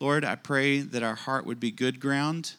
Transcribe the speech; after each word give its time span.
Lord, 0.00 0.24
I 0.24 0.36
pray 0.36 0.80
that 0.80 1.02
our 1.02 1.16
heart 1.16 1.44
would 1.44 1.58
be 1.58 1.70
good 1.70 1.98
ground, 2.00 2.52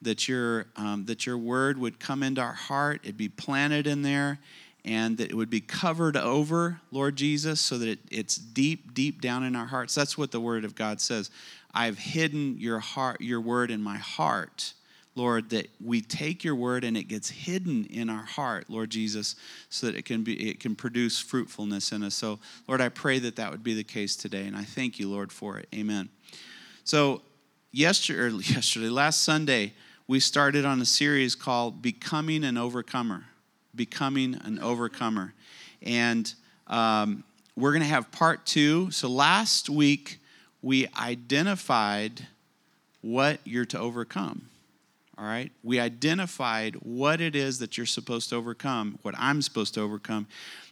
that 0.00 0.28
your, 0.28 0.66
um, 0.76 1.04
that 1.06 1.26
your 1.26 1.36
word 1.36 1.78
would 1.78 2.00
come 2.00 2.22
into 2.22 2.40
our 2.40 2.52
heart, 2.52 3.00
it'd 3.04 3.16
be 3.16 3.28
planted 3.28 3.86
in 3.86 4.02
there, 4.02 4.38
and 4.84 5.18
that 5.18 5.30
it 5.30 5.34
would 5.34 5.50
be 5.50 5.60
covered 5.60 6.16
over, 6.16 6.80
Lord 6.90 7.16
Jesus, 7.16 7.60
so 7.60 7.76
that 7.78 7.88
it, 7.88 7.98
it's 8.10 8.36
deep, 8.36 8.94
deep 8.94 9.20
down 9.20 9.42
in 9.42 9.56
our 9.56 9.66
hearts. 9.66 9.94
That's 9.94 10.16
what 10.16 10.30
the 10.30 10.40
word 10.40 10.64
of 10.64 10.74
God 10.74 11.00
says. 11.00 11.30
I've 11.74 11.98
hidden 11.98 12.56
your 12.58 12.78
heart, 12.78 13.20
your 13.20 13.40
word 13.40 13.70
in 13.70 13.82
my 13.82 13.98
heart. 13.98 14.72
Lord, 15.16 15.48
that 15.50 15.70
we 15.82 16.02
take 16.02 16.44
your 16.44 16.54
word 16.54 16.84
and 16.84 16.94
it 16.94 17.04
gets 17.04 17.30
hidden 17.30 17.86
in 17.86 18.10
our 18.10 18.24
heart, 18.24 18.66
Lord 18.68 18.90
Jesus, 18.90 19.34
so 19.70 19.86
that 19.86 19.96
it 19.96 20.04
can 20.04 20.22
be 20.22 20.50
it 20.50 20.60
can 20.60 20.76
produce 20.76 21.18
fruitfulness 21.18 21.90
in 21.90 22.02
us. 22.02 22.14
So, 22.14 22.38
Lord, 22.68 22.82
I 22.82 22.90
pray 22.90 23.18
that 23.20 23.36
that 23.36 23.50
would 23.50 23.64
be 23.64 23.72
the 23.74 23.82
case 23.82 24.14
today, 24.14 24.46
and 24.46 24.54
I 24.54 24.62
thank 24.62 24.98
you, 24.98 25.10
Lord, 25.10 25.32
for 25.32 25.58
it. 25.58 25.68
Amen. 25.74 26.10
So, 26.86 27.22
yesterday, 27.72 28.36
yesterday, 28.44 28.88
last 28.88 29.24
Sunday, 29.24 29.72
we 30.06 30.20
started 30.20 30.64
on 30.64 30.80
a 30.80 30.84
series 30.84 31.34
called 31.34 31.82
"Becoming 31.82 32.44
an 32.44 32.56
Overcomer." 32.56 33.24
Becoming 33.74 34.40
an 34.44 34.60
Overcomer, 34.60 35.34
and 35.82 36.32
um, 36.68 37.24
we're 37.56 37.72
going 37.72 37.82
to 37.82 37.88
have 37.88 38.12
part 38.12 38.46
two. 38.46 38.92
So, 38.92 39.08
last 39.08 39.68
week 39.68 40.20
we 40.62 40.86
identified 40.96 42.24
what 43.02 43.40
you're 43.44 43.66
to 43.66 43.80
overcome 43.80 44.48
all 45.18 45.24
right? 45.24 45.50
We 45.62 45.80
identified 45.80 46.74
what 46.82 47.22
it 47.22 47.34
is 47.34 47.58
that 47.60 47.78
you're 47.78 47.86
supposed 47.86 48.28
to 48.28 48.36
overcome, 48.36 48.98
what 49.00 49.14
I'm 49.16 49.40
supposed 49.40 49.72
to 49.72 49.80
overcome. 49.80 50.26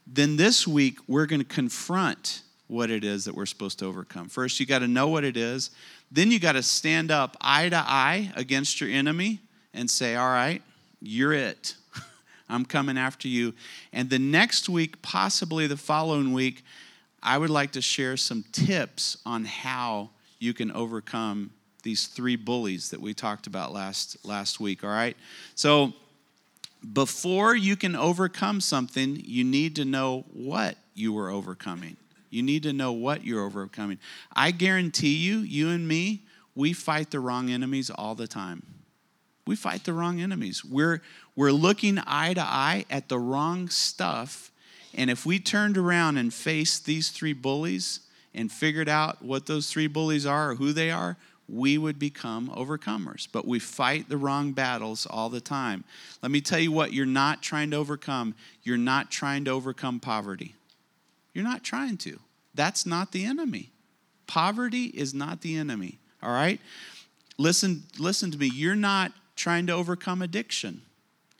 Then 0.06 0.36
this 0.36 0.69
week, 0.69 0.98
we're 1.08 1.24
going 1.24 1.41
to 1.41 1.46
confront 1.46 2.42
what 2.66 2.91
it 2.91 3.05
is 3.05 3.24
that 3.24 3.34
we're 3.34 3.46
supposed 3.46 3.78
to 3.80 3.86
overcome. 3.86 4.28
First, 4.28 4.58
you 4.58 4.66
got 4.66 4.80
to 4.80 4.88
know 4.88 5.08
what 5.08 5.24
it 5.24 5.36
is. 5.36 5.70
Then 6.14 6.30
you 6.30 6.38
got 6.38 6.52
to 6.52 6.62
stand 6.62 7.10
up 7.10 7.36
eye 7.41 7.68
to 7.68 7.77
eye 7.77 8.30
against 8.36 8.80
your 8.80 8.88
enemy 8.88 9.41
and 9.74 9.91
say, 9.91 10.14
All 10.14 10.28
right, 10.28 10.62
you're 11.02 11.33
it. 11.33 11.75
I'm 12.48 12.64
coming 12.64 12.97
after 12.97 13.27
you. 13.27 13.52
And 13.92 14.08
the 14.08 14.20
next 14.20 14.69
week, 14.69 15.03
possibly 15.03 15.66
the 15.66 15.77
following 15.77 16.33
week, 16.33 16.64
I 17.20 17.36
would 17.36 17.50
like 17.50 17.72
to 17.72 17.83
share 17.83 18.16
some 18.16 18.44
tips 18.53 19.19
on 19.27 19.44
how 19.44 20.11
you 20.38 20.55
can 20.55 20.70
overcome 20.70 21.50
these 21.83 22.06
three 22.06 22.36
bullies 22.36 22.91
that 22.91 23.00
we 23.00 23.12
talked 23.12 23.48
about 23.48 23.72
last 23.72 24.16
last 24.25 24.58
week 24.58 24.83
all 24.83 24.91
right 24.91 25.19
so 25.55 25.92
before 26.94 27.55
you 27.55 27.77
can 27.77 27.94
overcome 27.94 28.58
something 28.58 29.20
you 29.22 29.44
need 29.44 29.77
to 29.77 29.84
know 29.84 30.25
what 30.33 30.77
you 30.94 31.12
were 31.12 31.28
overcoming 31.28 31.94
you 32.34 32.42
need 32.42 32.62
to 32.62 32.72
know 32.72 32.92
what 32.92 33.24
you're 33.24 33.44
overcoming 33.44 33.98
i 34.34 34.50
guarantee 34.50 35.16
you 35.16 35.38
you 35.38 35.70
and 35.70 35.86
me 35.86 36.22
we 36.54 36.72
fight 36.72 37.10
the 37.10 37.20
wrong 37.20 37.50
enemies 37.50 37.91
all 37.91 38.14
the 38.14 38.26
time 38.26 38.62
we 39.46 39.56
fight 39.56 39.84
the 39.84 39.92
wrong 39.92 40.20
enemies 40.20 40.64
we're 40.64 41.00
we're 41.36 41.52
looking 41.52 41.98
eye 42.06 42.34
to 42.34 42.42
eye 42.42 42.84
at 42.91 43.08
the 43.08 43.18
wrong 43.18 43.68
stuff 43.68 44.50
and 44.96 45.10
if 45.10 45.26
we 45.26 45.38
turned 45.38 45.76
around 45.76 46.16
and 46.16 46.32
faced 46.32 46.86
these 46.86 47.10
three 47.10 47.32
bullies 47.32 48.00
and 48.34 48.50
figured 48.50 48.88
out 48.88 49.22
what 49.22 49.46
those 49.46 49.70
three 49.70 49.86
bullies 49.86 50.26
are 50.26 50.50
or 50.50 50.54
who 50.56 50.72
they 50.72 50.91
are 50.91 51.16
we 51.48 51.76
would 51.76 51.98
become 51.98 52.48
overcomers. 52.50 53.28
But 53.30 53.46
we 53.46 53.58
fight 53.58 54.08
the 54.08 54.16
wrong 54.16 54.52
battles 54.52 55.06
all 55.06 55.28
the 55.28 55.41
time. 55.41 55.84
Let 56.22 56.30
me 56.30 56.41
tell 56.41 56.58
you 56.58 56.72
what 56.72 56.92
you're 56.92 57.06
not 57.06 57.42
trying 57.42 57.70
to 57.72 57.76
overcome. 57.76 58.34
You're 58.62 58.76
not 58.76 59.10
trying 59.10 59.44
to 59.44 59.50
overcome 59.50 60.00
poverty. 60.00 60.54
You're 61.34 61.44
not 61.44 61.62
trying 61.62 61.98
to. 61.98 62.18
That's 62.54 62.86
not 62.86 63.12
the 63.12 63.24
enemy. 63.24 63.70
Poverty 64.27 64.84
is 64.84 65.12
not 65.12 65.42
the 65.42 65.56
enemy. 65.56 65.98
All 66.22 66.32
right? 66.32 66.60
Listen, 67.36 67.82
listen 67.98 68.30
to 68.30 68.38
me. 68.38 68.50
You're 68.54 68.74
not 68.76 69.12
trying 69.36 69.66
to 69.66 69.72
overcome 69.72 70.22
addiction. 70.22 70.80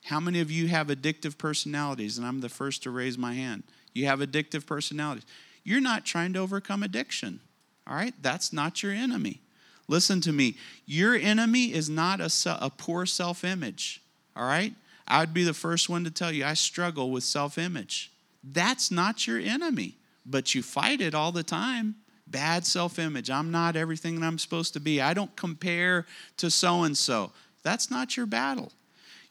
How 0.05 0.21
many 0.21 0.41
of 0.41 0.51
you 0.51 0.69
have 0.69 0.89
addictive 0.89 1.39
personalities? 1.39 2.19
And 2.19 2.27
I'm 2.27 2.41
the 2.41 2.49
first 2.49 2.83
to 2.83 2.91
raise 2.91 3.17
my 3.17 3.33
hand. 3.33 3.63
You 3.95 4.07
have 4.07 4.19
addictive 4.19 4.67
personalities. 4.67 5.25
You're 5.63 5.81
not 5.81 6.05
trying 6.05 6.35
to 6.35 6.41
overcome 6.41 6.83
addiction. 6.83 7.41
All 7.87 7.95
right? 7.95 8.13
That's 8.21 8.53
not 8.53 8.83
your 8.83 8.93
enemy. 8.93 9.41
Listen 9.89 10.21
to 10.23 10.33
me. 10.33 10.57
Your 10.87 11.15
enemy 11.15 11.73
is 11.73 11.89
not 11.89 12.21
a, 12.21 12.31
a 12.61 12.71
poor 12.71 13.07
self 13.07 13.45
image, 13.45 14.03
all 14.35 14.47
right? 14.47 14.75
I 15.07 15.21
would 15.21 15.35
be 15.35 15.45
the 15.45 15.55
first 15.55 15.91
one 15.91 16.05
to 16.05 16.11
tell 16.11 16.33
you 16.33 16.45
I 16.45 16.55
struggle 16.55 17.11
with 17.11 17.25
self 17.25 17.59
image. 17.59 18.11
That's 18.53 18.91
not 18.91 19.27
your 19.27 19.39
enemy, 19.39 19.97
but 20.27 20.55
you 20.55 20.63
fight 20.63 21.01
it 21.01 21.15
all 21.15 21.33
the 21.33 21.43
time. 21.43 21.97
Bad 22.27 22.67
self 22.67 22.99
image. 22.99 23.31
I'm 23.31 23.51
not 23.51 23.77
everything 23.77 24.21
that 24.21 24.27
I'm 24.27 24.39
supposed 24.39 24.73
to 24.75 24.81
be. 24.81 25.01
I 25.01 25.15
don't 25.15 25.35
compare 25.37 26.07
to 26.39 26.51
so 26.51 26.83
and 26.83 26.97
so. 26.97 27.33
That's 27.63 27.91
not 27.91 28.17
your 28.17 28.27
battle. 28.27 28.73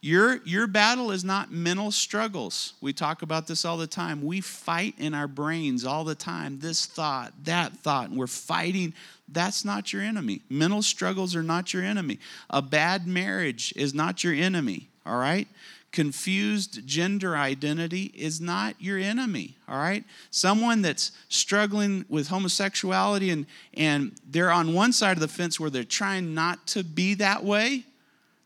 Your, 0.04 0.42
your 0.44 0.68
battle 0.68 1.12
is 1.12 1.24
not 1.24 1.50
mental 1.50 1.90
struggles. 1.90 2.74
We 2.82 2.92
talk 2.92 3.22
about 3.22 3.48
this 3.48 3.64
all 3.64 3.78
the 3.78 3.88
time. 3.88 4.22
We 4.22 4.42
fight 4.42 4.96
in 4.98 5.14
our 5.14 5.30
brains 5.30 5.86
all 5.86 6.04
the 6.04 6.14
time 6.14 6.60
this 6.60 6.86
thought, 6.86 7.32
that 7.46 7.78
thought, 7.78 8.10
and 8.10 8.20
we're 8.20 8.28
fighting. 8.28 8.94
That's 9.30 9.64
not 9.64 9.94
your 9.94 10.02
enemy. 10.02 10.42
Mental 10.50 10.82
struggles 10.82 11.38
are 11.38 11.44
not 11.44 11.74
your 11.74 11.84
enemy. 11.84 12.20
A 12.50 12.62
bad 12.62 13.08
marriage 13.08 13.74
is 13.78 13.94
not 13.94 14.26
your 14.26 14.34
enemy, 14.34 14.90
all 15.06 15.18
right? 15.18 15.48
Confused 15.94 16.86
gender 16.86 17.38
identity 17.38 18.12
is 18.14 18.42
not 18.42 18.76
your 18.80 18.98
enemy, 18.98 19.56
all 19.70 19.78
right? 19.78 20.04
Someone 20.32 20.82
that's 20.82 21.14
struggling 21.30 22.04
with 22.10 22.28
homosexuality 22.28 23.30
and, 23.30 23.46
and 23.74 24.12
they're 24.30 24.52
on 24.52 24.74
one 24.74 24.92
side 24.92 25.16
of 25.16 25.22
the 25.22 25.30
fence 25.30 25.58
where 25.58 25.70
they're 25.70 25.86
trying 25.86 26.34
not 26.34 26.68
to 26.68 26.84
be 26.84 27.14
that 27.14 27.46
way, 27.46 27.86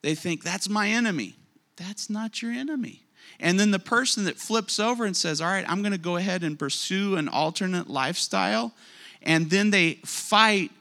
they 0.03 0.13
think 0.13 0.43
that's 0.43 0.69
my 0.69 0.89
enemy 0.89 1.33
that's 1.77 2.09
not 2.09 2.41
your 2.41 2.51
enemy. 2.51 3.03
And 3.39 3.59
then 3.59 3.71
the 3.71 3.79
person 3.79 4.25
that 4.25 4.37
flips 4.37 4.79
over 4.79 5.05
and 5.05 5.15
says, 5.15 5.39
All 5.39 5.47
right, 5.47 5.65
I'm 5.69 5.81
going 5.81 5.93
to 5.93 5.97
go 5.97 6.17
ahead 6.17 6.43
and 6.43 6.59
pursue 6.59 7.15
an 7.15 7.29
alternate 7.29 7.89
lifestyle, 7.89 8.73
and 9.21 9.49
then 9.49 9.69
they 9.69 9.95
fight, 10.05 10.71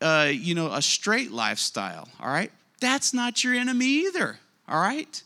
uh, 0.00 0.28
you 0.30 0.54
know, 0.54 0.72
a 0.72 0.82
straight 0.82 1.32
lifestyle, 1.32 2.08
all 2.20 2.28
right? 2.28 2.52
That's 2.80 3.12
not 3.12 3.42
your 3.42 3.54
enemy 3.54 3.86
either, 3.86 4.38
all 4.68 4.80
right? 4.80 5.22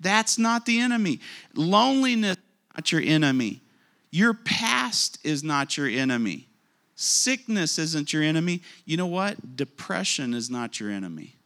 That's 0.00 0.38
not 0.38 0.66
the 0.66 0.80
enemy. 0.80 1.20
Loneliness 1.54 2.36
not 2.76 2.92
your 2.92 3.00
enemy. 3.00 3.62
Your 4.10 4.34
past 4.34 5.18
is 5.24 5.42
not 5.42 5.76
your 5.76 5.88
enemy. 5.88 6.48
Sickness 6.94 7.78
isn't 7.78 8.12
your 8.12 8.22
enemy. 8.22 8.62
You 8.84 8.96
know 8.96 9.06
what? 9.06 9.56
Depression 9.56 10.34
is 10.34 10.50
not 10.50 10.78
your 10.78 10.90
enemy. 10.90 11.36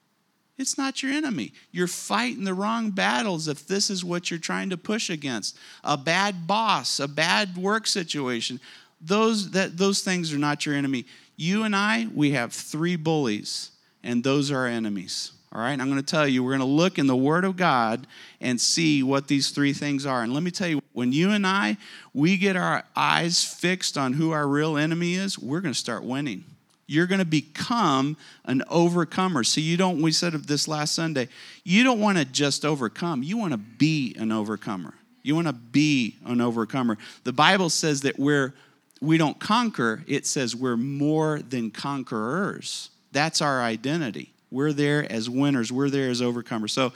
It's 0.59 0.77
not 0.77 1.03
your 1.03 1.12
enemy. 1.12 1.53
You're 1.71 1.87
fighting 1.87 2.44
the 2.44 2.53
wrong 2.53 2.91
battles 2.91 3.49
if 3.49 3.66
this 3.66 3.91
is 3.91 4.05
what 4.05 4.31
you're 4.31 4.38
trying 4.38 4.71
to 4.71 4.77
push 4.77 5.09
against. 5.09 5.56
A 5.82 5.97
bad 5.97 6.47
boss, 6.47 7.00
a 7.00 7.09
bad 7.09 7.56
work 7.56 7.87
situation. 7.87 8.61
Those 9.00 9.53
that 9.53 9.78
those 9.78 10.03
things 10.03 10.32
are 10.34 10.38
not 10.38 10.67
your 10.67 10.75
enemy. 10.75 11.06
You 11.37 11.62
and 11.62 11.75
I, 11.75 12.09
we 12.15 12.32
have 12.32 12.53
three 12.53 12.97
bullies, 12.97 13.71
and 14.03 14.22
those 14.22 14.50
are 14.50 14.59
our 14.59 14.67
enemies. 14.67 15.32
All 15.53 15.61
right, 15.61 15.78
I'm 15.78 15.91
going 15.91 15.97
to 15.97 16.03
tell 16.03 16.28
you, 16.28 16.44
we're 16.44 16.56
going 16.56 16.61
to 16.61 16.65
look 16.65 16.99
in 16.99 17.09
the 17.09 17.16
Word 17.16 17.44
of 17.44 17.56
God 17.56 18.06
and 18.41 18.61
see 18.61 19.03
what 19.03 19.27
these 19.27 19.50
three 19.50 19.72
things 19.72 20.06
are. 20.06 20.22
And 20.22 20.33
let 20.33 20.44
me 20.44 20.53
tell 20.53 20.69
you, 20.69 20.81
when 20.93 21.12
you 21.12 21.31
and 21.31 21.44
I, 21.44 21.77
we 22.15 22.37
get 22.37 22.56
our 22.56 22.84
eyes 22.94 23.43
fixed 23.43 23.99
on 23.99 24.12
who 24.12 24.31
our 24.31 24.47
real 24.47 24.77
enemy 24.77 25.15
is, 25.15 25.38
we're 25.38 25.61
going 25.61 25.75
to 25.75 25.78
start 25.78 26.05
winning 26.05 26.44
you're 26.91 27.06
going 27.06 27.21
to 27.21 27.25
become 27.25 28.16
an 28.47 28.65
overcomer. 28.69 29.44
So 29.44 29.61
you 29.61 29.77
don't, 29.77 30.03
we 30.03 30.11
said 30.11 30.33
this 30.33 30.66
last 30.66 30.93
Sunday, 30.93 31.28
you 31.62 31.84
don't 31.84 32.00
want 32.00 32.19
to 32.19 32.25
just 32.25 32.65
overcome, 32.65 33.22
you 33.22 33.37
want 33.38 33.53
to 33.53 33.59
be 33.59 34.17
an 34.19 34.32
overcomer. 34.32 34.94
You 35.22 35.37
want 35.37 35.47
to 35.47 35.53
be 35.53 36.17
an 36.25 36.41
overcomer. 36.41 36.99
The 37.22 37.32
Bible 37.32 37.71
says 37.71 38.00
that 38.00 38.19
we're 38.19 38.55
we 39.03 39.17
don't 39.17 39.38
conquer, 39.38 40.03
it 40.06 40.27
says 40.27 40.55
we're 40.55 40.77
more 40.77 41.38
than 41.38 41.71
conquerors. 41.71 42.91
That's 43.12 43.41
our 43.41 43.62
identity. 43.62 44.32
We're 44.50 44.73
there 44.73 45.11
as 45.11 45.31
winners, 45.31 45.70
we're 45.70 45.91
there 45.91 46.11
as 46.11 46.20
overcomers. 46.20 46.70
So 46.70 46.93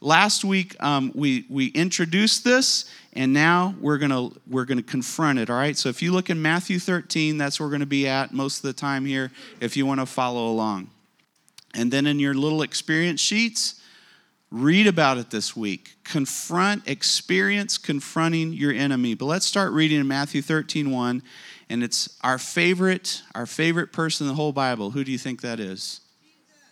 last 0.00 0.44
week 0.44 0.76
um, 0.82 1.12
we, 1.14 1.44
we 1.48 1.66
introduced 1.68 2.44
this 2.44 2.90
and 3.12 3.32
now 3.32 3.74
we're 3.80 3.98
gonna 3.98 4.30
we're 4.48 4.64
gonna 4.64 4.82
confront 4.82 5.38
it 5.38 5.50
all 5.50 5.56
right? 5.56 5.76
So 5.76 5.88
if 5.88 6.02
you 6.02 6.12
look 6.12 6.30
in 6.30 6.40
matthew 6.40 6.78
13 6.78 7.38
that's 7.38 7.58
where 7.58 7.66
we're 7.66 7.72
gonna 7.72 7.86
be 7.86 8.06
at 8.06 8.32
most 8.32 8.58
of 8.58 8.62
the 8.62 8.72
time 8.72 9.04
here 9.04 9.32
if 9.60 9.76
you 9.76 9.86
want 9.86 10.00
to 10.00 10.06
follow 10.06 10.48
along. 10.48 10.90
And 11.74 11.92
then 11.92 12.06
in 12.06 12.18
your 12.18 12.34
little 12.34 12.62
experience 12.62 13.20
sheets 13.20 13.80
read 14.50 14.86
about 14.86 15.18
it 15.18 15.30
this 15.30 15.54
week. 15.54 15.96
Confront 16.04 16.88
experience 16.88 17.76
confronting 17.76 18.52
your 18.52 18.72
enemy. 18.72 19.14
But 19.14 19.26
let's 19.26 19.46
start 19.46 19.72
reading 19.72 20.00
in 20.00 20.08
matthew 20.08 20.42
13 20.42 20.90
1 20.90 21.22
and 21.70 21.82
it's 21.82 22.16
our 22.22 22.38
favorite 22.38 23.22
our 23.34 23.46
favorite 23.46 23.92
person 23.92 24.26
in 24.26 24.28
the 24.28 24.36
whole 24.36 24.52
bible. 24.52 24.90
Who 24.90 25.04
do 25.04 25.12
you 25.12 25.18
think 25.18 25.40
that 25.42 25.60
is 25.60 26.00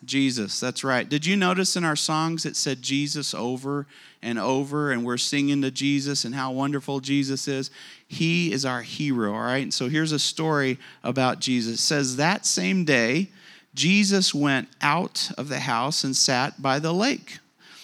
Jesus, 0.07 0.59
that's 0.61 0.85
right. 0.85 1.09
Did 1.09 1.27
you 1.27 1.37
notice 1.37 1.77
in 1.77 1.85
our 1.85 1.97
songs 1.97 2.47
it 2.47 2.57
said 2.57 2.83
Jesus 2.83 3.35
over 3.35 3.87
and 4.23 4.39
over, 4.39 4.91
and 4.91 5.05
we're 5.05 5.17
singing 5.17 5.63
to 5.63 5.71
Jesus 5.71 6.25
and 6.25 6.35
how 6.35 6.53
wonderful 6.53 7.01
Jesus 7.01 7.47
is? 7.49 7.71
He 8.09 8.53
is 8.53 8.65
our 8.65 8.83
hero, 8.83 9.35
all 9.35 9.41
right? 9.41 9.63
And 9.63 9.75
so 9.75 9.89
here's 9.89 10.13
a 10.13 10.19
story 10.19 10.79
about 11.05 11.41
Jesus. 11.41 11.75
It 11.75 11.83
says 11.83 12.17
that 12.17 12.47
same 12.47 12.85
day, 12.85 13.29
Jesus 13.75 14.35
went 14.35 14.69
out 14.81 15.31
of 15.37 15.49
the 15.49 15.61
house 15.61 16.03
and 16.03 16.17
sat 16.17 16.63
by 16.63 16.79
the 16.79 16.95
lake. 16.95 17.39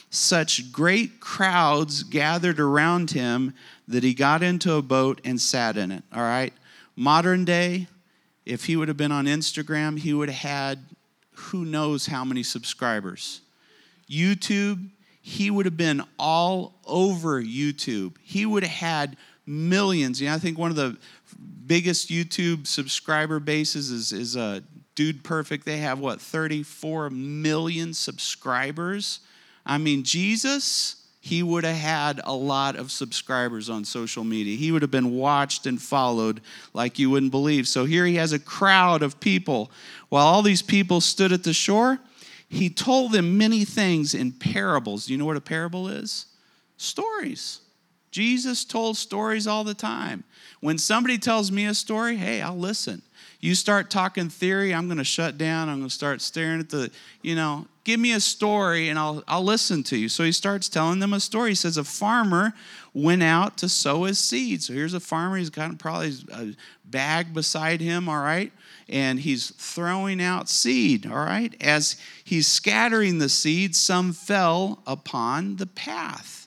Such 0.09 0.73
great 0.73 1.21
crowds 1.21 2.03
gathered 2.03 2.61
around 2.61 3.11
him 3.11 3.55
that 3.89 4.03
he 4.03 4.15
got 4.15 4.43
into 4.43 4.75
a 4.75 4.83
boat 4.83 5.21
and 5.25 5.41
sat 5.41 5.77
in 5.77 5.91
it. 5.91 6.03
All 6.15 6.23
right? 6.23 6.53
Modern 6.97 7.45
day, 7.45 7.89
if 8.45 8.65
he 8.65 8.77
would 8.77 8.89
have 8.89 8.97
been 8.97 9.13
on 9.13 9.27
Instagram, 9.27 9.99
he 9.99 10.13
would 10.13 10.31
have 10.31 10.51
had 10.51 10.79
who 11.43 11.65
knows 11.65 12.07
how 12.07 12.25
many 12.25 12.43
subscribers. 12.43 13.41
YouTube, 14.11 14.89
he 15.21 15.51
would 15.51 15.67
have 15.67 15.77
been 15.77 16.03
all 16.19 16.75
over 16.87 17.43
YouTube. 17.43 18.17
He 18.23 18.47
would 18.47 18.63
have 18.63 18.73
had 18.73 19.17
millions. 19.47 20.21
You 20.21 20.29
know, 20.29 20.35
I 20.35 20.39
think 20.39 20.59
one 20.59 20.71
of 20.71 20.77
the 20.77 20.97
biggest 21.67 22.11
YouTube 22.11 22.67
subscriber 22.67 23.41
bases 23.41 23.91
is, 23.91 24.13
is 24.13 24.37
uh, 24.37 24.61
Dude 24.95 25.25
Perfect. 25.25 25.65
They 25.65 25.79
have 25.79 25.99
what, 25.99 26.21
34 26.21 27.11
million 27.11 27.95
subscribers? 27.95 29.21
I 29.65 29.79
mean, 29.79 30.03
Jesus 30.03 31.03
he 31.25 31.41
would 31.41 31.63
have 31.63 31.77
had 31.77 32.21
a 32.25 32.35
lot 32.35 32.75
of 32.75 32.91
subscribers 32.91 33.71
on 33.71 33.85
social 33.85 34.25
media. 34.25 34.57
He 34.57 34.73
would 34.73 34.83
have 34.83 34.91
been 34.91 35.15
watched 35.15 35.67
and 35.67 35.81
followed 35.81 36.41
like 36.75 36.99
you 36.99 37.11
wouldn't 37.11 37.31
believe. 37.31 37.69
So 37.69 37.85
here 37.85 38.05
he 38.05 38.17
has 38.17 38.33
a 38.33 38.41
crowd 38.41 39.05
of 39.05 39.21
people. 39.21 39.71
While 40.13 40.27
all 40.27 40.43
these 40.43 40.61
people 40.61 41.01
stood 41.01 41.33
at 41.33 41.43
the 41.43 41.55
shore, 41.55 41.99
he 42.47 42.69
told 42.69 43.13
them 43.13 43.39
many 43.39 43.65
things 43.65 44.13
in 44.13 44.33
parables. 44.33 45.07
Do 45.07 45.15
you 45.15 45.19
know 45.19 45.25
what 45.25 45.39
a 45.39 45.41
parable 45.41 45.89
is? 45.89 46.27
Stories. 46.77 47.61
Jesus 48.11 48.67
told 48.67 48.99
stories 48.99 49.47
all 49.47 49.65
the 49.65 49.73
time. 49.73 50.25
When 50.61 50.77
somebody 50.77 51.17
tells 51.17 51.51
me 51.51 51.65
a 51.65 51.73
story, 51.73 52.19
hey, 52.19 52.43
I'll 52.43 52.59
listen. 52.59 53.01
You 53.41 53.55
start 53.55 53.91
talking 53.91 54.29
theory, 54.29 54.75
I'm 54.75 54.87
going 54.87 54.99
to 54.99 55.05
shut 55.05 55.39
down. 55.39 55.71
I'm 55.71 55.79
going 55.79 55.89
to 55.89 55.95
start 55.95 56.21
staring 56.21 56.61
at 56.61 56.69
the, 56.69 56.91
you 57.23 57.35
know, 57.35 57.67
give 57.85 58.01
me 58.01 58.13
a 58.13 58.21
story 58.21 58.89
and 58.89 58.99
I'll, 58.99 59.23
I'll 59.27 59.45
listen 59.45 59.83
to 59.85 59.97
you. 59.97 60.09
So 60.09 60.25
he 60.25 60.33
starts 60.33 60.69
telling 60.69 60.99
them 60.99 61.13
a 61.13 61.21
story. 61.21 61.51
He 61.51 61.55
says, 61.55 61.77
A 61.77 61.85
farmer 61.85 62.53
went 62.95 63.23
out 63.23 63.59
to 63.59 63.69
sow 63.69 64.05
his 64.05 64.19
seed. 64.19 64.63
So 64.63 64.73
here's 64.73 64.95
a 64.95 65.01
farmer. 65.01 65.37
He's 65.37 65.51
got 65.51 65.79
probably 65.79 66.13
a 66.33 66.55
bag 66.85 67.33
beside 67.33 67.81
him, 67.81 68.09
all 68.09 68.23
right? 68.23 68.53
And 68.89 69.21
he's 69.21 69.51
throwing 69.51 70.21
out 70.21 70.49
seed, 70.49 71.07
all 71.07 71.25
right? 71.25 71.55
As 71.61 71.97
he's 72.25 72.47
scattering 72.47 73.19
the 73.19 73.29
seed, 73.29 73.75
some 73.75 74.13
fell 74.13 74.83
upon 74.87 75.57
the 75.57 75.67
path 75.67 76.43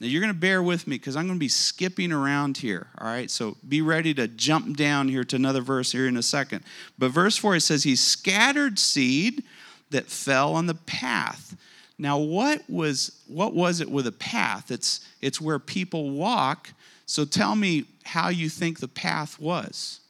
now, 0.00 0.06
you're 0.06 0.22
going 0.22 0.32
to 0.32 0.38
bear 0.38 0.62
with 0.62 0.86
me 0.86 0.96
because 0.96 1.14
I'm 1.14 1.26
going 1.26 1.38
to 1.38 1.40
be 1.40 1.48
skipping 1.48 2.10
around 2.10 2.56
here, 2.56 2.86
all 2.98 3.06
right? 3.06 3.30
So 3.30 3.58
be 3.68 3.82
ready 3.82 4.14
to 4.14 4.26
jump 4.28 4.78
down 4.78 5.08
here 5.08 5.24
to 5.24 5.36
another 5.36 5.60
verse 5.60 5.92
here 5.92 6.06
in 6.06 6.16
a 6.16 6.22
second. 6.22 6.64
But 6.98 7.10
verse 7.10 7.36
4, 7.36 7.56
it 7.56 7.60
says, 7.60 7.82
He 7.82 7.96
scattered 7.96 8.78
seed 8.78 9.44
that 9.90 10.06
fell 10.06 10.54
on 10.54 10.66
the 10.66 10.74
path. 10.74 11.56
Now, 11.98 12.18
what 12.18 12.62
was, 12.68 13.20
what 13.26 13.54
was 13.54 13.80
it 13.80 13.90
with 13.90 14.06
a 14.06 14.12
path? 14.12 14.70
It's, 14.70 15.00
it's 15.20 15.40
where 15.40 15.58
people 15.58 16.10
walk. 16.10 16.70
So 17.06 17.24
tell 17.24 17.54
me 17.54 17.84
how 18.04 18.28
you 18.28 18.48
think 18.48 18.80
the 18.80 18.88
path 18.88 19.38
was. 19.38 20.00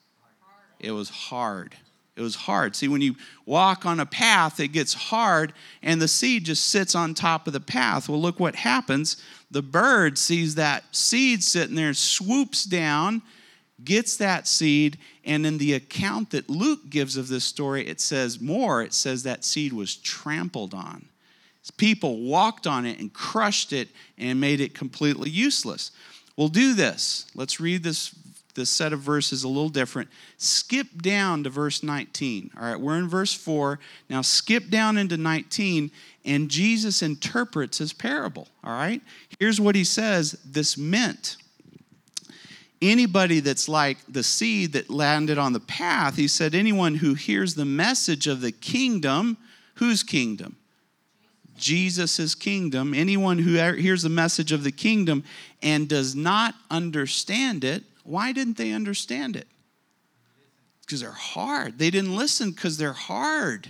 It 0.79 0.93
was 0.93 1.11
hard. 1.11 1.75
It 2.17 2.23
was 2.23 2.35
hard. 2.35 2.77
See, 2.77 2.89
when 2.89 3.01
you 3.01 3.17
walk 3.47 3.87
on 3.87 3.99
a 3.99 4.07
path, 4.07 4.61
it 4.61 4.69
gets 4.69 4.93
hard, 4.93 5.53
and 5.83 6.03
the 6.03 6.09
seed 6.09 6.45
just 6.45 6.67
sits 6.67 6.95
on 6.95 7.15
top 7.15 7.47
of 7.47 7.53
the 7.53 7.61
path. 7.61 8.09
Well, 8.09 8.21
look 8.21 8.39
what 8.39 8.57
happens 8.57 9.17
the 9.51 9.63
bird 9.63 10.17
sees 10.17 10.55
that 10.55 10.85
seed 10.95 11.43
sitting 11.43 11.75
there, 11.75 11.93
swoops 11.93 12.65
down, 12.65 13.23
gets 13.85 14.17
that 14.17 14.47
seed, 14.47 14.99
and 15.25 15.47
in 15.47 15.59
the 15.59 15.75
account 15.75 16.31
that 16.31 16.49
Luke 16.49 16.91
gives 16.91 17.17
of 17.17 17.29
this 17.29 17.45
story, 17.45 17.87
it 17.87 18.01
says 18.01 18.41
more. 18.41 18.83
It 18.83 18.93
says 18.93 19.23
that 19.23 19.45
seed 19.45 19.73
was 19.73 19.97
trampled 19.97 20.75
on. 20.75 21.07
People 21.77 22.21
walked 22.21 22.67
on 22.67 22.87
it 22.87 22.99
and 22.99 23.13
crushed 23.13 23.73
it 23.73 23.89
and 24.19 24.41
made 24.41 24.61
it 24.61 24.75
completely 24.75 25.31
useless. 25.31 25.93
We'll 26.37 26.49
do 26.49 26.75
this. 26.75 27.27
Let's 27.35 27.61
read 27.61 27.83
this, 27.83 28.15
this 28.55 28.71
set 28.71 28.93
of 28.93 29.01
verses 29.01 29.45
a 29.45 29.49
little 29.49 29.69
different. 29.69 30.09
Skip 30.37 31.03
down 31.03 31.45
to 31.45 31.51
verse 31.51 31.83
19. 31.83 32.51
All 32.57 32.63
right, 32.63 32.81
we're 32.81 32.97
in 32.97 33.09
verse 33.09 33.35
4. 33.35 33.79
Now 34.09 34.23
skip 34.23 34.69
down 34.69 34.97
into 34.97 35.17
19 35.17 35.91
and 36.25 36.51
Jesus 36.51 37.03
interprets 37.03 37.79
his 37.79 37.93
parable. 37.93 38.49
All 38.65 38.73
right? 38.73 39.03
Here's 39.39 39.61
what 39.61 39.75
he 39.75 39.85
says 39.85 40.33
this 40.45 40.77
meant. 40.77 41.37
Anybody 42.83 43.41
that's 43.41 43.69
like 43.69 43.99
the 44.09 44.23
seed 44.23 44.73
that 44.73 44.89
landed 44.89 45.37
on 45.37 45.53
the 45.53 45.61
path, 45.61 46.17
he 46.17 46.27
said, 46.27 46.55
anyone 46.55 46.95
who 46.95 47.15
hears 47.15 47.55
the 47.55 47.67
message 47.67 48.27
of 48.27 48.41
the 48.41 48.53
kingdom, 48.53 49.37
whose 49.75 50.03
kingdom? 50.03 50.57
Jesus' 51.59 52.35
kingdom. 52.35 52.95
Anyone 52.95 53.39
who 53.39 53.57
hears 53.75 54.03
the 54.03 54.09
message 54.09 54.51
of 54.51 54.65
the 54.65 54.73
kingdom 54.73 55.25
and 55.63 55.89
does 55.89 56.15
not 56.15 56.55
understand 56.71 57.65
it, 57.65 57.85
why 58.03 58.33
didn't 58.33 58.57
they 58.57 58.73
understand 58.73 59.37
it? 59.37 59.47
Because 60.81 61.03
they're 61.03 61.11
hard. 61.11 61.79
They 61.79 61.91
didn't 61.91 62.17
listen 62.17 62.51
because 62.51 62.79
they're 62.79 62.93
hard. 62.95 63.69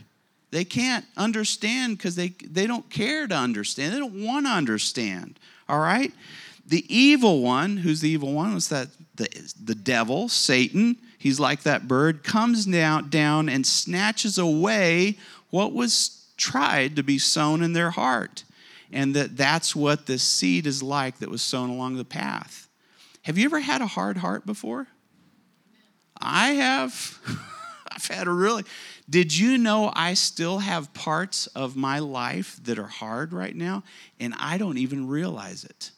They 0.53 0.65
can't 0.65 1.05
understand 1.17 1.99
because 1.99 2.15
they, 2.15 2.29
they 2.29 2.67
don't 2.67 2.89
care 2.91 3.27
to 3.27 3.35
understand. 3.35 3.93
They 3.93 3.99
don't 3.99 4.25
want 4.25 4.47
to 4.47 4.53
understand. 4.53 5.39
All 5.69 5.81
right? 5.81 6.13
The 6.67 6.85
evil 6.89 7.43
one, 7.43 7.79
who's 7.79 8.01
the 8.01 8.09
evil 8.09 8.33
one? 8.33 8.55
What's 8.55 8.69
that 8.69 8.89
the, 9.21 9.55
the 9.63 9.75
devil, 9.75 10.29
Satan? 10.29 10.97
He's 11.19 11.39
like 11.39 11.63
that 11.63 11.87
bird, 11.87 12.25
comes 12.25 12.65
down, 12.65 13.11
down 13.11 13.49
and 13.49 13.67
snatches 13.67 14.39
away 14.39 15.19
what 15.51 15.73
was 15.73 16.27
tried 16.37 16.97
to 16.97 17.03
be 17.03 17.19
sown 17.19 17.63
in 17.63 17.75
their 17.75 17.91
heart. 17.91 18.45
And 18.93 19.15
that 19.15 19.37
that's 19.37 19.77
what 19.77 20.07
this 20.07 20.23
seed 20.23 20.67
is 20.67 20.83
like 20.83 21.19
that 21.19 21.31
was 21.31 21.43
sown 21.43 21.71
along 21.71 21.97
the 21.97 22.05
path. 22.05 22.69
Have 23.23 23.37
you 23.37 23.45
ever 23.45 23.61
had 23.61 23.83
a 23.83 23.87
hard 23.87 24.17
heart 24.17 24.47
before? 24.47 24.89
I 26.19 26.53
have. 26.53 27.19
I've 27.93 28.07
had 28.07 28.27
a 28.27 28.33
really 28.33 28.65
did 29.09 29.37
you 29.37 29.59
know 29.59 29.93
I 29.95 30.15
still 30.15 30.61
have 30.61 30.95
parts 30.95 31.49
of 31.49 31.77
my 31.77 31.99
life 31.99 32.61
that 32.63 32.79
are 32.79 32.87
hard 32.87 33.33
right 33.33 33.55
now 33.55 33.83
and 34.21 34.33
I 34.39 34.57
don't 34.57 34.79
even 34.79 35.09
realize 35.09 35.65
it? 35.65 35.91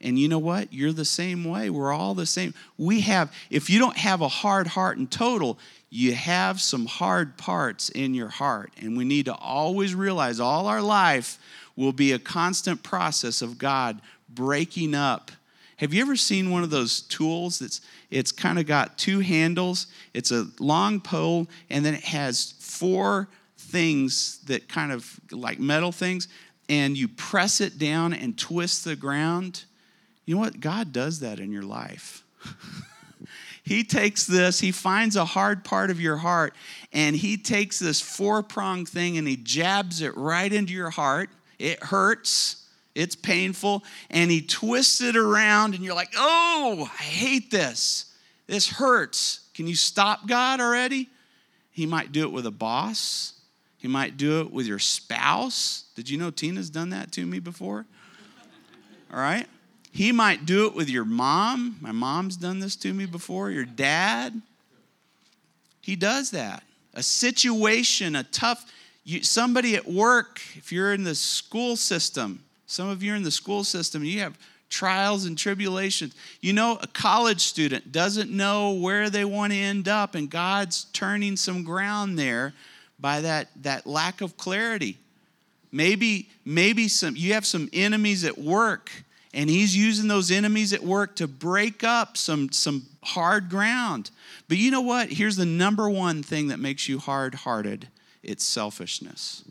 And 0.00 0.18
you 0.18 0.28
know 0.28 0.38
what? 0.38 0.72
You're 0.72 0.92
the 0.92 1.04
same 1.04 1.44
way. 1.44 1.70
We're 1.70 1.92
all 1.92 2.14
the 2.14 2.26
same. 2.26 2.54
We 2.76 3.00
have, 3.00 3.32
if 3.50 3.68
you 3.68 3.78
don't 3.78 3.96
have 3.96 4.20
a 4.20 4.28
hard 4.28 4.68
heart 4.68 4.98
in 4.98 5.08
total, 5.08 5.58
you 5.90 6.14
have 6.14 6.60
some 6.60 6.86
hard 6.86 7.36
parts 7.36 7.88
in 7.88 8.14
your 8.14 8.28
heart. 8.28 8.72
And 8.80 8.96
we 8.96 9.04
need 9.04 9.26
to 9.26 9.34
always 9.34 9.94
realize 9.94 10.38
all 10.38 10.66
our 10.66 10.82
life 10.82 11.38
will 11.74 11.92
be 11.92 12.12
a 12.12 12.18
constant 12.18 12.82
process 12.82 13.42
of 13.42 13.58
God 13.58 14.00
breaking 14.28 14.94
up 14.94 15.32
have 15.78 15.94
you 15.94 16.02
ever 16.02 16.16
seen 16.16 16.50
one 16.50 16.64
of 16.64 16.70
those 16.70 17.02
tools 17.02 17.60
that's 17.60 17.80
it's 18.10 18.32
kind 18.32 18.58
of 18.58 18.66
got 18.66 18.98
two 18.98 19.20
handles? 19.20 19.86
It's 20.12 20.32
a 20.32 20.48
long 20.58 21.00
pole 21.00 21.46
and 21.70 21.84
then 21.84 21.94
it 21.94 22.04
has 22.04 22.54
four 22.58 23.28
things 23.56 24.40
that 24.46 24.68
kind 24.68 24.90
of 24.90 25.20
like 25.30 25.60
metal 25.60 25.92
things 25.92 26.26
and 26.68 26.98
you 26.98 27.06
press 27.06 27.60
it 27.60 27.78
down 27.78 28.12
and 28.12 28.36
twist 28.36 28.84
the 28.84 28.96
ground. 28.96 29.64
You 30.28 30.34
know 30.34 30.42
what? 30.42 30.60
God 30.60 30.92
does 30.92 31.20
that 31.20 31.40
in 31.40 31.52
your 31.52 31.62
life. 31.62 32.22
he 33.64 33.82
takes 33.82 34.26
this, 34.26 34.60
he 34.60 34.72
finds 34.72 35.16
a 35.16 35.24
hard 35.24 35.64
part 35.64 35.88
of 35.88 36.02
your 36.02 36.18
heart, 36.18 36.52
and 36.92 37.16
he 37.16 37.38
takes 37.38 37.78
this 37.78 38.02
four 38.02 38.42
pronged 38.42 38.90
thing 38.90 39.16
and 39.16 39.26
he 39.26 39.36
jabs 39.36 40.02
it 40.02 40.14
right 40.18 40.52
into 40.52 40.74
your 40.74 40.90
heart. 40.90 41.30
It 41.58 41.82
hurts. 41.82 42.66
It's 42.94 43.16
painful. 43.16 43.84
And 44.10 44.30
he 44.30 44.42
twists 44.42 45.00
it 45.00 45.16
around, 45.16 45.74
and 45.74 45.82
you're 45.82 45.94
like, 45.94 46.12
oh, 46.14 46.90
I 46.92 47.02
hate 47.04 47.50
this. 47.50 48.12
This 48.46 48.68
hurts. 48.68 49.48
Can 49.54 49.66
you 49.66 49.76
stop 49.76 50.28
God 50.28 50.60
already? 50.60 51.08
He 51.70 51.86
might 51.86 52.12
do 52.12 52.24
it 52.24 52.32
with 52.32 52.44
a 52.44 52.50
boss. 52.50 53.32
He 53.78 53.88
might 53.88 54.18
do 54.18 54.42
it 54.42 54.52
with 54.52 54.66
your 54.66 54.78
spouse. 54.78 55.84
Did 55.94 56.10
you 56.10 56.18
know 56.18 56.30
Tina's 56.30 56.68
done 56.68 56.90
that 56.90 57.12
to 57.12 57.24
me 57.24 57.38
before? 57.38 57.86
All 59.10 59.20
right? 59.20 59.46
He 59.98 60.12
might 60.12 60.46
do 60.46 60.66
it 60.66 60.76
with 60.76 60.88
your 60.88 61.04
mom. 61.04 61.76
My 61.80 61.90
mom's 61.90 62.36
done 62.36 62.60
this 62.60 62.76
to 62.76 62.94
me 62.94 63.04
before. 63.04 63.50
Your 63.50 63.64
dad. 63.64 64.40
He 65.80 65.96
does 65.96 66.30
that. 66.30 66.62
A 66.94 67.02
situation, 67.02 68.14
a 68.14 68.22
tough, 68.22 68.70
you, 69.02 69.24
somebody 69.24 69.74
at 69.74 69.88
work, 69.90 70.40
if 70.54 70.70
you're 70.70 70.94
in 70.94 71.02
the 71.02 71.16
school 71.16 71.74
system, 71.74 72.44
some 72.68 72.88
of 72.88 73.02
you 73.02 73.12
are 73.12 73.16
in 73.16 73.24
the 73.24 73.32
school 73.32 73.64
system, 73.64 74.04
you 74.04 74.20
have 74.20 74.38
trials 74.68 75.24
and 75.24 75.36
tribulations. 75.36 76.14
You 76.40 76.52
know, 76.52 76.78
a 76.80 76.86
college 76.86 77.40
student 77.40 77.90
doesn't 77.90 78.30
know 78.30 78.74
where 78.74 79.10
they 79.10 79.24
want 79.24 79.52
to 79.52 79.58
end 79.58 79.88
up, 79.88 80.14
and 80.14 80.30
God's 80.30 80.84
turning 80.92 81.34
some 81.34 81.64
ground 81.64 82.16
there 82.16 82.54
by 83.00 83.20
that, 83.22 83.48
that 83.62 83.84
lack 83.84 84.20
of 84.20 84.36
clarity. 84.36 84.96
Maybe, 85.72 86.28
maybe 86.44 86.86
some 86.86 87.16
you 87.16 87.32
have 87.32 87.44
some 87.44 87.68
enemies 87.72 88.22
at 88.24 88.38
work, 88.38 88.92
and 89.34 89.50
he's 89.50 89.76
using 89.76 90.08
those 90.08 90.30
enemies 90.30 90.72
at 90.72 90.82
work 90.82 91.16
to 91.16 91.28
break 91.28 91.84
up 91.84 92.16
some, 92.16 92.50
some 92.50 92.86
hard 93.02 93.50
ground. 93.50 94.10
But 94.48 94.56
you 94.56 94.70
know 94.70 94.80
what? 94.80 95.10
Here's 95.10 95.36
the 95.36 95.46
number 95.46 95.88
one 95.90 96.22
thing 96.22 96.48
that 96.48 96.58
makes 96.58 96.88
you 96.88 96.98
hard 96.98 97.34
hearted 97.34 97.88
it's 98.22 98.44
selfishness. 98.44 99.44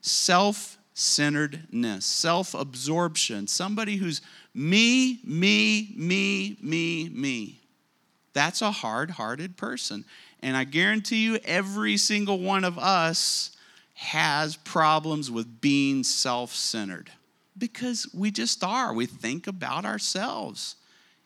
Self 0.00 0.78
centeredness, 0.94 2.04
self 2.04 2.54
absorption, 2.54 3.46
somebody 3.46 3.96
who's 3.96 4.20
me, 4.54 5.20
me, 5.24 5.92
me, 5.96 6.56
me, 6.60 7.08
me. 7.08 7.60
That's 8.32 8.62
a 8.62 8.70
hard 8.70 9.10
hearted 9.12 9.56
person. 9.56 10.04
And 10.42 10.56
I 10.56 10.64
guarantee 10.64 11.24
you, 11.24 11.38
every 11.44 11.96
single 11.96 12.38
one 12.38 12.64
of 12.64 12.78
us 12.78 13.56
has 13.94 14.56
problems 14.56 15.30
with 15.30 15.60
being 15.60 16.04
self 16.04 16.54
centered 16.54 17.10
because 17.58 18.08
we 18.14 18.30
just 18.30 18.62
are. 18.62 18.92
We 18.92 19.06
think 19.06 19.46
about 19.46 19.84
ourselves. 19.84 20.76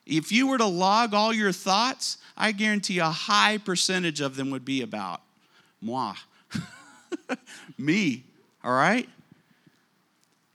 If 0.06 0.32
you 0.32 0.48
were 0.48 0.58
to 0.58 0.66
log 0.66 1.14
all 1.14 1.32
your 1.32 1.52
thoughts, 1.52 2.18
I 2.36 2.52
guarantee 2.52 2.98
a 2.98 3.06
high 3.06 3.58
percentage 3.58 4.20
of 4.20 4.36
them 4.36 4.50
would 4.50 4.64
be 4.64 4.82
about 4.82 5.22
moi, 5.80 6.14
me, 7.78 8.24
all 8.64 8.72
right? 8.72 9.08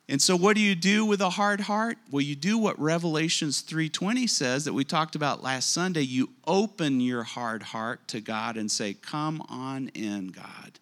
And 0.08 0.22
so 0.22 0.36
what 0.36 0.56
do 0.56 0.62
you 0.62 0.76
do 0.76 1.04
with 1.06 1.20
a 1.22 1.32
hard 1.32 1.62
heart? 1.62 1.98
Well, 2.12 2.22
you 2.22 2.36
do 2.36 2.58
what 2.60 2.80
Revelations 2.80 3.64
3:20 3.64 4.28
says 4.30 4.66
that 4.66 4.74
we 4.74 4.84
talked 4.84 5.16
about 5.16 5.42
last 5.42 5.72
Sunday. 5.72 6.02
You 6.02 6.30
open 6.46 7.02
your 7.02 7.24
hard 7.24 7.64
heart 7.64 8.08
to 8.10 8.22
God 8.22 8.56
and 8.56 8.70
say, 8.70 8.94
"Come 8.94 9.42
on 9.50 9.88
in, 9.90 10.28
God." 10.28 10.80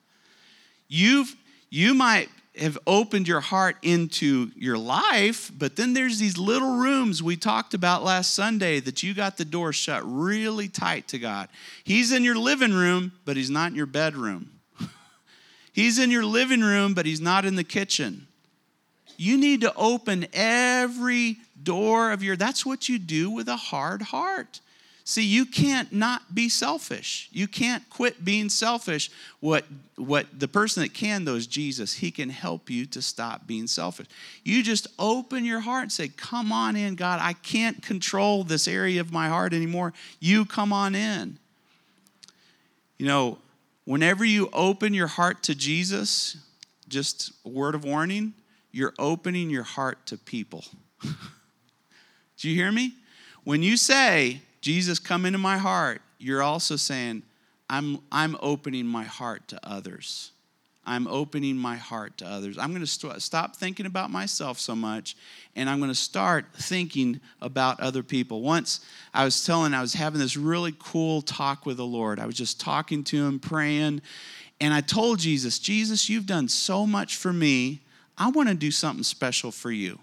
You've 0.90 1.38
you 1.70 1.94
might 1.94 2.30
have 2.56 2.78
opened 2.86 3.28
your 3.28 3.40
heart 3.40 3.78
into 3.82 4.52
your 4.56 4.78
life, 4.78 5.52
but 5.58 5.76
then 5.76 5.94
there's 5.94 6.20
these 6.20 6.38
little 6.38 6.76
rooms 6.76 7.24
we 7.24 7.36
talked 7.36 7.74
about 7.74 8.04
last 8.04 8.34
Sunday 8.34 8.80
that 8.80 9.02
you 9.02 9.14
got 9.14 9.38
the 9.38 9.46
door 9.46 9.74
shut 9.74 10.04
really 10.06 10.68
tight 10.68 11.08
to 11.10 11.20
God. 11.20 11.50
He's 11.84 12.12
in 12.12 12.24
your 12.24 12.36
living 12.36 12.74
room, 12.74 13.12
but 13.26 13.38
he's 13.38 13.50
not 13.50 13.72
in 13.72 13.76
your 13.76 13.88
bedroom. 13.88 14.52
he's 15.74 15.98
in 15.98 16.12
your 16.12 16.26
living 16.26 16.62
room, 16.62 16.94
but 16.94 17.08
he's 17.08 17.22
not 17.22 17.44
in 17.44 17.56
the 17.56 17.64
kitchen. 17.64 18.28
You 19.18 19.38
need 19.38 19.62
to 19.62 19.74
open 19.76 20.28
every 20.34 21.38
door 21.62 22.12
of 22.12 22.22
your 22.24 22.36
that's 22.36 22.66
what 22.66 22.90
you 22.90 23.00
do 23.00 23.32
with 23.32 23.48
a 23.48 23.56
hard 23.56 24.02
heart. 24.02 24.60
See, 25.06 25.26
you 25.26 25.46
can't 25.46 25.92
not 25.92 26.34
be 26.34 26.48
selfish. 26.48 27.28
You 27.34 27.48
can't 27.48 27.88
quit 27.90 28.24
being 28.24 28.48
selfish. 28.48 29.12
What, 29.42 29.66
what 29.98 30.28
the 30.40 30.48
person 30.48 30.82
that 30.82 30.94
can, 30.94 31.26
though, 31.26 31.36
is 31.36 31.46
Jesus. 31.46 31.96
He 31.96 32.10
can 32.10 32.30
help 32.30 32.70
you 32.70 32.86
to 32.86 33.02
stop 33.02 33.46
being 33.46 33.68
selfish. 33.68 34.08
You 34.46 34.64
just 34.64 34.88
open 34.98 35.44
your 35.44 35.60
heart 35.60 35.84
and 35.84 35.92
say, 35.92 36.08
Come 36.08 36.54
on 36.54 36.78
in, 36.78 36.96
God. 36.96 37.20
I 37.22 37.34
can't 37.34 37.82
control 37.82 38.46
this 38.46 38.66
area 38.66 39.02
of 39.02 39.12
my 39.12 39.28
heart 39.28 39.54
anymore. 39.54 39.92
You 40.22 40.46
come 40.46 40.72
on 40.72 40.96
in. 40.96 41.38
You 42.98 43.06
know, 43.06 43.40
whenever 43.84 44.24
you 44.24 44.50
open 44.54 44.94
your 44.94 45.08
heart 45.08 45.44
to 45.44 45.56
Jesus, 45.56 46.38
just 46.88 47.34
a 47.46 47.50
word 47.50 47.76
of 47.76 47.84
warning, 47.84 48.34
you're 48.72 48.94
opening 48.98 49.50
your 49.50 49.64
heart 49.64 50.06
to 50.06 50.18
people. 50.18 50.64
Do 52.38 52.50
you 52.50 52.56
hear 52.56 52.72
me? 52.72 52.94
When 53.44 53.62
you 53.62 53.76
say, 53.76 54.42
Jesus, 54.64 54.98
come 54.98 55.26
into 55.26 55.38
my 55.38 55.58
heart, 55.58 56.02
you're 56.20 56.42
also 56.42 56.78
saying, 56.78 57.22
I'm, 57.70 58.00
I'm 58.14 58.38
opening 58.40 58.86
my 58.86 59.04
heart 59.04 59.50
to 59.50 59.60
others. 59.62 60.32
I'm 60.86 61.06
opening 61.08 61.58
my 61.58 61.76
heart 61.76 62.18
to 62.20 62.26
others. 62.26 62.58
I'm 62.58 62.70
going 62.70 62.80
to 62.80 62.88
st- 62.88 63.22
stop 63.22 63.58
thinking 63.58 63.86
about 63.86 64.10
myself 64.10 64.58
so 64.60 64.74
much 64.74 65.18
and 65.58 65.70
I'm 65.70 65.80
going 65.80 65.92
to 65.92 65.96
start 65.96 66.46
thinking 66.56 67.20
about 67.42 67.82
other 67.82 68.04
people. 68.04 68.42
Once 68.42 68.80
I 69.14 69.26
was 69.26 69.46
telling, 69.46 69.74
I 69.74 69.82
was 69.82 69.96
having 69.96 70.22
this 70.22 70.38
really 70.38 70.74
cool 70.80 71.22
talk 71.22 71.66
with 71.66 71.76
the 71.76 71.86
Lord. 71.86 72.18
I 72.18 72.26
was 72.26 72.36
just 72.36 72.62
talking 72.62 73.04
to 73.06 73.26
him, 73.26 73.40
praying, 73.40 74.02
and 74.62 74.74
I 74.74 74.80
told 74.80 75.20
Jesus, 75.20 75.60
Jesus, 75.60 76.08
you've 76.08 76.26
done 76.26 76.48
so 76.48 76.88
much 76.88 77.18
for 77.18 77.34
me. 77.34 77.82
I 78.18 78.30
want 78.30 78.48
to 78.48 78.56
do 78.56 78.72
something 78.72 79.04
special 79.04 79.52
for 79.52 79.72
you. 79.72 80.00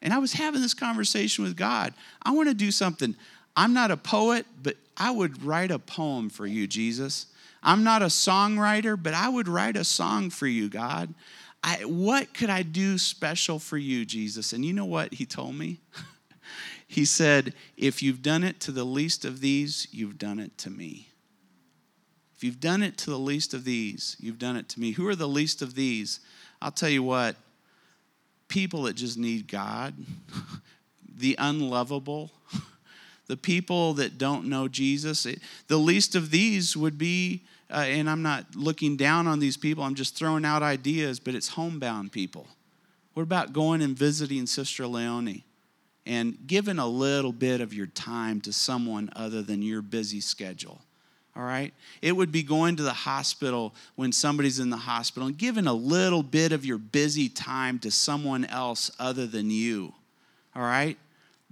And 0.00 0.12
I 0.12 0.18
was 0.18 0.32
having 0.32 0.62
this 0.62 0.74
conversation 0.74 1.42
with 1.42 1.56
God. 1.56 1.92
I 2.22 2.30
want 2.30 2.48
to 2.48 2.54
do 2.54 2.70
something. 2.70 3.16
I'm 3.56 3.74
not 3.74 3.90
a 3.90 3.96
poet, 3.96 4.46
but 4.62 4.76
I 4.96 5.10
would 5.10 5.42
write 5.42 5.70
a 5.70 5.78
poem 5.78 6.30
for 6.30 6.46
you, 6.46 6.66
Jesus. 6.66 7.26
I'm 7.62 7.84
not 7.84 8.02
a 8.02 8.06
songwriter, 8.06 9.00
but 9.00 9.14
I 9.14 9.28
would 9.28 9.48
write 9.48 9.76
a 9.76 9.84
song 9.84 10.30
for 10.30 10.46
you, 10.46 10.68
God. 10.68 11.12
I, 11.62 11.84
what 11.84 12.32
could 12.32 12.48
I 12.48 12.62
do 12.62 12.96
special 12.96 13.58
for 13.58 13.76
you, 13.76 14.04
Jesus? 14.06 14.52
And 14.52 14.64
you 14.64 14.72
know 14.72 14.86
what 14.86 15.14
he 15.14 15.26
told 15.26 15.54
me? 15.54 15.80
he 16.86 17.04
said, 17.04 17.52
If 17.76 18.02
you've 18.02 18.22
done 18.22 18.44
it 18.44 18.60
to 18.60 18.72
the 18.72 18.84
least 18.84 19.24
of 19.24 19.40
these, 19.40 19.86
you've 19.90 20.18
done 20.18 20.38
it 20.38 20.56
to 20.58 20.70
me. 20.70 21.08
If 22.34 22.44
you've 22.44 22.60
done 22.60 22.82
it 22.82 22.96
to 22.98 23.10
the 23.10 23.18
least 23.18 23.52
of 23.52 23.64
these, 23.64 24.16
you've 24.18 24.38
done 24.38 24.56
it 24.56 24.66
to 24.70 24.80
me. 24.80 24.92
Who 24.92 25.06
are 25.06 25.14
the 25.14 25.28
least 25.28 25.60
of 25.60 25.74
these? 25.74 26.20
I'll 26.62 26.70
tell 26.70 26.88
you 26.88 27.02
what, 27.02 27.36
people 28.48 28.84
that 28.84 28.94
just 28.94 29.18
need 29.18 29.46
God, 29.46 29.94
the 31.16 31.36
unlovable, 31.38 32.32
the 33.30 33.36
people 33.36 33.94
that 33.94 34.18
don't 34.18 34.46
know 34.46 34.66
Jesus. 34.66 35.24
The 35.68 35.76
least 35.76 36.16
of 36.16 36.32
these 36.32 36.76
would 36.76 36.98
be, 36.98 37.42
uh, 37.70 37.84
and 37.86 38.10
I'm 38.10 38.22
not 38.22 38.56
looking 38.56 38.96
down 38.96 39.28
on 39.28 39.38
these 39.38 39.56
people, 39.56 39.84
I'm 39.84 39.94
just 39.94 40.16
throwing 40.16 40.44
out 40.44 40.64
ideas, 40.64 41.20
but 41.20 41.36
it's 41.36 41.46
homebound 41.46 42.10
people. 42.10 42.48
What 43.14 43.22
about 43.22 43.52
going 43.52 43.82
and 43.82 43.96
visiting 43.96 44.46
Sister 44.46 44.84
Leonie 44.84 45.44
and 46.06 46.36
giving 46.48 46.80
a 46.80 46.88
little 46.88 47.30
bit 47.30 47.60
of 47.60 47.72
your 47.72 47.86
time 47.86 48.40
to 48.40 48.52
someone 48.52 49.10
other 49.14 49.42
than 49.42 49.62
your 49.62 49.80
busy 49.80 50.20
schedule? 50.20 50.80
All 51.36 51.44
right? 51.44 51.72
It 52.02 52.16
would 52.16 52.32
be 52.32 52.42
going 52.42 52.74
to 52.78 52.82
the 52.82 52.92
hospital 52.92 53.76
when 53.94 54.10
somebody's 54.10 54.58
in 54.58 54.70
the 54.70 54.76
hospital 54.76 55.28
and 55.28 55.38
giving 55.38 55.68
a 55.68 55.72
little 55.72 56.24
bit 56.24 56.50
of 56.50 56.64
your 56.64 56.78
busy 56.78 57.28
time 57.28 57.78
to 57.78 57.92
someone 57.92 58.44
else 58.46 58.90
other 58.98 59.28
than 59.28 59.52
you. 59.52 59.94
All 60.56 60.62
right? 60.62 60.98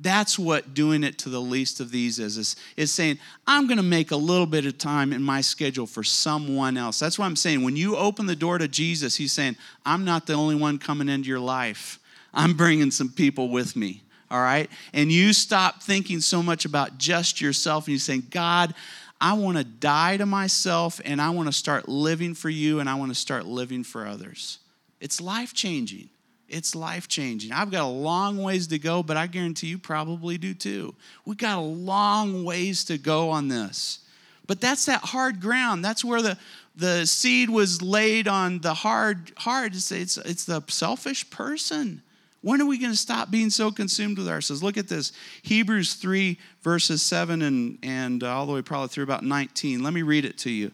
That's 0.01 0.39
what 0.39 0.75
doing 0.75 1.03
it 1.03 1.19
to 1.19 1.29
the 1.29 1.41
least 1.41 1.81
of 1.81 1.91
these 1.91 2.21
is, 2.21 2.39
is, 2.39 2.57
is 2.77 2.93
saying, 2.93 3.19
I'm 3.47 3.67
going 3.67 3.79
to 3.79 3.83
make 3.83 4.13
a 4.13 4.17
little 4.17 4.47
bit 4.47 4.65
of 4.65 4.79
time 4.79 5.13
in 5.13 5.23
my 5.23 5.41
schedule 5.41 5.87
for 5.87 6.05
someone 6.05 6.77
else. 6.77 7.01
That's 7.01 7.19
what 7.19 7.27
I'm 7.27 7.35
saying. 7.35 7.63
When 7.63 7.75
you 7.75 7.97
open 7.97 8.27
the 8.27 8.37
door 8.37 8.59
to 8.59 8.69
Jesus, 8.69 9.17
He's 9.17 9.33
saying, 9.33 9.57
I'm 9.85 10.05
not 10.05 10.27
the 10.27 10.35
only 10.35 10.55
one 10.55 10.79
coming 10.79 11.09
into 11.09 11.29
your 11.29 11.41
life. 11.41 11.99
I'm 12.33 12.55
bringing 12.55 12.93
some 12.93 13.09
people 13.09 13.49
with 13.49 13.75
me. 13.75 14.03
All 14.31 14.41
right? 14.41 14.71
And 14.93 15.11
you 15.11 15.33
stop 15.33 15.83
thinking 15.83 16.21
so 16.21 16.43
much 16.43 16.65
about 16.65 16.99
just 16.99 17.41
yourself 17.41 17.87
and 17.87 17.93
you're 17.93 17.99
saying, 17.99 18.27
God, 18.31 18.75
I 19.21 19.33
want 19.33 19.57
to 19.59 19.65
die 19.65 20.17
to 20.19 20.27
myself 20.27 21.01
and 21.05 21.21
I 21.21 21.31
want 21.31 21.49
to 21.49 21.53
start 21.53 21.89
living 21.89 22.35
for 22.35 22.51
you 22.51 22.79
and 22.79 22.89
I 22.89 22.95
want 22.95 23.11
to 23.11 23.17
start 23.17 23.47
living 23.47 23.83
for 23.83 24.07
others. 24.07 24.59
It's 25.01 25.21
life 25.21 25.55
changing. 25.55 26.11
It's 26.49 26.75
life 26.75 27.09
changing. 27.09 27.53
I've 27.53 27.71
got 27.71 27.85
a 27.85 27.87
long 27.87 28.43
ways 28.43 28.67
to 28.69 28.79
go, 28.79 29.03
but 29.03 29.17
I 29.17 29.27
guarantee 29.27 29.67
you 29.67 29.79
probably 29.79 30.39
do 30.39 30.55
too. 30.55 30.95
We 31.25 31.35
got 31.35 31.59
a 31.59 31.61
long 31.61 32.45
ways 32.45 32.85
to 32.85 32.97
go 32.97 33.31
on 33.31 33.49
this. 33.49 34.01
But 34.47 34.61
that's 34.61 34.87
that 34.87 35.03
hard 35.03 35.41
ground. 35.41 35.85
That's 35.85 36.03
where 36.03 36.23
the, 36.23 36.39
the 36.75 37.07
seed 37.07 37.51
was 37.51 37.83
laid 37.83 38.27
on 38.27 38.61
the 38.61 38.73
hard, 38.73 39.33
hard. 39.37 39.75
It's, 39.75 39.93
it's, 39.93 40.17
it's 40.17 40.47
the 40.47 40.63
selfish 40.69 41.29
person. 41.29 42.03
When 42.41 42.63
are 42.63 42.67
we 42.67 42.79
going 42.79 42.93
to 42.93 42.97
stop 42.97 43.31
being 43.31 43.51
so 43.51 43.71
consumed 43.71 44.17
with 44.17 44.29
ourselves? 44.29 44.63
Look 44.63 44.79
at 44.79 44.89
this 44.89 45.13
Hebrews 45.43 45.95
3, 45.95 46.39
verses 46.63 47.03
7 47.03 47.43
and, 47.43 47.79
and 47.83 48.25
uh, 48.25 48.35
all 48.35 48.47
the 48.47 48.53
way 48.53 48.63
probably 48.63 48.89
through 48.89 49.05
about 49.05 49.23
19. 49.23 49.83
Let 49.83 49.93
me 49.93 50.03
read 50.03 50.25
it 50.25 50.39
to 50.39 50.51
you. 50.51 50.73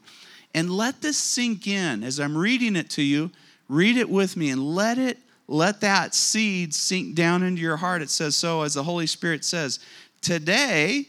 And 0.54 0.71
let 0.71 1.02
this 1.02 1.19
sink 1.19 1.66
in. 1.66 2.04
As 2.04 2.21
I'm 2.21 2.38
reading 2.38 2.76
it 2.76 2.90
to 2.90 3.02
you, 3.02 3.33
read 3.69 3.97
it 3.97 4.09
with 4.09 4.37
me 4.37 4.50
and 4.50 4.62
let 4.62 4.99
it 4.99 5.19
let 5.47 5.81
that 5.83 6.15
seed 6.15 6.75
sink 6.75 7.15
down 7.15 7.43
into 7.43 7.61
your 7.61 7.77
heart. 7.77 8.03
It 8.03 8.11
says 8.11 8.35
so, 8.37 8.63
as 8.63 8.75
the 8.75 8.83
Holy 8.83 9.07
Spirit 9.07 9.45
says. 9.45 9.79
Today, 10.21 11.07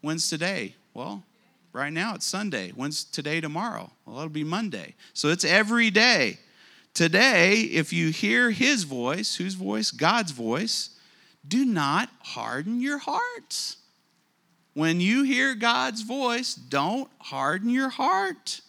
when's 0.00 0.30
today? 0.30 0.74
Well, 0.94 1.22
right 1.72 1.92
now 1.92 2.14
it's 2.14 2.26
Sunday. 2.26 2.70
When's 2.70 3.04
today 3.04 3.40
tomorrow? 3.40 3.90
Well, 4.06 4.16
it'll 4.16 4.28
be 4.30 4.44
Monday. 4.44 4.94
So 5.12 5.28
it's 5.28 5.44
every 5.44 5.90
day. 5.90 6.38
Today, 6.94 7.60
if 7.60 7.92
you 7.92 8.10
hear 8.10 8.50
his 8.50 8.84
voice, 8.84 9.36
whose 9.36 9.54
voice? 9.54 9.90
God's 9.90 10.32
voice, 10.32 10.90
do 11.46 11.64
not 11.64 12.08
harden 12.20 12.80
your 12.80 12.98
hearts. 12.98 13.76
When 14.74 15.00
you 15.00 15.22
hear 15.22 15.54
God's 15.54 16.02
voice, 16.02 16.54
don't 16.54 17.10
harden 17.18 17.70
your 17.70 17.90
heart 17.90 18.60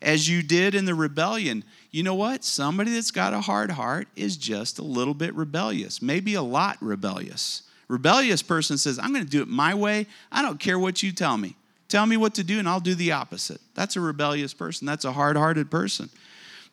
as 0.00 0.28
you 0.28 0.42
did 0.42 0.74
in 0.74 0.84
the 0.84 0.94
rebellion 0.94 1.64
you 1.90 2.02
know 2.02 2.14
what? 2.14 2.44
Somebody 2.44 2.92
that's 2.92 3.10
got 3.10 3.32
a 3.32 3.40
hard 3.40 3.70
heart 3.70 4.08
is 4.14 4.36
just 4.36 4.78
a 4.78 4.84
little 4.84 5.14
bit 5.14 5.34
rebellious, 5.34 6.02
maybe 6.02 6.34
a 6.34 6.42
lot 6.42 6.76
rebellious. 6.80 7.62
Rebellious 7.88 8.42
person 8.42 8.76
says, 8.76 8.98
I'm 8.98 9.12
going 9.12 9.24
to 9.24 9.30
do 9.30 9.40
it 9.40 9.48
my 9.48 9.72
way. 9.74 10.06
I 10.30 10.42
don't 10.42 10.60
care 10.60 10.78
what 10.78 11.02
you 11.02 11.10
tell 11.12 11.38
me. 11.38 11.56
Tell 11.88 12.04
me 12.04 12.18
what 12.18 12.34
to 12.34 12.44
do, 12.44 12.58
and 12.58 12.68
I'll 12.68 12.80
do 12.80 12.94
the 12.94 13.12
opposite. 13.12 13.62
That's 13.74 13.96
a 13.96 14.00
rebellious 14.00 14.52
person. 14.52 14.86
That's 14.86 15.06
a 15.06 15.12
hard 15.12 15.38
hearted 15.38 15.70
person. 15.70 16.10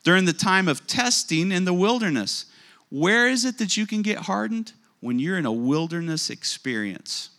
During 0.04 0.26
the 0.26 0.34
time 0.34 0.68
of 0.68 0.86
testing 0.88 1.54
in 1.54 1.64
the 1.64 1.74
wilderness, 1.74 2.48
where 2.90 3.30
is 3.30 3.46
it 3.46 3.58
that 3.60 3.78
you 3.78 3.88
can 3.88 4.02
get 4.02 4.20
hardened? 4.20 4.74
When 5.00 5.20
you're 5.20 5.38
in 5.38 5.46
a 5.46 5.52
wilderness 5.52 6.30
experience. 6.30 7.30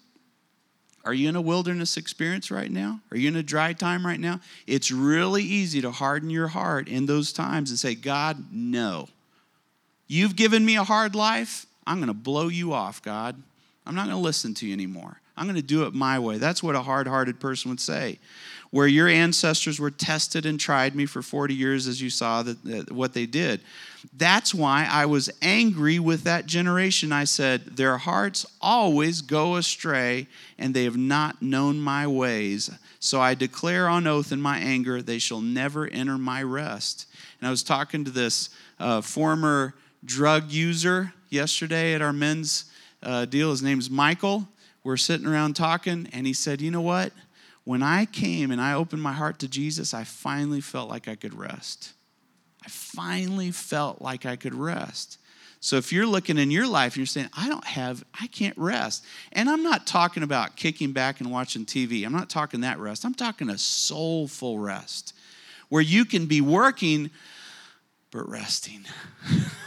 Are 1.06 1.14
you 1.14 1.28
in 1.28 1.36
a 1.36 1.40
wilderness 1.40 1.96
experience 1.96 2.50
right 2.50 2.70
now? 2.70 3.00
Are 3.12 3.16
you 3.16 3.28
in 3.28 3.36
a 3.36 3.42
dry 3.42 3.72
time 3.72 4.04
right 4.04 4.18
now? 4.18 4.40
It's 4.66 4.90
really 4.90 5.44
easy 5.44 5.80
to 5.82 5.92
harden 5.92 6.30
your 6.30 6.48
heart 6.48 6.88
in 6.88 7.06
those 7.06 7.32
times 7.32 7.70
and 7.70 7.78
say, 7.78 7.94
God, 7.94 8.46
no. 8.50 9.08
You've 10.08 10.34
given 10.34 10.64
me 10.64 10.76
a 10.76 10.82
hard 10.82 11.14
life. 11.14 11.66
I'm 11.86 11.98
going 11.98 12.08
to 12.08 12.14
blow 12.14 12.48
you 12.48 12.72
off, 12.72 13.02
God. 13.02 13.40
I'm 13.86 13.94
not 13.94 14.06
going 14.06 14.16
to 14.16 14.22
listen 14.22 14.52
to 14.54 14.66
you 14.66 14.72
anymore. 14.72 15.20
I'm 15.36 15.46
going 15.46 15.56
to 15.56 15.62
do 15.62 15.84
it 15.84 15.94
my 15.94 16.18
way. 16.18 16.38
That's 16.38 16.62
what 16.62 16.74
a 16.74 16.82
hard 16.82 17.06
hearted 17.06 17.40
person 17.40 17.70
would 17.70 17.80
say. 17.80 18.18
Where 18.70 18.86
your 18.86 19.08
ancestors 19.08 19.78
were 19.78 19.90
tested 19.90 20.44
and 20.44 20.58
tried 20.58 20.94
me 20.94 21.06
for 21.06 21.22
40 21.22 21.54
years, 21.54 21.86
as 21.86 22.00
you 22.00 22.10
saw 22.10 22.42
that, 22.42 22.64
that, 22.64 22.92
what 22.92 23.14
they 23.14 23.26
did. 23.26 23.60
That's 24.16 24.54
why 24.54 24.88
I 24.90 25.06
was 25.06 25.30
angry 25.42 25.98
with 25.98 26.24
that 26.24 26.46
generation. 26.46 27.12
I 27.12 27.24
said, 27.24 27.76
Their 27.76 27.98
hearts 27.98 28.46
always 28.60 29.20
go 29.20 29.56
astray, 29.56 30.26
and 30.58 30.74
they 30.74 30.84
have 30.84 30.96
not 30.96 31.42
known 31.42 31.80
my 31.80 32.06
ways. 32.06 32.70
So 32.98 33.20
I 33.20 33.34
declare 33.34 33.88
on 33.88 34.06
oath 34.06 34.32
in 34.32 34.40
my 34.40 34.58
anger, 34.58 35.00
they 35.00 35.18
shall 35.18 35.40
never 35.40 35.86
enter 35.86 36.18
my 36.18 36.42
rest. 36.42 37.06
And 37.40 37.46
I 37.46 37.50
was 37.50 37.62
talking 37.62 38.04
to 38.04 38.10
this 38.10 38.50
uh, 38.80 39.00
former 39.00 39.74
drug 40.04 40.50
user 40.50 41.12
yesterday 41.30 41.94
at 41.94 42.02
our 42.02 42.12
men's 42.12 42.64
uh, 43.02 43.24
deal. 43.24 43.50
His 43.50 43.62
name's 43.62 43.90
Michael. 43.90 44.48
We're 44.86 44.96
sitting 44.96 45.26
around 45.26 45.56
talking, 45.56 46.08
and 46.12 46.28
he 46.28 46.32
said, 46.32 46.60
You 46.60 46.70
know 46.70 46.80
what? 46.80 47.12
When 47.64 47.82
I 47.82 48.04
came 48.04 48.52
and 48.52 48.60
I 48.60 48.74
opened 48.74 49.02
my 49.02 49.12
heart 49.12 49.40
to 49.40 49.48
Jesus, 49.48 49.92
I 49.92 50.04
finally 50.04 50.60
felt 50.60 50.88
like 50.88 51.08
I 51.08 51.16
could 51.16 51.34
rest. 51.34 51.92
I 52.64 52.68
finally 52.68 53.50
felt 53.50 54.00
like 54.00 54.24
I 54.24 54.36
could 54.36 54.54
rest. 54.54 55.18
So 55.58 55.74
if 55.74 55.92
you're 55.92 56.06
looking 56.06 56.38
in 56.38 56.52
your 56.52 56.68
life 56.68 56.92
and 56.92 56.98
you're 56.98 57.06
saying, 57.06 57.30
I 57.36 57.48
don't 57.48 57.66
have, 57.66 58.04
I 58.20 58.28
can't 58.28 58.56
rest. 58.56 59.04
And 59.32 59.50
I'm 59.50 59.64
not 59.64 59.88
talking 59.88 60.22
about 60.22 60.54
kicking 60.54 60.92
back 60.92 61.18
and 61.20 61.32
watching 61.32 61.66
TV. 61.66 62.06
I'm 62.06 62.12
not 62.12 62.30
talking 62.30 62.60
that 62.60 62.78
rest. 62.78 63.04
I'm 63.04 63.14
talking 63.14 63.50
a 63.50 63.58
soulful 63.58 64.60
rest 64.60 65.14
where 65.68 65.82
you 65.82 66.04
can 66.04 66.26
be 66.26 66.40
working 66.40 67.10
but 68.12 68.28
resting. 68.28 68.84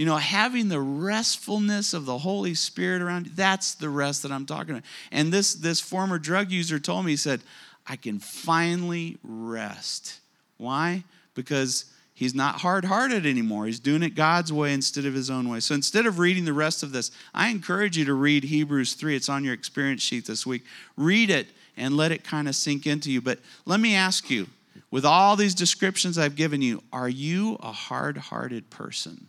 you 0.00 0.06
know, 0.06 0.16
having 0.16 0.70
the 0.70 0.80
restfulness 0.80 1.92
of 1.92 2.06
the 2.06 2.16
Holy 2.16 2.54
Spirit 2.54 3.02
around 3.02 3.26
you, 3.26 3.32
that's 3.34 3.74
the 3.74 3.90
rest 3.90 4.22
that 4.22 4.32
I'm 4.32 4.46
talking 4.46 4.70
about. 4.70 4.84
And 5.12 5.30
this, 5.30 5.52
this 5.52 5.78
former 5.78 6.18
drug 6.18 6.50
user 6.50 6.78
told 6.78 7.04
me, 7.04 7.10
he 7.10 7.16
said, 7.18 7.42
I 7.86 7.96
can 7.96 8.18
finally 8.18 9.18
rest. 9.22 10.20
Why? 10.56 11.04
Because 11.34 11.84
he's 12.14 12.34
not 12.34 12.62
hard 12.62 12.86
hearted 12.86 13.26
anymore. 13.26 13.66
He's 13.66 13.78
doing 13.78 14.02
it 14.02 14.14
God's 14.14 14.50
way 14.50 14.72
instead 14.72 15.04
of 15.04 15.12
his 15.12 15.28
own 15.28 15.50
way. 15.50 15.60
So 15.60 15.74
instead 15.74 16.06
of 16.06 16.18
reading 16.18 16.46
the 16.46 16.54
rest 16.54 16.82
of 16.82 16.92
this, 16.92 17.10
I 17.34 17.50
encourage 17.50 17.98
you 17.98 18.06
to 18.06 18.14
read 18.14 18.44
Hebrews 18.44 18.94
3. 18.94 19.14
It's 19.14 19.28
on 19.28 19.44
your 19.44 19.52
experience 19.52 20.00
sheet 20.00 20.24
this 20.24 20.46
week. 20.46 20.64
Read 20.96 21.28
it 21.28 21.48
and 21.76 21.94
let 21.94 22.10
it 22.10 22.24
kind 22.24 22.48
of 22.48 22.54
sink 22.54 22.86
into 22.86 23.12
you. 23.12 23.20
But 23.20 23.38
let 23.66 23.80
me 23.80 23.94
ask 23.94 24.30
you 24.30 24.46
with 24.90 25.04
all 25.04 25.36
these 25.36 25.54
descriptions 25.54 26.16
I've 26.16 26.36
given 26.36 26.62
you, 26.62 26.82
are 26.90 27.10
you 27.10 27.58
a 27.60 27.72
hard 27.72 28.16
hearted 28.16 28.70
person? 28.70 29.26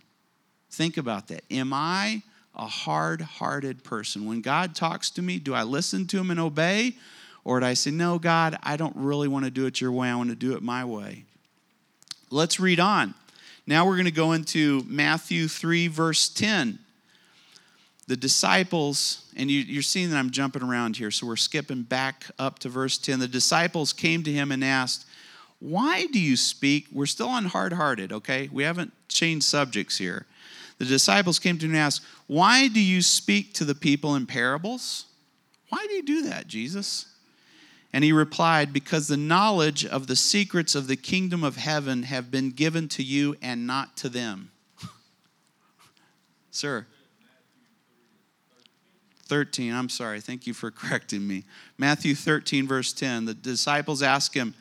Think 0.71 0.95
about 0.95 1.27
that. 1.27 1.43
Am 1.51 1.73
I 1.73 2.23
a 2.55 2.65
hard 2.65 3.21
hearted 3.21 3.83
person? 3.83 4.25
When 4.25 4.41
God 4.41 4.73
talks 4.73 5.09
to 5.11 5.21
me, 5.21 5.37
do 5.37 5.53
I 5.53 5.63
listen 5.63 6.07
to 6.07 6.17
him 6.17 6.31
and 6.31 6.39
obey? 6.39 6.95
Or 7.43 7.59
do 7.59 7.65
I 7.65 7.73
say, 7.73 7.91
No, 7.91 8.17
God, 8.17 8.57
I 8.63 8.77
don't 8.77 8.95
really 8.95 9.27
want 9.27 9.45
to 9.45 9.51
do 9.51 9.65
it 9.65 9.81
your 9.81 9.91
way. 9.91 10.07
I 10.07 10.15
want 10.15 10.29
to 10.29 10.35
do 10.35 10.55
it 10.55 10.63
my 10.63 10.85
way? 10.85 11.25
Let's 12.29 12.59
read 12.59 12.79
on. 12.79 13.13
Now 13.67 13.85
we're 13.85 13.95
going 13.95 14.05
to 14.05 14.11
go 14.11 14.31
into 14.31 14.83
Matthew 14.87 15.47
3, 15.47 15.87
verse 15.87 16.29
10. 16.29 16.79
The 18.07 18.15
disciples, 18.15 19.29
and 19.35 19.51
you, 19.51 19.79
are 19.79 19.83
seeing 19.83 20.09
that 20.09 20.17
I'm 20.17 20.31
jumping 20.31 20.63
around 20.63 20.97
here, 20.97 21.11
so 21.11 21.27
we're 21.27 21.35
skipping 21.35 21.83
back 21.83 22.25
up 22.39 22.59
to 22.59 22.69
verse 22.69 22.97
10. 22.97 23.19
The 23.19 23.27
disciples 23.27 23.91
came 23.91 24.23
to 24.23 24.31
him 24.31 24.51
and 24.51 24.63
asked, 24.63 25.05
Why 25.59 26.05
do 26.07 26.19
you 26.19 26.37
speak? 26.37 26.87
We're 26.93 27.05
still 27.05 27.29
on 27.29 27.45
hard 27.45 27.73
hearted, 27.73 28.13
okay? 28.13 28.49
We 28.51 28.63
haven't 28.63 28.93
changed 29.09 29.45
subjects 29.45 29.97
here 29.97 30.25
the 30.81 30.87
disciples 30.87 31.37
came 31.37 31.59
to 31.59 31.67
him 31.67 31.73
and 31.73 31.79
asked, 31.79 32.01
Why 32.25 32.67
do 32.67 32.81
you 32.81 33.03
speak 33.03 33.53
to 33.53 33.65
the 33.65 33.75
people 33.75 34.15
in 34.15 34.25
parables? 34.25 35.05
Why 35.69 35.85
do 35.87 35.93
you 35.93 36.01
do 36.01 36.23
that, 36.23 36.47
Jesus? 36.47 37.05
And 37.93 38.03
he 38.03 38.11
replied, 38.11 38.73
Because 38.73 39.07
the 39.07 39.15
knowledge 39.15 39.85
of 39.85 40.07
the 40.07 40.15
secrets 40.15 40.73
of 40.73 40.87
the 40.87 40.95
kingdom 40.95 41.43
of 41.43 41.55
heaven 41.55 42.01
have 42.01 42.31
been 42.31 42.49
given 42.49 42.87
to 42.87 43.03
you 43.03 43.35
and 43.43 43.67
not 43.67 43.95
to 43.97 44.09
them. 44.09 44.49
Sir. 46.49 46.87
13, 49.27 49.75
I'm 49.75 49.87
sorry. 49.87 50.19
Thank 50.19 50.47
you 50.47 50.55
for 50.55 50.71
correcting 50.71 51.27
me. 51.27 51.43
Matthew 51.77 52.15
13, 52.15 52.67
verse 52.67 52.91
10. 52.91 53.25
The 53.25 53.35
disciples 53.35 54.01
ask 54.01 54.33
him, 54.33 54.55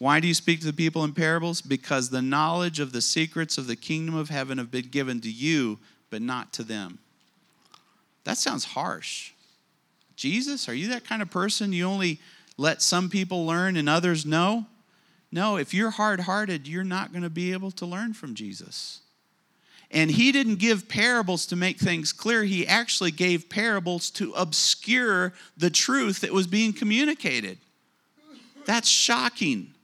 why 0.00 0.18
do 0.18 0.26
you 0.26 0.32
speak 0.32 0.60
to 0.60 0.66
the 0.66 0.72
people 0.72 1.04
in 1.04 1.12
parables? 1.12 1.60
Because 1.60 2.08
the 2.08 2.22
knowledge 2.22 2.80
of 2.80 2.92
the 2.92 3.02
secrets 3.02 3.58
of 3.58 3.66
the 3.66 3.76
kingdom 3.76 4.14
of 4.14 4.30
heaven 4.30 4.56
have 4.56 4.70
been 4.70 4.88
given 4.88 5.20
to 5.20 5.30
you, 5.30 5.78
but 6.08 6.22
not 6.22 6.54
to 6.54 6.62
them. 6.62 6.98
That 8.24 8.38
sounds 8.38 8.64
harsh. 8.64 9.32
Jesus, 10.16 10.70
are 10.70 10.74
you 10.74 10.88
that 10.88 11.04
kind 11.04 11.20
of 11.20 11.30
person? 11.30 11.74
You 11.74 11.84
only 11.84 12.18
let 12.56 12.80
some 12.80 13.10
people 13.10 13.44
learn 13.44 13.76
and 13.76 13.90
others 13.90 14.24
know? 14.24 14.64
No, 15.30 15.58
if 15.58 15.74
you're 15.74 15.90
hard 15.90 16.20
hearted, 16.20 16.66
you're 16.66 16.82
not 16.82 17.12
going 17.12 17.22
to 17.22 17.28
be 17.28 17.52
able 17.52 17.70
to 17.72 17.84
learn 17.84 18.14
from 18.14 18.34
Jesus. 18.34 19.00
And 19.90 20.10
he 20.10 20.32
didn't 20.32 20.60
give 20.60 20.88
parables 20.88 21.44
to 21.46 21.56
make 21.56 21.78
things 21.78 22.14
clear, 22.14 22.44
he 22.44 22.66
actually 22.66 23.10
gave 23.10 23.50
parables 23.50 24.08
to 24.12 24.32
obscure 24.32 25.34
the 25.58 25.68
truth 25.68 26.22
that 26.22 26.32
was 26.32 26.46
being 26.46 26.72
communicated. 26.72 27.58
That's 28.64 28.88
shocking. 28.88 29.74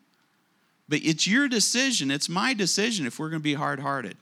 But 0.88 1.00
it's 1.02 1.26
your 1.26 1.48
decision. 1.48 2.10
It's 2.10 2.28
my 2.28 2.54
decision 2.54 3.06
if 3.06 3.18
we're 3.18 3.30
going 3.30 3.40
to 3.40 3.44
be 3.44 3.54
hard 3.54 3.80
hearted. 3.80 4.16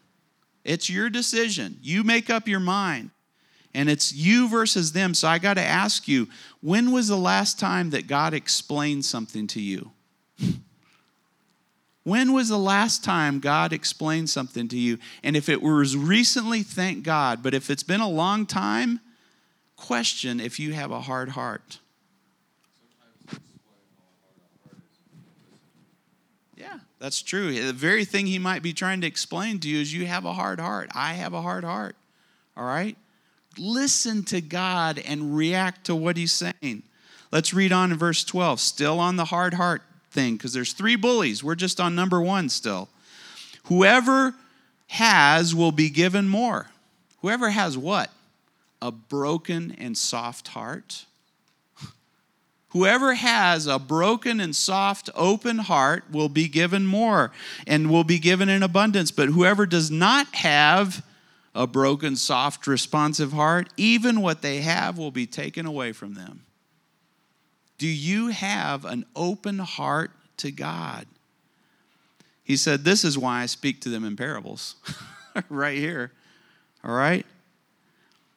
It's 0.65 0.89
your 0.89 1.11
decision. 1.11 1.79
You 1.83 2.05
make 2.05 2.31
up 2.31 2.49
your 2.49 2.61
mind. 2.61 3.11
And 3.75 3.91
it's 3.91 4.15
you 4.15 4.49
versus 4.49 4.93
them. 4.93 5.15
So 5.15 5.29
I 5.29 5.39
got 5.39 5.55
to 5.55 5.63
ask 5.63 6.07
you 6.09 6.29
when 6.61 6.93
was 6.93 7.09
the 7.09 7.17
last 7.17 7.59
time 7.59 7.91
that 7.91 8.07
God 8.07 8.33
explained 8.33 9.05
something 9.05 9.47
to 9.49 9.61
you? 9.61 9.91
when 12.05 12.33
was 12.33 12.49
the 12.49 12.59
last 12.59 13.03
time 13.05 13.41
God 13.41 13.73
explained 13.73 14.31
something 14.31 14.69
to 14.69 14.79
you? 14.79 14.99
And 15.23 15.37
if 15.37 15.49
it 15.49 15.61
was 15.61 15.97
recently, 15.97 16.63
thank 16.63 17.03
God. 17.03 17.43
But 17.43 17.53
if 17.53 17.69
it's 17.69 17.83
been 17.83 18.01
a 18.01 18.09
long 18.09 18.47
time, 18.47 19.01
question 19.77 20.41
if 20.41 20.61
you 20.61 20.73
have 20.73 20.93
a 20.93 21.01
hard 21.01 21.31
heart. 21.31 21.81
That's 27.05 27.21
true. 27.21 27.53
The 27.53 27.75
very 27.75 28.07
thing 28.07 28.25
he 28.25 28.39
might 28.39 28.63
be 28.63 28.73
trying 28.73 29.03
to 29.03 29.07
explain 29.07 29.59
to 29.61 29.69
you 29.69 29.79
is 29.79 29.93
you 29.93 30.07
have 30.07 30.25
a 30.25 30.33
hard 30.33 30.59
heart. 30.59 30.91
I 30.95 31.13
have 31.13 31.35
a 31.35 31.43
hard 31.43 31.63
heart. 31.63 31.97
All 32.57 32.65
right? 32.65 32.97
Listen 33.59 34.23
to 34.23 34.41
God 34.41 34.99
and 34.99 35.37
react 35.37 35.85
to 35.85 35.95
what 35.95 36.17
he's 36.17 36.33
saying. 36.33 36.83
Let's 37.31 37.53
read 37.53 37.73
on 37.73 37.93
in 37.93 37.99
verse 37.99 38.25
12. 38.25 38.59
Still 38.59 38.99
on 38.99 39.17
the 39.17 39.27
hard 39.27 39.53
heart 39.53 39.83
thing, 40.13 40.37
because 40.37 40.55
there's 40.55 40.73
three 40.73 40.97
bullies. 40.97 41.45
We're 41.45 41.57
just 41.57 41.79
on 41.79 41.95
number 41.95 42.23
one 42.23 42.49
still. 42.49 42.89
Whoever 43.65 44.35
has 44.87 45.55
will 45.55 45.73
be 45.73 45.91
given 45.91 46.27
more. 46.27 46.71
Whoever 47.21 47.51
has 47.51 47.77
what? 47.77 48.11
A 48.81 48.91
broken 48.91 49.77
and 49.77 49.95
soft 49.95 50.49
heart 50.49 51.05
Whoever 52.75 53.15
has 53.15 53.69
a 53.69 53.79
broken 53.79 54.41
and 54.41 54.55
soft, 54.55 55.09
open 55.15 55.59
heart 55.59 56.05
will 56.11 56.29
be 56.29 56.49
given 56.49 56.85
more 56.85 57.31
and 57.69 57.89
will 57.89 58.03
be 58.03 58.19
given 58.19 58.49
in 58.49 58.65
abundance. 58.65 59.13
But 59.13 59.29
whoever 59.29 59.65
does 59.65 59.93
not 59.93 60.27
have 60.35 61.07
a 61.55 61.69
broken, 61.69 62.17
soft, 62.17 62.67
responsive 62.67 63.33
heart, 63.33 63.69
even 63.77 64.21
what 64.21 64.43
they 64.43 64.61
have 64.63 64.99
will 64.99 65.13
be 65.13 65.25
taken 65.25 65.67
away 65.67 65.93
from 65.93 66.15
them. 66.15 66.43
Do 67.79 67.87
you 67.87 68.29
have 68.29 68.85
an 68.85 69.07
open 69.15 69.61
heart 69.61 70.11
to 70.39 70.51
God? 70.51 71.07
He 72.43 72.57
said, 72.57 72.83
This 72.83 73.05
is 73.05 73.17
why 73.17 73.43
I 73.43 73.47
speak 73.47 73.83
to 73.83 73.89
them 73.89 74.05
in 74.05 74.17
parables. 74.17 74.75
right 75.49 75.79
here. 75.79 76.11
All 76.83 76.93
right? 76.93 77.25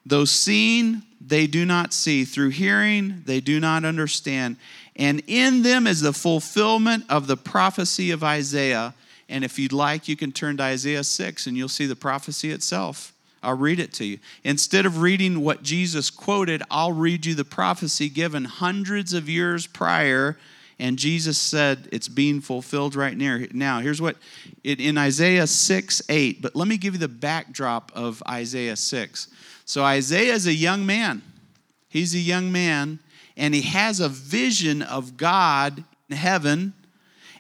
Though 0.06 0.26
seen, 0.26 1.02
they 1.20 1.48
do 1.48 1.66
not 1.66 1.94
see. 1.94 2.26
Through 2.26 2.50
hearing, 2.50 3.24
they 3.26 3.40
do 3.40 3.60
not 3.60 3.86
understand. 3.86 4.58
And 4.96 5.22
in 5.28 5.64
them 5.64 5.88
is 5.88 6.02
the 6.02 6.14
fulfillment 6.14 7.06
of 7.10 7.28
the 7.28 7.38
prophecy 7.38 8.12
of 8.12 8.24
Isaiah. 8.24 8.94
And 9.30 9.44
if 9.44 9.60
you'd 9.60 9.74
like, 9.74 10.08
you 10.08 10.16
can 10.16 10.32
turn 10.32 10.58
to 10.58 10.64
Isaiah 10.64 11.04
6 11.04 11.48
and 11.48 11.58
you'll 11.58 11.70
see 11.70 11.86
the 11.86 11.96
prophecy 11.96 12.52
itself. 12.52 13.14
I'll 13.44 13.58
read 13.58 13.80
it 13.80 13.94
to 13.94 14.06
you. 14.06 14.20
Instead 14.44 14.86
of 14.86 15.02
reading 15.02 15.42
what 15.42 15.64
Jesus 15.64 16.10
quoted, 16.10 16.64
I'll 16.72 16.92
read 16.92 17.26
you 17.26 17.36
the 17.36 17.46
prophecy 17.46 18.10
given 18.10 18.46
hundreds 18.46 19.14
of 19.14 19.30
years 19.30 19.68
prior. 19.68 20.38
And 20.80 21.00
Jesus 21.00 21.40
said 21.40 21.90
it's 21.92 22.08
being 22.08 22.40
fulfilled 22.40 22.96
right 22.96 23.18
near 23.18 23.48
now. 23.52 23.80
Here's 23.80 24.02
what 24.02 24.16
in 24.64 24.98
Isaiah 24.98 25.48
6 25.48 26.02
8, 26.08 26.42
but 26.42 26.56
let 26.56 26.68
me 26.68 26.78
give 26.78 26.94
you 26.94 27.00
the 27.00 27.08
backdrop 27.08 27.92
of 27.96 28.22
Isaiah 28.30 28.76
6. 28.76 29.28
So 29.66 29.84
Isaiah 29.84 30.34
is 30.34 30.46
a 30.46 30.54
young 30.54 30.86
man. 30.86 31.24
He's 31.90 32.14
a 32.14 32.20
young 32.20 32.52
man, 32.52 33.00
and 33.36 33.56
he 33.56 33.62
has 33.64 34.00
a 34.00 34.10
vision 34.10 34.82
of 34.82 35.18
God 35.18 35.84
in 36.10 36.16
heaven, 36.16 36.74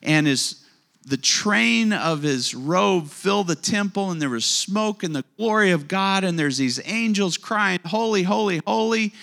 and 0.01 0.25
his 0.25 0.63
the 1.05 1.17
train 1.17 1.93
of 1.93 2.21
his 2.21 2.53
robe 2.53 3.07
filled 3.07 3.47
the 3.47 3.55
temple, 3.55 4.11
and 4.11 4.21
there 4.21 4.29
was 4.29 4.43
smoke 4.43 5.03
and 5.03 5.15
the 5.15 5.23
glory 5.37 5.71
of 5.71 5.87
God, 5.87 6.25
and 6.25 6.37
there's 6.37 6.57
these 6.57 6.81
angels 6.83 7.37
crying, 7.37 7.79
Holy, 7.85 8.23
holy, 8.23 8.61
holy. 8.67 9.13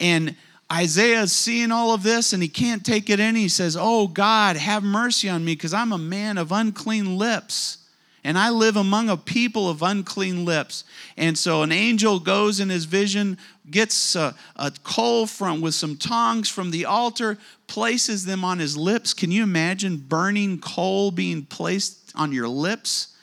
And 0.00 0.34
Isaiah 0.70 1.22
is 1.22 1.32
seeing 1.32 1.72
all 1.72 1.94
of 1.94 2.02
this 2.02 2.32
and 2.32 2.42
he 2.42 2.48
can't 2.48 2.84
take 2.84 3.08
it 3.08 3.20
in. 3.20 3.34
He 3.34 3.48
says, 3.48 3.76
Oh 3.78 4.06
God, 4.06 4.56
have 4.56 4.82
mercy 4.82 5.28
on 5.28 5.44
me 5.44 5.54
because 5.54 5.72
I'm 5.72 5.92
a 5.92 5.98
man 5.98 6.36
of 6.36 6.52
unclean 6.52 7.16
lips 7.16 7.78
and 8.24 8.36
I 8.36 8.50
live 8.50 8.76
among 8.76 9.08
a 9.08 9.16
people 9.16 9.70
of 9.70 9.82
unclean 9.82 10.44
lips. 10.44 10.84
And 11.16 11.38
so 11.38 11.62
an 11.62 11.72
angel 11.72 12.20
goes 12.20 12.60
in 12.60 12.68
his 12.68 12.84
vision, 12.84 13.38
gets 13.70 14.14
a, 14.16 14.34
a, 14.56 14.72
coal 14.82 15.26
from 15.26 15.60
with 15.62 15.74
some 15.74 15.96
tongs 15.96 16.48
from 16.48 16.70
the 16.70 16.84
altar, 16.84 17.38
places 17.68 18.26
them 18.26 18.44
on 18.44 18.58
his 18.58 18.76
lips. 18.76 19.14
Can 19.14 19.30
you 19.30 19.42
imagine 19.42 19.96
burning 19.96 20.58
coal 20.60 21.10
being 21.10 21.46
placed 21.46 22.12
on 22.14 22.32
your 22.32 22.48
lips? 22.48 23.16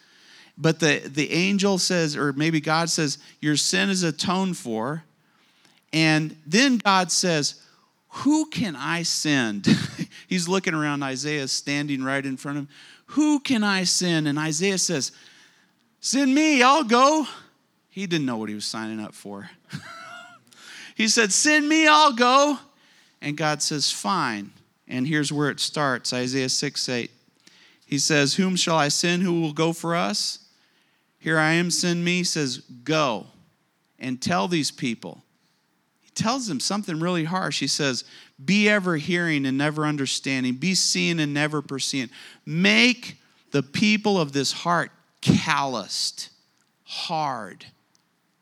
But 0.57 0.79
the, 0.79 1.03
the 1.05 1.31
angel 1.31 1.77
says, 1.77 2.15
or 2.15 2.31
maybe 2.33 2.61
God 2.61 2.89
says, 2.89 3.17
Your 3.41 3.57
sin 3.57 3.89
is 3.89 4.01
atoned 4.01 4.57
for. 4.57 5.03
And 5.95 6.35
then 6.45 6.77
God 6.77 7.09
says, 7.09 7.61
Who 8.09 8.47
can 8.47 8.75
I 8.75 9.03
send? 9.03 9.65
He's 10.27 10.45
looking 10.45 10.73
around, 10.73 11.03
Isaiah 11.03 11.47
standing 11.47 12.03
right 12.03 12.23
in 12.23 12.35
front 12.35 12.57
of 12.57 12.63
him. 12.65 12.69
Who 13.07 13.39
can 13.39 13.63
I 13.63 13.85
send? 13.85 14.27
And 14.27 14.37
Isaiah 14.37 14.77
says, 14.77 15.13
Send 16.01 16.35
me, 16.35 16.61
I'll 16.61 16.83
go. 16.83 17.25
He 17.89 18.07
didn't 18.07 18.25
know 18.25 18.35
what 18.35 18.49
he 18.49 18.55
was 18.55 18.65
signing 18.65 18.99
up 18.99 19.13
for. 19.13 19.49
he 20.95 21.07
said, 21.07 21.31
Send 21.31 21.69
me, 21.69 21.87
I'll 21.87 22.11
go. 22.11 22.59
And 23.21 23.37
God 23.37 23.61
says, 23.61 23.89
Fine. 23.89 24.51
And 24.89 25.07
here's 25.07 25.31
where 25.31 25.49
it 25.49 25.61
starts 25.61 26.11
Isaiah 26.11 26.49
6 26.49 26.89
8. 26.89 27.09
He 27.85 27.99
says, 27.99 28.33
Whom 28.33 28.57
shall 28.57 28.75
I 28.75 28.89
send? 28.89 29.23
Who 29.23 29.39
will 29.39 29.53
go 29.53 29.71
for 29.71 29.95
us? 29.95 30.39
Here 31.19 31.39
I 31.39 31.53
am, 31.53 31.71
send 31.71 32.03
me. 32.03 32.17
He 32.17 32.23
says, 32.25 32.57
Go 32.83 33.27
and 33.97 34.21
tell 34.21 34.49
these 34.49 34.71
people 34.71 35.21
tells 36.15 36.47
them 36.47 36.59
something 36.59 36.99
really 36.99 37.25
harsh. 37.25 37.59
He 37.59 37.67
says, 37.67 38.03
Be 38.43 38.69
ever 38.69 38.97
hearing 38.97 39.45
and 39.45 39.57
never 39.57 39.85
understanding, 39.85 40.55
be 40.55 40.73
seeing 40.73 41.19
and 41.19 41.33
never 41.33 41.61
perceiving. 41.61 42.09
Make 42.45 43.17
the 43.51 43.63
people 43.63 44.19
of 44.19 44.31
this 44.31 44.51
heart 44.51 44.91
calloused, 45.21 46.29
hard. 46.83 47.65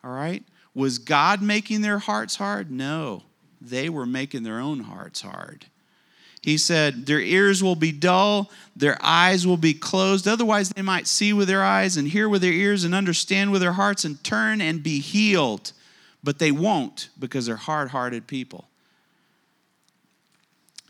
All 0.03 0.11
right? 0.11 0.43
Was 0.75 0.97
God 0.99 1.41
making 1.41 1.81
their 1.81 1.99
hearts 1.99 2.35
hard? 2.35 2.71
No, 2.71 3.23
they 3.61 3.89
were 3.89 4.05
making 4.05 4.43
their 4.43 4.59
own 4.59 4.81
hearts 4.81 5.21
hard. 5.21 5.65
He 6.41 6.57
said, 6.57 7.05
Their 7.05 7.21
ears 7.21 7.63
will 7.63 7.75
be 7.75 7.91
dull, 7.91 8.51
their 8.75 8.97
eyes 9.01 9.47
will 9.47 9.57
be 9.57 9.73
closed. 9.73 10.27
Otherwise, 10.27 10.69
they 10.69 10.81
might 10.81 11.07
see 11.07 11.31
with 11.31 11.47
their 11.47 11.63
eyes 11.63 11.95
and 11.95 12.07
hear 12.07 12.27
with 12.27 12.41
their 12.41 12.51
ears 12.51 12.83
and 12.83 12.93
understand 12.93 13.51
with 13.51 13.61
their 13.61 13.73
hearts 13.73 14.03
and 14.03 14.21
turn 14.23 14.59
and 14.59 14.83
be 14.83 14.99
healed 14.99 15.71
but 16.23 16.39
they 16.39 16.51
won't 16.51 17.09
because 17.19 17.45
they're 17.45 17.55
hard 17.55 17.89
hearted 17.89 18.27
people. 18.27 18.65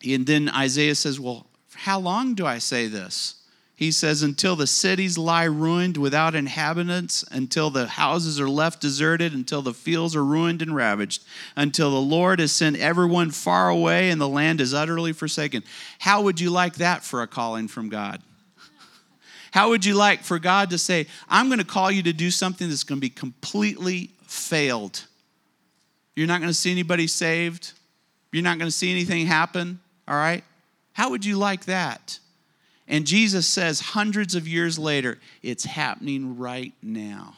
And 0.06 0.28
then 0.28 0.50
Isaiah 0.50 0.96
says, 0.96 1.20
Well, 1.20 1.48
how 1.74 2.00
long 2.00 2.36
do 2.36 2.46
I 2.46 2.58
say 2.60 2.88
this? 2.88 3.36
He 3.76 3.92
says, 3.92 4.22
Until 4.22 4.56
the 4.56 4.68
cities 4.68 5.18
lie 5.18 5.46
ruined 5.46 5.98
without 5.98 6.36
inhabitants, 6.36 7.24
until 7.32 7.70
the 7.70 7.88
houses 7.88 8.40
are 8.40 8.50
left 8.50 8.82
deserted, 8.82 9.34
until 9.34 9.62
the 9.62 9.74
fields 9.74 10.16
are 10.16 10.24
ruined 10.24 10.62
and 10.62 10.76
ravaged, 10.76 11.24
until 11.56 11.90
the 11.92 12.02
Lord 12.02 12.40
has 12.40 12.52
sent 12.52 12.78
everyone 12.78 13.32
far 13.32 13.70
away 13.70 14.10
and 14.10 14.22
the 14.22 14.30
land 14.30 14.62
is 14.62 14.74
utterly 14.74 15.14
forsaken. 15.14 15.64
How 16.00 16.22
would 16.22 16.40
you 16.40 16.50
like 16.50 16.76
that 16.76 17.04
for 17.04 17.22
a 17.22 17.28
calling 17.28 17.68
from 17.68 17.90
God? 17.90 18.22
How 19.52 19.70
would 19.70 19.86
you 19.86 19.94
like 19.94 20.24
for 20.24 20.40
God 20.40 20.72
to 20.72 20.80
say, 20.80 21.06
I'm 21.30 21.48
going 21.48 21.60
to 21.60 21.66
call 21.66 21.92
you 21.92 22.02
to 22.04 22.14
do 22.14 22.32
something 22.32 22.70
that's 22.70 22.84
going 22.84 22.98
to 23.00 23.06
be 23.06 23.10
completely 23.10 24.10
failed? 24.26 25.06
You're 26.16 26.28
not 26.28 26.40
going 26.40 26.50
to 26.50 26.54
see 26.54 26.72
anybody 26.72 27.08
saved. 27.08 27.74
You're 28.32 28.44
not 28.44 28.58
going 28.58 28.70
to 28.70 28.76
see 28.76 28.92
anything 28.92 29.26
happen, 29.26 29.80
all 30.08 30.16
right? 30.16 30.44
How 30.94 31.10
would 31.10 31.26
you 31.26 31.38
like 31.38 31.66
that? 31.66 32.20
And 32.88 33.06
Jesus 33.06 33.48
says, 33.48 33.80
hundreds 33.80 34.36
of 34.36 34.48
years 34.48 34.78
later, 34.78 35.20
it's 35.42 35.64
happening 35.64 36.38
right 36.38 36.74
now. 36.82 37.36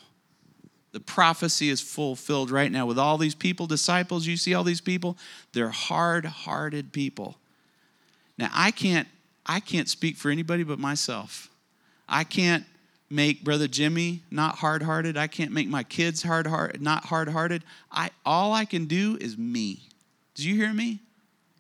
The 0.92 1.00
prophecy 1.00 1.70
is 1.70 1.82
fulfilled 1.82 2.50
right 2.50 2.72
now 2.72 2.86
with 2.86 2.98
all 2.98 3.18
these 3.18 3.36
people, 3.36 3.68
disciples. 3.68 4.26
You 4.26 4.38
see 4.38 4.54
all 4.54 4.64
these 4.64 4.82
people? 4.82 5.18
They're 5.52 5.70
hard 5.70 6.26
hearted 6.26 6.94
people. 6.94 7.38
Now, 8.38 8.50
I 8.54 8.72
can't, 8.72 9.08
I 9.46 9.60
can't 9.60 9.90
speak 9.90 10.16
for 10.16 10.32
anybody 10.32 10.64
but 10.64 10.80
myself. 10.80 11.50
I 12.08 12.24
can't 12.24 12.66
make 13.10 13.44
brother 13.44 13.68
Jimmy 13.68 14.24
not 14.32 14.56
hard-hearted. 14.56 15.18
I 15.18 15.28
can't 15.28 15.52
make 15.52 15.68
my 15.68 15.84
kids 15.84 16.24
hard 16.24 16.48
heart 16.48 16.82
not 16.82 17.06
hard-hearted. 17.06 17.64
I 17.92 18.10
all 18.26 18.54
I 18.54 18.66
can 18.66 18.86
do 18.86 19.18
is 19.20 19.38
me. 19.38 19.82
Do 20.36 20.48
you 20.48 20.56
hear 20.56 20.74
me? 20.74 21.00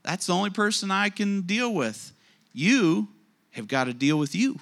That's 0.03 0.27
the 0.27 0.33
only 0.33 0.49
person 0.49 0.91
I 0.91 1.09
can 1.09 1.41
deal 1.41 1.73
with. 1.73 2.11
You 2.53 3.07
have 3.51 3.67
got 3.67 3.85
to 3.85 3.93
deal 3.93 4.19
with 4.19 4.35
you. 4.35 4.59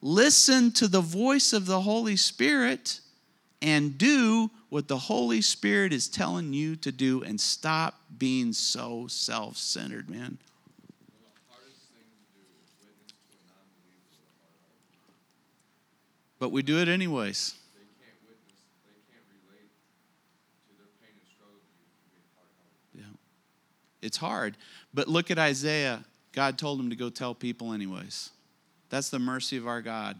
Listen 0.00 0.72
to 0.72 0.88
the 0.88 1.00
voice 1.00 1.52
of 1.52 1.66
the 1.66 1.80
Holy 1.80 2.16
Spirit 2.16 3.00
and 3.60 3.98
do 3.98 4.50
what 4.70 4.88
the 4.88 4.96
Holy 4.96 5.42
Spirit 5.42 5.92
is 5.92 6.08
telling 6.08 6.52
you 6.52 6.76
to 6.76 6.92
do 6.92 7.22
and 7.22 7.40
stop 7.40 8.00
being 8.16 8.52
so 8.52 9.06
self 9.08 9.56
centered, 9.56 10.08
man. 10.08 10.38
But 16.40 16.50
we 16.52 16.62
do 16.62 16.78
it 16.78 16.88
anyways. 16.88 17.54
Yeah. 22.94 23.02
It's 24.00 24.16
hard. 24.16 24.56
But 24.92 25.06
look 25.06 25.30
at 25.30 25.38
Isaiah. 25.38 26.02
God 26.32 26.58
told 26.58 26.80
him 26.80 26.88
to 26.90 26.96
go 26.96 27.10
tell 27.10 27.34
people 27.34 27.74
anyways. 27.74 28.30
That's 28.88 29.10
the 29.10 29.18
mercy 29.18 29.58
of 29.58 29.68
our 29.68 29.82
God. 29.82 30.16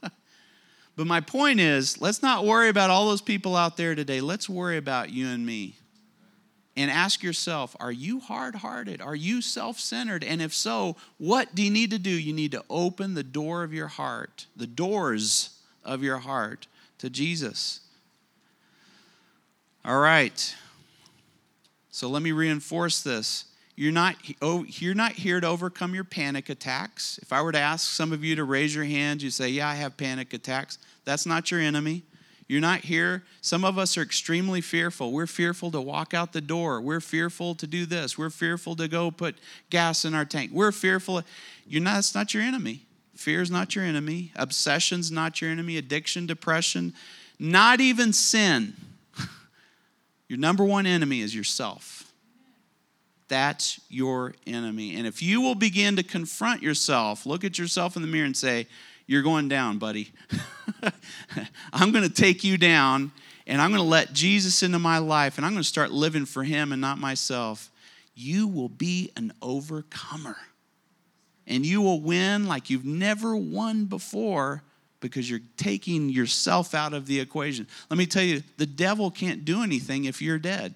but 0.96 1.06
my 1.06 1.20
point 1.20 1.60
is, 1.60 2.00
let's 2.00 2.22
not 2.22 2.46
worry 2.46 2.70
about 2.70 2.88
all 2.88 3.06
those 3.06 3.20
people 3.20 3.54
out 3.54 3.76
there 3.76 3.94
today. 3.94 4.22
Let's 4.22 4.48
worry 4.48 4.78
about 4.78 5.10
you 5.10 5.28
and 5.28 5.44
me. 5.44 5.76
And 6.76 6.90
ask 6.90 7.22
yourself, 7.22 7.76
are 7.78 7.92
you 7.92 8.20
hard 8.20 8.54
hearted? 8.54 9.02
Are 9.02 9.14
you 9.14 9.42
self 9.42 9.78
centered? 9.80 10.24
And 10.24 10.40
if 10.40 10.54
so, 10.54 10.96
what 11.18 11.54
do 11.54 11.62
you 11.62 11.70
need 11.70 11.90
to 11.90 11.98
do? 11.98 12.10
You 12.10 12.32
need 12.32 12.52
to 12.52 12.64
open 12.70 13.14
the 13.14 13.24
door 13.24 13.64
of 13.64 13.74
your 13.74 13.88
heart, 13.88 14.46
the 14.56 14.66
doors 14.66 15.57
of 15.88 16.02
your 16.02 16.18
heart 16.18 16.66
to 16.98 17.10
Jesus. 17.10 17.80
All 19.84 19.98
right. 19.98 20.54
So 21.90 22.08
let 22.08 22.22
me 22.22 22.30
reinforce 22.30 23.02
this. 23.02 23.46
You're 23.74 23.92
not, 23.92 24.16
oh, 24.42 24.64
you're 24.68 24.94
not 24.94 25.12
here 25.12 25.40
to 25.40 25.46
overcome 25.46 25.94
your 25.94 26.04
panic 26.04 26.48
attacks. 26.48 27.18
If 27.22 27.32
I 27.32 27.40
were 27.42 27.52
to 27.52 27.60
ask 27.60 27.88
some 27.88 28.12
of 28.12 28.24
you 28.24 28.36
to 28.36 28.44
raise 28.44 28.74
your 28.74 28.84
hands, 28.84 29.22
you 29.22 29.30
say, 29.30 29.48
Yeah, 29.48 29.68
I 29.68 29.76
have 29.76 29.96
panic 29.96 30.34
attacks. 30.34 30.78
That's 31.04 31.26
not 31.26 31.50
your 31.50 31.60
enemy. 31.60 32.02
You're 32.48 32.60
not 32.60 32.80
here. 32.80 33.24
Some 33.40 33.64
of 33.64 33.78
us 33.78 33.96
are 33.96 34.02
extremely 34.02 34.60
fearful. 34.62 35.12
We're 35.12 35.26
fearful 35.26 35.70
to 35.70 35.80
walk 35.80 36.14
out 36.14 36.32
the 36.32 36.40
door. 36.40 36.80
We're 36.80 37.00
fearful 37.00 37.54
to 37.54 37.66
do 37.66 37.86
this. 37.86 38.16
We're 38.18 38.30
fearful 38.30 38.74
to 38.76 38.88
go 38.88 39.10
put 39.10 39.36
gas 39.70 40.04
in 40.04 40.14
our 40.14 40.24
tank. 40.24 40.50
We're 40.52 40.72
fearful. 40.72 41.22
You're 41.66 41.82
not, 41.82 41.94
that's 41.94 42.14
not 42.14 42.32
your 42.32 42.42
enemy. 42.42 42.87
Fear 43.18 43.42
is 43.42 43.50
not 43.50 43.74
your 43.74 43.84
enemy. 43.84 44.30
Obsession's 44.36 45.10
not 45.10 45.40
your 45.40 45.50
enemy. 45.50 45.76
Addiction, 45.76 46.24
depression, 46.24 46.94
not 47.36 47.80
even 47.80 48.12
sin. 48.12 48.74
your 50.28 50.38
number 50.38 50.62
one 50.62 50.86
enemy 50.86 51.20
is 51.20 51.34
yourself. 51.34 52.12
That's 53.26 53.80
your 53.88 54.34
enemy. 54.46 54.94
And 54.94 55.04
if 55.04 55.20
you 55.20 55.40
will 55.40 55.56
begin 55.56 55.96
to 55.96 56.04
confront 56.04 56.62
yourself, 56.62 57.26
look 57.26 57.42
at 57.42 57.58
yourself 57.58 57.96
in 57.96 58.02
the 58.02 58.08
mirror 58.08 58.24
and 58.24 58.36
say, 58.36 58.68
You're 59.08 59.22
going 59.22 59.48
down, 59.48 59.78
buddy. 59.78 60.12
I'm 61.72 61.90
going 61.90 62.04
to 62.04 62.14
take 62.14 62.44
you 62.44 62.56
down 62.56 63.10
and 63.48 63.60
I'm 63.60 63.70
going 63.70 63.82
to 63.82 63.88
let 63.88 64.12
Jesus 64.12 64.62
into 64.62 64.78
my 64.78 64.98
life 64.98 65.38
and 65.38 65.44
I'm 65.44 65.54
going 65.54 65.64
to 65.64 65.68
start 65.68 65.90
living 65.90 66.24
for 66.24 66.44
him 66.44 66.70
and 66.70 66.80
not 66.80 66.98
myself. 66.98 67.68
You 68.14 68.46
will 68.46 68.68
be 68.68 69.10
an 69.16 69.32
overcomer 69.42 70.36
and 71.48 71.64
you 71.66 71.80
will 71.80 72.00
win 72.00 72.46
like 72.46 72.70
you've 72.70 72.84
never 72.84 73.34
won 73.34 73.86
before 73.86 74.62
because 75.00 75.28
you're 75.28 75.40
taking 75.56 76.10
yourself 76.10 76.74
out 76.74 76.92
of 76.92 77.06
the 77.06 77.18
equation. 77.18 77.66
Let 77.90 77.98
me 77.98 78.06
tell 78.06 78.22
you, 78.22 78.42
the 78.58 78.66
devil 78.66 79.10
can't 79.10 79.44
do 79.44 79.62
anything 79.62 80.04
if 80.04 80.20
you're 80.20 80.38
dead. 80.38 80.74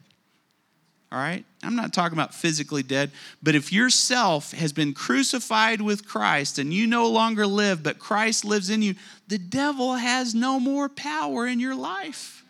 All 1.10 1.18
right? 1.18 1.44
I'm 1.62 1.76
not 1.76 1.92
talking 1.92 2.16
about 2.16 2.34
physically 2.34 2.82
dead, 2.82 3.10
but 3.42 3.54
if 3.54 3.70
yourself 3.70 4.52
has 4.52 4.72
been 4.72 4.94
crucified 4.94 5.82
with 5.82 6.06
Christ 6.08 6.58
and 6.58 6.72
you 6.72 6.86
no 6.86 7.06
longer 7.08 7.46
live, 7.46 7.82
but 7.82 7.98
Christ 7.98 8.44
lives 8.44 8.70
in 8.70 8.80
you, 8.80 8.94
the 9.28 9.38
devil 9.38 9.94
has 9.96 10.34
no 10.34 10.58
more 10.58 10.88
power 10.88 11.46
in 11.46 11.60
your 11.60 11.74
life 11.74 12.41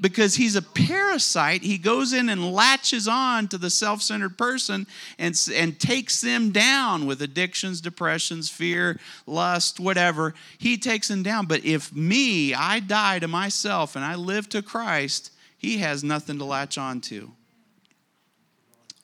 because 0.00 0.36
he's 0.36 0.56
a 0.56 0.62
parasite. 0.62 1.62
He 1.62 1.78
goes 1.78 2.12
in 2.12 2.28
and 2.28 2.52
latches 2.52 3.08
on 3.08 3.48
to 3.48 3.58
the 3.58 3.70
self 3.70 4.02
centered 4.02 4.38
person 4.38 4.86
and, 5.18 5.38
and 5.54 5.78
takes 5.78 6.20
them 6.20 6.50
down 6.50 7.06
with 7.06 7.22
addictions, 7.22 7.80
depressions, 7.80 8.48
fear, 8.48 8.98
lust, 9.26 9.80
whatever. 9.80 10.34
He 10.58 10.76
takes 10.78 11.08
them 11.08 11.22
down. 11.22 11.46
But 11.46 11.64
if 11.64 11.94
me, 11.94 12.54
I 12.54 12.80
die 12.80 13.18
to 13.18 13.28
myself 13.28 13.96
and 13.96 14.04
I 14.04 14.14
live 14.14 14.48
to 14.50 14.62
Christ, 14.62 15.32
he 15.56 15.78
has 15.78 16.04
nothing 16.04 16.38
to 16.38 16.44
latch 16.44 16.78
on 16.78 17.00
to. 17.02 17.32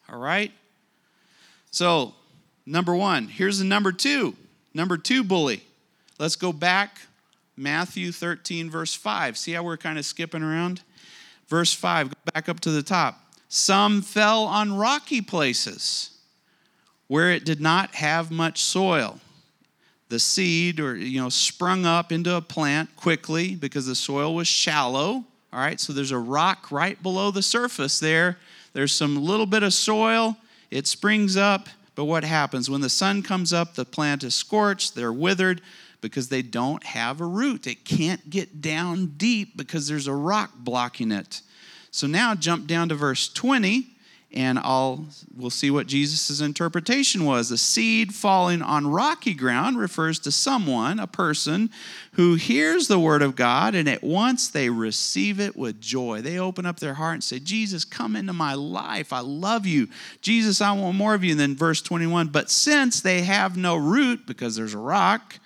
All 0.09 0.19
right? 0.19 0.51
So, 1.71 2.13
number 2.65 2.95
one, 2.95 3.27
here's 3.27 3.59
the 3.59 3.65
number 3.65 3.91
two. 3.91 4.35
Number 4.73 4.97
two 4.97 5.23
bully. 5.23 5.63
Let's 6.17 6.37
go 6.37 6.53
back. 6.53 6.99
Matthew 7.57 8.11
13, 8.11 8.69
verse 8.69 8.93
5. 8.93 9.37
See 9.37 9.53
how 9.53 9.63
we're 9.63 9.77
kind 9.77 9.97
of 9.97 10.05
skipping 10.05 10.43
around? 10.43 10.81
Verse 11.47 11.73
5, 11.73 12.09
go 12.09 12.15
back 12.33 12.49
up 12.49 12.59
to 12.61 12.71
the 12.71 12.83
top. 12.83 13.19
Some 13.47 14.01
fell 14.01 14.45
on 14.45 14.75
rocky 14.75 15.21
places 15.21 16.09
where 17.07 17.31
it 17.31 17.45
did 17.45 17.61
not 17.61 17.95
have 17.95 18.31
much 18.31 18.59
soil. 18.61 19.19
The 20.09 20.19
seed 20.19 20.79
or 20.79 20.95
you 20.95 21.21
know 21.21 21.29
sprung 21.29 21.85
up 21.85 22.11
into 22.11 22.35
a 22.35 22.41
plant 22.41 22.95
quickly 22.95 23.55
because 23.55 23.85
the 23.87 23.95
soil 23.95 24.35
was 24.35 24.47
shallow. 24.47 25.23
All 25.53 25.59
right, 25.59 25.79
so 25.79 25.93
there's 25.93 26.11
a 26.11 26.19
rock 26.19 26.71
right 26.71 27.01
below 27.01 27.31
the 27.31 27.41
surface 27.41 27.99
there. 27.99 28.37
There's 28.73 28.91
some 28.91 29.23
little 29.23 29.45
bit 29.45 29.63
of 29.63 29.73
soil. 29.73 30.37
It 30.69 30.85
springs 30.85 31.37
up, 31.37 31.69
but 31.95 32.05
what 32.05 32.23
happens? 32.23 32.69
When 32.69 32.81
the 32.81 32.89
sun 32.89 33.23
comes 33.23 33.53
up, 33.53 33.75
the 33.75 33.85
plant 33.85 34.23
is 34.23 34.35
scorched, 34.35 34.95
they're 34.95 35.13
withered 35.13 35.61
because 36.05 36.29
they 36.29 36.41
don't 36.41 36.83
have 36.83 37.19
a 37.19 37.25
root. 37.25 37.65
It 37.65 37.83
can't 37.83 38.29
get 38.29 38.61
down 38.61 39.13
deep 39.17 39.57
because 39.57 39.87
there's 39.87 40.07
a 40.07 40.13
rock 40.13 40.51
blocking 40.55 41.11
it. 41.11 41.41
So 41.89 42.07
now 42.07 42.35
jump 42.35 42.67
down 42.67 42.89
to 42.89 42.95
verse 42.95 43.27
20 43.27 43.95
and 44.35 44.59
I'll 44.59 45.05
we'll 45.35 45.49
see 45.49 45.71
what 45.71 45.87
Jesus' 45.87 46.41
interpretation 46.41 47.25
was. 47.25 47.49
The 47.49 47.57
seed 47.57 48.13
falling 48.13 48.61
on 48.61 48.87
rocky 48.87 49.33
ground 49.33 49.79
refers 49.79 50.19
to 50.19 50.31
someone, 50.31 50.99
a 50.99 51.07
person 51.07 51.69
who 52.13 52.35
hears 52.35 52.87
the 52.87 52.99
word 52.99 53.21
of 53.21 53.35
God 53.35 53.75
and 53.75 53.87
at 53.87 54.03
once 54.03 54.49
they 54.49 54.69
receive 54.69 55.39
it 55.39 55.55
with 55.55 55.79
joy. 55.79 56.21
They 56.21 56.37
open 56.37 56.65
up 56.65 56.79
their 56.79 56.95
heart 56.95 57.13
and 57.13 57.23
say, 57.23 57.39
"Jesus, 57.39 57.85
come 57.85 58.15
into 58.15 58.33
my 58.33 58.53
life. 58.53 59.13
I 59.13 59.21
love 59.21 59.65
you. 59.65 59.87
Jesus, 60.21 60.59
I 60.59 60.73
want 60.73 60.97
more 60.97 61.13
of 61.13 61.23
you." 61.23 61.31
And 61.31 61.39
then 61.39 61.55
verse 61.55 61.81
21, 61.81 62.27
but 62.27 62.51
since 62.51 62.99
they 62.99 63.21
have 63.21 63.55
no 63.55 63.77
root 63.77 64.25
because 64.27 64.55
there's 64.55 64.73
a 64.73 64.79
rock, 64.79 65.39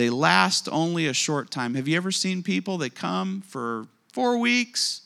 they 0.00 0.08
last 0.08 0.68
only 0.72 1.06
a 1.06 1.12
short 1.12 1.50
time. 1.50 1.74
Have 1.74 1.86
you 1.86 1.96
ever 1.96 2.10
seen 2.10 2.42
people 2.42 2.78
that 2.78 2.94
come 2.94 3.42
for 3.42 3.86
4 4.14 4.38
weeks, 4.38 5.02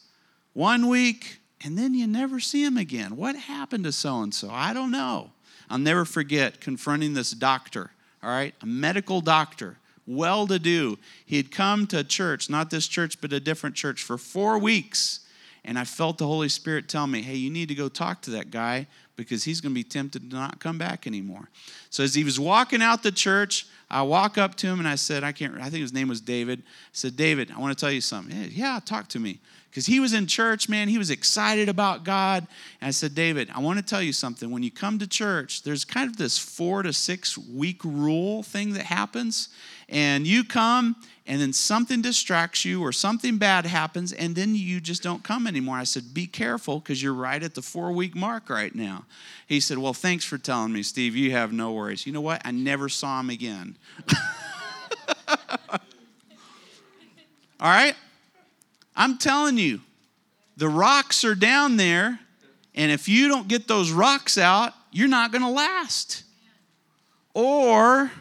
1 0.53 0.89
week, 0.89 1.41
and 1.65 1.77
then 1.77 1.95
you 1.95 2.07
never 2.07 2.39
see 2.39 2.65
them 2.65 2.77
again. 2.77 3.17
What 3.17 3.35
happened 3.35 3.85
to 3.85 3.93
so 3.93 4.23
and 4.23 4.33
so? 4.33 4.51
I 4.53 4.73
don't 4.73 4.91
know. 4.91 5.33
I'll 5.69 5.79
never 5.79 6.05
forget 6.05 6.61
confronting 6.61 7.15
this 7.15 7.33
doctor, 7.33 7.91
all 8.23 8.31
right, 8.31 8.55
a 8.63 8.67
medical 8.67 9.21
doctor, 9.21 9.79
well 10.07 10.47
to 10.47 10.59
do. 10.59 10.99
He 11.25 11.39
had 11.39 11.51
come 11.51 11.87
to 11.89 12.05
church, 12.05 12.49
not 12.49 12.71
this 12.71 12.87
church, 12.87 13.21
but 13.21 13.33
a 13.33 13.41
different 13.41 13.75
church, 13.75 14.03
for 14.03 14.17
four 14.17 14.59
weeks. 14.59 15.21
And 15.65 15.79
I 15.79 15.85
felt 15.85 16.19
the 16.19 16.27
Holy 16.27 16.51
Spirit 16.51 16.89
tell 16.89 17.07
me, 17.07 17.23
hey, 17.23 17.37
you 17.37 17.51
need 17.51 17.69
to 17.69 17.75
go 17.75 17.89
talk 17.89 18.21
to 18.23 18.31
that 18.33 18.51
guy 18.51 18.87
because 19.17 19.45
he's 19.45 19.63
going 19.63 19.73
to 19.73 19.75
be 19.75 19.85
tempted 19.85 20.31
to 20.31 20.37
not 20.37 20.61
come 20.61 20.77
back 20.77 21.07
anymore. 21.07 21.49
So 21.89 22.03
as 22.05 22.15
he 22.15 22.23
was 22.23 22.39
walking 22.39 22.83
out 22.83 23.03
the 23.03 23.13
church, 23.13 23.67
I 23.90 24.03
walk 24.03 24.38
up 24.38 24.55
to 24.57 24.66
him 24.66 24.79
and 24.79 24.88
I 24.88 24.94
said, 24.94 25.25
I 25.25 25.33
can't, 25.33 25.57
I 25.61 25.70
think 25.70 25.83
his 25.83 25.92
name 25.92 26.09
was 26.09 26.20
David. 26.20 26.61
I 26.61 26.90
said, 26.92 27.16
David, 27.16 27.51
I 27.55 27.61
want 27.61 27.77
to 27.77 27.81
tell 27.81 27.92
you 27.92 28.01
something. 28.01 28.51
Yeah, 28.51 28.81
talk 28.85 29.09
to 29.09 29.18
me 29.18 29.40
because 29.75 29.87
he 29.87 29.99
was 29.99 30.12
in 30.12 30.29
church, 30.29 30.68
man. 30.68 30.87
He 30.87 30.99
was 30.99 31.11
excited 31.11 31.68
about 31.68 32.05
God. 32.05 32.47
And 32.81 32.87
I 32.87 32.92
said, 32.92 33.12
David, 33.12 33.51
I 33.53 33.59
want 33.59 33.81
to 33.81 33.85
tell 33.85 34.01
you 34.01 34.12
something. 34.12 34.53
When 34.53 34.62
you 34.62 34.70
come 34.70 35.01
to 35.01 35.07
church, 35.07 35.64
there's 35.64 35.85
kind 35.85 36.09
of 36.09 36.16
this 36.16 36.38
four 36.38 36.85
to 36.85 36.92
six 36.92 37.37
week 37.37 37.85
rule 37.85 38.44
thing 38.44 38.75
that 38.75 38.85
happens. 38.85 39.49
And 39.88 40.29
you 40.29 40.44
come, 40.44 40.94
and 41.27 41.41
then 41.41 41.55
something 41.55 42.03
distracts 42.03 42.67
you 42.67 42.83
or 42.83 42.93
something 42.93 43.39
bad 43.39 43.65
happens, 43.65 44.13
and 44.13 44.37
then 44.37 44.55
you 44.55 44.79
just 44.79 45.03
don't 45.03 45.25
come 45.25 45.47
anymore. 45.47 45.79
I 45.79 45.85
said, 45.85 46.13
Be 46.13 46.27
careful 46.27 46.81
because 46.81 47.03
you're 47.03 47.15
right 47.15 47.43
at 47.43 47.55
the 47.55 47.63
four 47.63 47.93
week 47.93 48.15
mark 48.15 48.51
right 48.51 48.75
now. 48.75 49.07
He 49.47 49.59
said, 49.61 49.79
Well, 49.79 49.95
thanks 49.95 50.25
for 50.25 50.37
telling 50.37 50.73
me, 50.73 50.83
Steve. 50.83 51.17
You 51.17 51.31
have 51.31 51.53
no 51.53 51.73
worries. 51.73 52.07
You 52.07 52.13
know 52.13 52.21
what? 52.21 52.43
I 52.45 52.51
never 52.51 52.91
saw 52.91 53.21
him 53.21 53.31
again. 53.31 53.77
All 57.61 57.71
right? 57.71 57.95
I'm 58.95 59.17
telling 59.17 59.57
you, 59.57 59.81
the 60.59 60.69
rocks 60.69 61.25
are 61.25 61.35
down 61.35 61.79
there, 61.79 62.21
and 62.75 62.93
if 62.93 63.09
you 63.09 63.29
don't 63.29 63.49
get 63.49 63.67
those 63.67 63.91
rocks 63.91 64.37
out, 64.37 64.75
you're 64.93 65.09
not 65.09 65.33
going 65.33 65.43
to 65.43 65.49
last. 65.49 66.23
Or 67.33 68.13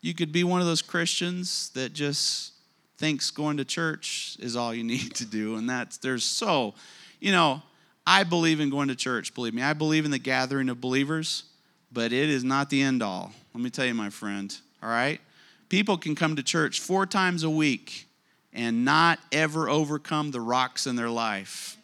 you 0.00 0.14
could 0.14 0.32
be 0.32 0.44
one 0.44 0.60
of 0.60 0.66
those 0.66 0.82
Christians 0.82 1.70
that 1.74 1.92
just 1.92 2.52
thinks 2.96 3.30
going 3.30 3.56
to 3.56 3.64
church 3.64 4.36
is 4.40 4.56
all 4.56 4.74
you 4.74 4.84
need 4.94 5.14
to 5.16 5.26
do. 5.26 5.56
And 5.56 5.68
that's, 5.68 5.98
there's 5.98 6.24
so, 6.24 6.74
you 7.18 7.32
know, 7.32 7.62
I 8.06 8.24
believe 8.24 8.60
in 8.60 8.70
going 8.70 8.88
to 8.88 8.96
church, 8.96 9.34
believe 9.34 9.54
me. 9.54 9.62
I 9.62 9.72
believe 9.72 10.04
in 10.04 10.10
the 10.10 10.18
gathering 10.18 10.68
of 10.68 10.80
believers, 10.80 11.44
but 11.92 12.12
it 12.12 12.28
is 12.28 12.44
not 12.44 12.70
the 12.70 12.82
end 12.82 13.02
all. 13.02 13.32
Let 13.54 13.62
me 13.62 13.70
tell 13.70 13.86
you, 13.86 13.94
my 13.94 14.10
friend, 14.10 14.54
all 14.82 14.88
right? 14.88 15.20
People 15.68 15.96
can 15.96 16.14
come 16.14 16.36
to 16.36 16.42
church 16.42 16.80
four 16.80 17.06
times 17.06 17.42
a 17.42 17.50
week 17.50 18.06
and 18.52 18.84
not 18.84 19.20
ever 19.30 19.68
overcome 19.68 20.30
the 20.30 20.40
rocks 20.40 20.86
in 20.86 20.96
their 20.96 21.10
life. 21.10 21.76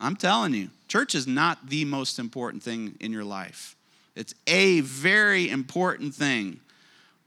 I'm 0.00 0.16
telling 0.16 0.54
you, 0.54 0.70
church 0.88 1.14
is 1.14 1.26
not 1.26 1.68
the 1.68 1.84
most 1.84 2.18
important 2.18 2.62
thing 2.62 2.96
in 2.98 3.12
your 3.12 3.24
life. 3.24 3.76
It's 4.16 4.34
a 4.46 4.80
very 4.80 5.48
important 5.48 6.14
thing. 6.14 6.58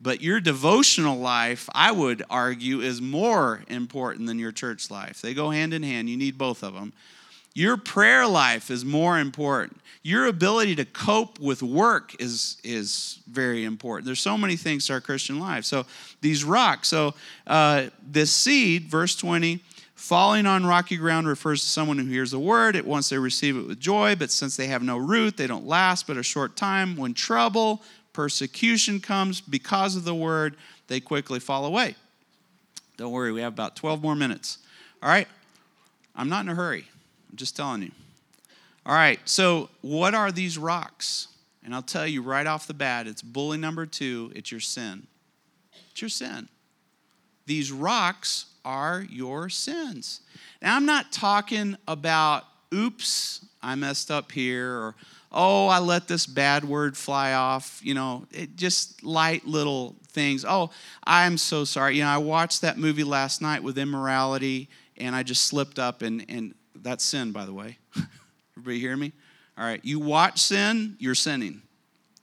But 0.01 0.21
your 0.21 0.39
devotional 0.39 1.17
life, 1.17 1.69
I 1.73 1.91
would 1.91 2.23
argue, 2.29 2.81
is 2.81 3.01
more 3.01 3.63
important 3.67 4.27
than 4.27 4.39
your 4.39 4.51
church 4.51 4.91
life. 4.91 5.21
They 5.21 5.33
go 5.33 5.49
hand 5.49 5.73
in 5.73 5.83
hand. 5.83 6.09
You 6.09 6.17
need 6.17 6.37
both 6.37 6.63
of 6.63 6.73
them. 6.73 6.93
Your 7.53 7.77
prayer 7.77 8.27
life 8.27 8.69
is 8.69 8.83
more 8.83 9.17
important. 9.17 9.79
Your 10.03 10.27
ability 10.27 10.75
to 10.75 10.85
cope 10.85 11.39
with 11.39 11.63
work 11.63 12.13
is, 12.19 12.57
is 12.65 13.19
very 13.27 13.63
important. 13.63 14.05
There's 14.05 14.19
so 14.19 14.37
many 14.37 14.57
things 14.57 14.85
to 14.87 14.93
our 14.93 15.01
Christian 15.01 15.39
life. 15.39 15.63
So 15.63 15.85
these 16.19 16.43
rocks. 16.43 16.89
So 16.89 17.13
uh, 17.47 17.85
this 18.05 18.31
seed, 18.31 18.89
verse 18.89 19.15
20, 19.15 19.61
falling 19.95 20.45
on 20.45 20.65
rocky 20.65 20.97
ground 20.97 21.27
refers 21.27 21.61
to 21.61 21.67
someone 21.69 21.97
who 21.97 22.05
hears 22.05 22.31
the 22.31 22.39
word. 22.39 22.75
It 22.75 22.85
once 22.85 23.07
they 23.07 23.17
receive 23.17 23.55
it 23.55 23.65
with 23.65 23.79
joy, 23.79 24.15
but 24.17 24.31
since 24.31 24.57
they 24.57 24.67
have 24.67 24.83
no 24.83 24.97
root, 24.97 25.37
they 25.37 25.47
don't 25.47 25.65
last 25.65 26.07
but 26.07 26.17
a 26.17 26.23
short 26.23 26.57
time. 26.57 26.97
When 26.97 27.13
trouble, 27.13 27.81
persecution 28.15 29.01
comes 29.01 29.41
because 29.41 29.97
of 29.97 30.05
the 30.05 30.15
word, 30.15 30.55
they 30.87 31.01
quickly 31.01 31.39
fall 31.39 31.65
away. 31.65 31.95
Don't 32.95 33.11
worry, 33.11 33.33
we 33.33 33.41
have 33.41 33.51
about 33.51 33.75
12 33.75 34.01
more 34.01 34.15
minutes. 34.15 34.59
All 35.03 35.09
right? 35.09 35.27
I'm 36.15 36.29
not 36.29 36.45
in 36.45 36.49
a 36.49 36.55
hurry. 36.55 36.85
I'm 37.29 37.35
just 37.35 37.57
telling 37.57 37.81
you. 37.81 37.91
All 38.85 38.95
right, 38.95 39.19
so 39.25 39.69
what 39.81 40.15
are 40.15 40.31
these 40.31 40.57
rocks? 40.57 41.27
And 41.63 41.75
I'll 41.75 41.81
tell 41.81 42.07
you 42.07 42.21
right 42.21 42.47
off 42.47 42.67
the 42.67 42.73
bat, 42.73 43.05
it's 43.05 43.21
bully 43.21 43.57
number 43.57 43.85
two, 43.85 44.31
it's 44.33 44.49
your 44.49 44.61
sin. 44.61 45.07
It's 45.91 46.01
your 46.01 46.09
sin. 46.09 46.47
These 47.47 47.71
rocks 47.71 48.45
are 48.63 49.05
your 49.09 49.49
sins. 49.49 50.21
Now, 50.61 50.77
I'm 50.77 50.85
not 50.85 51.11
talking 51.11 51.75
about, 51.85 52.45
oops, 52.73 53.45
I 53.61 53.75
messed 53.75 54.09
up 54.09 54.31
here, 54.31 54.71
or 54.71 54.95
oh, 55.35 55.67
I 55.67 55.79
let 55.79 56.07
this 56.07 56.25
bad 56.25 56.63
word 56.63 56.95
fly 56.95 57.33
off, 57.33 57.81
you 57.83 57.93
know, 57.93 58.25
it 58.31 58.55
just 58.55 59.03
light 59.03 59.45
little 59.45 59.95
things. 60.07 60.45
Oh, 60.47 60.71
I'm 61.03 61.37
so 61.37 61.65
sorry. 61.65 61.97
You 61.97 62.03
know, 62.03 62.09
I 62.09 62.17
watched 62.17 62.61
that 62.61 62.77
movie 62.77 63.03
last 63.03 63.41
night 63.41 63.61
with 63.61 63.77
immorality 63.77 64.69
and 64.97 65.13
I 65.13 65.23
just 65.23 65.45
slipped 65.45 65.77
up 65.77 66.01
and, 66.01 66.25
and 66.29 66.55
that's 66.73 67.03
sin, 67.03 67.33
by 67.33 67.45
the 67.45 67.53
way. 67.53 67.77
Everybody 68.57 68.79
hear 68.79 68.95
me? 68.95 69.11
All 69.57 69.65
right. 69.65 69.81
You 69.83 69.99
watch 69.99 70.39
sin, 70.39 70.95
you're 70.99 71.15
sinning. 71.15 71.61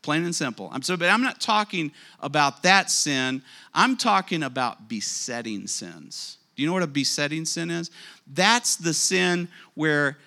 Plain 0.00 0.24
and 0.24 0.34
simple. 0.34 0.68
I'm 0.72 0.82
so, 0.82 0.96
but 0.96 1.10
I'm 1.10 1.22
not 1.22 1.40
talking 1.40 1.92
about 2.18 2.62
that 2.64 2.90
sin. 2.90 3.42
I'm 3.74 3.96
talking 3.96 4.42
about 4.42 4.88
besetting 4.88 5.66
sins. 5.66 6.38
Do 6.56 6.62
you 6.62 6.68
know 6.68 6.74
what 6.74 6.82
a 6.82 6.88
besetting 6.88 7.44
sin 7.44 7.70
is? 7.70 7.90
That's 8.26 8.76
the 8.76 8.94
sin 8.94 9.48
where 9.74 10.18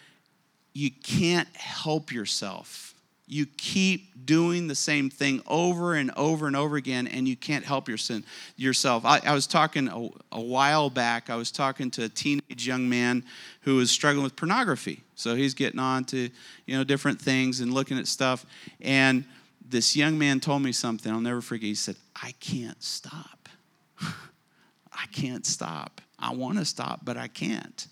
you 0.76 0.92
can't 0.92 1.48
help 1.56 2.12
yourself. 2.12 2.94
You 3.28 3.46
keep 3.46 4.26
doing 4.26 4.68
the 4.68 4.76
same 4.76 5.10
thing 5.10 5.42
over 5.48 5.96
and 5.96 6.12
over 6.18 6.48
and 6.48 6.56
over 6.56 6.76
again 6.76 7.08
and 7.08 7.28
you 7.28 7.38
can't 7.38 7.64
help 7.64 7.88
your 7.88 7.98
sin, 7.98 8.26
yourself. 8.58 9.06
I, 9.06 9.22
I 9.26 9.34
was 9.34 9.48
talking 9.48 9.88
a, 9.88 10.10
a, 10.36 10.42
while 10.42 10.90
back 10.90 11.30
i 11.30 11.36
was 11.36 11.50
talking 11.50 11.90
to 11.92 12.04
a 12.04 12.10
teenage 12.10 12.68
young 12.68 12.90
man 12.90 13.24
who 13.62 13.78
was 13.78 13.90
struggling 13.90 14.24
with 14.24 14.36
pornography. 14.36 15.02
So 15.16 15.34
he's 15.34 15.54
getting 15.54 15.80
on 15.80 16.04
to 16.06 16.30
you 16.66 16.78
know 16.78 16.84
different 16.84 17.22
things 17.22 17.62
and 17.62 17.74
looking 17.74 17.98
at 17.98 18.06
stuff. 18.06 18.46
And 18.82 19.24
this 19.68 19.96
young 19.96 20.20
man 20.20 20.42
told 20.42 20.62
me 20.62 20.74
something 20.74 21.12
i'll 21.12 21.22
never 21.22 21.42
forget. 21.42 21.68
He 21.68 21.76
said 21.76 21.96
i 22.22 22.34
can't 22.42 22.84
stop. 22.84 23.48
I 24.02 25.06
can't 25.14 25.46
stop. 25.46 26.02
I 26.20 26.34
want 26.34 26.58
to 26.58 26.66
stop 26.66 27.00
but 27.06 27.16
i 27.16 27.30
can't 27.30 27.88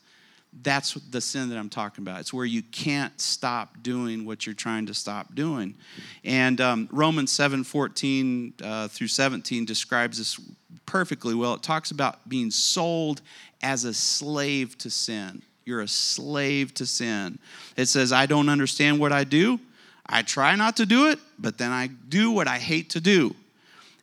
that's 0.62 0.94
the 0.94 1.22
sin 1.22 1.50
that 1.50 1.58
I'm 1.58 1.70
talking 1.70 2.04
about. 2.04 2.20
It's 2.20 2.34
where 2.34 2.46
you 2.46 2.62
can't 2.62 3.20
stop 3.20 3.82
doing 3.82 4.26
what 4.26 4.46
you're 4.46 4.56
trying 4.56 4.86
to 4.86 4.94
stop 4.94 5.34
doing. 5.36 5.76
And 6.24 6.62
um, 6.62 6.90
Romans 6.92 7.32
7 7.32 7.64
14 7.64 8.54
uh, 8.64 8.88
through 8.88 9.08
17 9.08 9.66
describes 9.66 10.18
this 10.18 10.40
perfectly 10.86 11.34
well. 11.34 11.56
It 11.56 11.64
talks 11.64 11.92
about 11.92 12.28
being 12.30 12.52
sold 12.52 13.22
as 13.62 13.84
a 13.86 13.94
slave 13.94 14.78
to 14.80 14.90
sin. 14.90 15.42
You're 15.66 15.82
a 15.82 15.88
slave 15.88 16.74
to 16.76 16.86
sin. 16.86 17.40
It 17.78 17.86
says, 17.86 18.12
I 18.12 18.26
don't 18.26 18.50
understand 18.50 19.00
what 19.00 19.12
I 19.12 19.24
do. 19.24 19.60
I 20.06 20.22
try 20.22 20.56
not 20.56 20.78
to 20.78 20.86
do 20.86 21.10
it, 21.10 21.20
but 21.40 21.58
then 21.58 21.72
I 21.72 21.88
do 21.88 22.32
what 22.32 22.48
I 22.48 22.58
hate 22.58 22.92
to 22.92 23.02
do. 23.02 23.34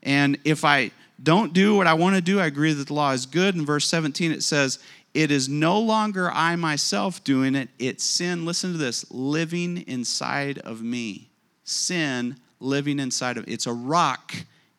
And 0.03 0.39
if 0.45 0.65
I 0.65 0.93
don't 1.23 1.53
do 1.53 1.77
what 1.77 1.87
I 1.87 1.95
want 1.95 2.17
to 2.17 2.23
do, 2.23 2.41
I 2.41 2.47
agree 2.47 2.73
that 2.73 2.87
the 2.87 2.95
law 2.95 3.13
is 3.13 3.27
good. 3.27 3.55
In 3.55 3.67
verse 3.67 3.87
17, 3.87 4.33
it 4.33 4.43
says, 4.43 4.79
It 5.13 5.31
is 5.31 5.49
no 5.49 5.79
longer 5.79 6.31
I 6.31 6.57
myself 6.57 7.23
doing 7.25 7.55
it, 7.55 7.69
it's 7.79 8.05
sin, 8.05 8.47
listen 8.47 8.73
to 8.73 8.79
this, 8.79 9.11
living 9.11 9.79
inside 9.87 10.59
of 10.59 10.83
me. 10.83 11.29
Sin 11.65 12.37
living 12.59 12.99
inside 12.99 13.37
of 13.37 13.49
it's 13.49 13.67
a 13.67 13.73
rock 13.73 14.35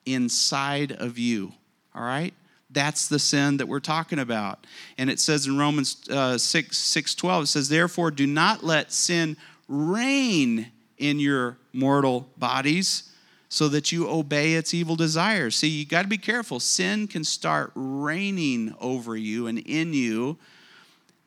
inside 0.05 0.91
of 0.93 1.17
you. 1.17 1.53
All 1.95 2.03
right? 2.03 2.33
That's 2.69 3.07
the 3.07 3.19
sin 3.19 3.57
that 3.57 3.67
we're 3.67 3.79
talking 3.79 4.19
about. 4.19 4.65
And 4.97 5.09
it 5.09 5.19
says 5.19 5.45
in 5.45 5.57
Romans 5.57 6.07
uh, 6.09 6.37
6, 6.37 6.77
6 6.77 7.15
12, 7.15 7.43
it 7.43 7.47
says, 7.47 7.69
Therefore, 7.69 8.11
do 8.11 8.25
not 8.25 8.63
let 8.63 8.91
sin 8.91 9.35
reign 9.67 10.71
in 10.97 11.19
your 11.19 11.57
mortal 11.73 12.29
bodies 12.37 13.10
so 13.51 13.67
that 13.67 13.91
you 13.91 14.09
obey 14.09 14.53
its 14.53 14.73
evil 14.73 14.95
desires. 14.95 15.57
See, 15.57 15.67
you 15.67 15.85
got 15.85 16.03
to 16.03 16.07
be 16.07 16.17
careful. 16.17 16.61
Sin 16.61 17.05
can 17.05 17.25
start 17.25 17.73
reigning 17.75 18.73
over 18.79 19.17
you 19.17 19.47
and 19.47 19.59
in 19.59 19.93
you, 19.93 20.37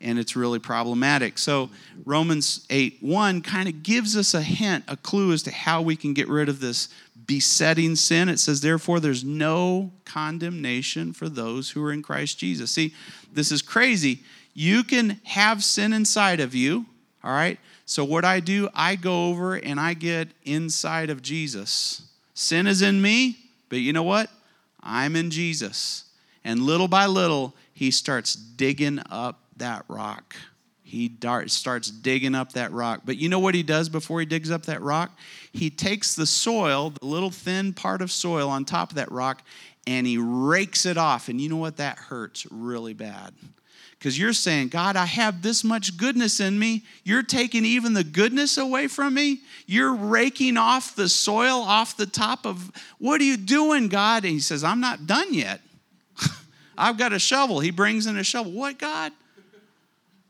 and 0.01 0.19
it's 0.19 0.35
really 0.35 0.59
problematic. 0.59 1.37
So, 1.37 1.69
Romans 2.07 2.65
8 2.71 2.97
1 3.03 3.43
kind 3.43 3.69
of 3.69 3.83
gives 3.83 4.17
us 4.17 4.33
a 4.33 4.41
hint, 4.41 4.85
a 4.89 4.97
clue 4.97 5.35
as 5.35 5.43
to 5.43 5.51
how 5.51 5.83
we 5.83 5.97
can 5.97 6.15
get 6.15 6.27
rid 6.27 6.49
of 6.49 6.61
this 6.61 6.89
besetting 7.27 7.95
sin. 7.95 8.31
It 8.31 8.39
says, 8.39 8.63
Therefore, 8.63 9.01
there's 9.01 9.23
no 9.23 9.93
condemnation 10.07 11.13
for 11.13 11.29
those 11.29 11.73
who 11.73 11.85
are 11.85 11.93
in 11.93 12.01
Christ 12.01 12.39
Jesus. 12.39 12.71
See, 12.71 12.95
this 13.35 13.53
is 13.53 13.61
crazy. 13.61 14.21
You 14.55 14.83
can 14.83 15.21
have 15.25 15.63
sin 15.63 15.93
inside 15.93 16.41
of 16.41 16.55
you, 16.55 16.87
all 17.23 17.33
right? 17.33 17.59
So, 17.85 18.03
what 18.03 18.25
I 18.25 18.41
do, 18.41 18.71
I 18.75 18.97
go 18.97 19.29
over 19.29 19.57
and 19.57 19.79
I 19.79 19.93
get 19.93 20.29
inside 20.47 21.11
of 21.11 21.21
Jesus. 21.21 22.01
Sin 22.35 22.66
is 22.66 22.83
in 22.83 23.01
me, 23.01 23.38
but 23.68 23.79
you 23.79 23.92
know 23.92 24.03
what? 24.03 24.29
I'm 24.83 25.16
in 25.16 25.31
Jesus. 25.31 26.05
And 26.44 26.61
little 26.61 26.88
by 26.88 27.07
little, 27.07 27.55
he 27.73 27.90
starts 27.90 28.35
digging 28.35 29.01
up 29.11 29.40
that 29.57 29.85
rock. 29.88 30.37
He 30.83 31.11
starts 31.47 31.90
digging 31.90 32.35
up 32.35 32.53
that 32.53 32.70
rock. 32.70 33.01
But 33.05 33.16
you 33.16 33.29
know 33.29 33.38
what 33.38 33.55
he 33.55 33.62
does 33.62 33.88
before 33.88 34.20
he 34.20 34.27
digs 34.27 34.51
up 34.51 34.66
that 34.66 34.83
rock? 34.83 35.16
He 35.53 35.70
takes 35.70 36.14
the 36.14 36.27
soil, 36.27 36.90
the 36.90 37.07
little 37.07 37.31
thin 37.31 37.73
part 37.73 38.03
of 38.03 38.12
soil 38.12 38.49
on 38.49 38.64
top 38.64 38.90
of 38.90 38.97
that 38.97 39.11
rock, 39.11 39.42
and 39.87 40.07
he 40.07 40.18
rakes 40.18 40.87
it 40.87 40.97
off. 40.97 41.29
And 41.29 41.40
you 41.40 41.49
know 41.49 41.57
what? 41.57 41.79
That 41.79 41.99
hurts 41.99 42.47
really 42.51 42.94
bad 42.94 43.33
because 44.05 44.19
you're 44.19 44.35
saying, 44.35 44.69
God, 44.69 44.97
I 44.97 45.07
have 45.07 45.40
this 45.40 45.64
much 45.64 45.97
goodness 45.97 46.38
in 46.38 46.59
me. 46.59 46.83
You're 47.05 47.23
taking 47.23 47.64
even 47.64 47.95
the 47.95 48.05
goodness 48.05 48.59
away 48.59 48.87
from 48.87 49.14
me. 49.14 49.40
You're 49.64 49.95
raking 49.95 50.59
off 50.59 50.95
the 50.95 51.09
soil 51.09 51.62
off 51.62 51.97
the 51.97 52.05
top 52.05 52.45
of, 52.45 52.71
what 52.99 53.19
are 53.23 53.25
you 53.25 53.38
doing, 53.38 53.88
God? 53.88 54.25
And 54.25 54.35
he 54.35 54.40
says, 54.40 54.62
I'm 54.62 54.79
not 54.79 55.07
done 55.07 55.33
yet. 55.33 55.62
I've 56.77 56.99
got 56.99 57.14
a 57.14 57.19
shovel. 57.19 57.61
He 57.61 57.71
brings 57.71 58.07
in 58.07 58.19
a 58.19 58.25
shovel. 58.25 58.53
What, 58.53 58.79
God? 58.79 59.11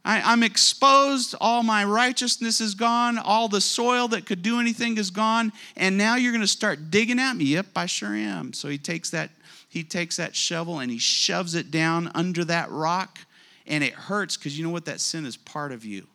I, 0.04 0.32
am 0.32 0.44
exposed. 0.44 1.34
All 1.40 1.64
my 1.64 1.84
righteousness 1.84 2.60
is 2.60 2.76
gone. 2.76 3.18
All 3.18 3.48
the 3.48 3.60
soil 3.60 4.06
that 4.06 4.24
could 4.24 4.42
do 4.42 4.60
anything 4.60 4.98
is 4.98 5.10
gone. 5.10 5.52
And 5.76 5.98
now 5.98 6.14
you're 6.14 6.30
going 6.30 6.42
to 6.42 6.46
start 6.46 6.92
digging 6.92 7.18
at 7.18 7.32
me. 7.32 7.46
Yep, 7.46 7.66
I 7.74 7.86
sure 7.86 8.14
am. 8.14 8.52
So 8.52 8.68
he 8.68 8.78
takes 8.78 9.10
that, 9.10 9.30
he 9.68 9.82
takes 9.82 10.16
that 10.18 10.36
shovel 10.36 10.78
and 10.78 10.92
he 10.92 10.98
shoves 10.98 11.56
it 11.56 11.72
down 11.72 12.12
under 12.14 12.44
that 12.44 12.70
rock 12.70 13.18
and 13.66 13.82
it 13.82 13.94
hurts 13.94 14.36
because 14.36 14.58
you 14.58 14.64
know 14.64 14.70
what? 14.70 14.84
That 14.84 15.00
sin 15.00 15.26
is 15.26 15.36
part 15.36 15.72
of 15.72 15.84
you, 15.84 16.06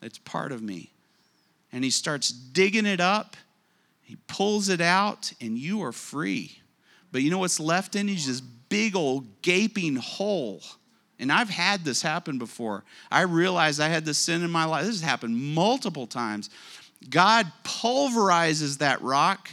it's 0.00 0.18
part 0.18 0.52
of 0.52 0.62
me. 0.62 0.90
And 1.74 1.82
he 1.82 1.90
starts 1.90 2.30
digging 2.30 2.86
it 2.86 3.00
up, 3.00 3.36
he 4.02 4.16
pulls 4.26 4.68
it 4.68 4.80
out, 4.80 5.32
and 5.40 5.56
you 5.56 5.82
are 5.82 5.92
free. 5.92 6.58
But 7.12 7.22
you 7.22 7.30
know 7.30 7.38
what's 7.38 7.60
left 7.60 7.94
in 7.94 8.08
you? 8.08 8.14
This 8.14 8.40
big 8.40 8.96
old 8.96 9.42
gaping 9.42 9.96
hole. 9.96 10.62
And 11.18 11.30
I've 11.30 11.50
had 11.50 11.84
this 11.84 12.02
happen 12.02 12.38
before. 12.38 12.84
I 13.10 13.22
realized 13.22 13.80
I 13.80 13.88
had 13.88 14.04
this 14.04 14.18
sin 14.18 14.42
in 14.42 14.50
my 14.50 14.64
life. 14.64 14.86
This 14.86 15.00
has 15.00 15.08
happened 15.08 15.36
multiple 15.36 16.06
times. 16.06 16.50
God 17.08 17.50
pulverizes 17.64 18.78
that 18.78 19.00
rock, 19.02 19.50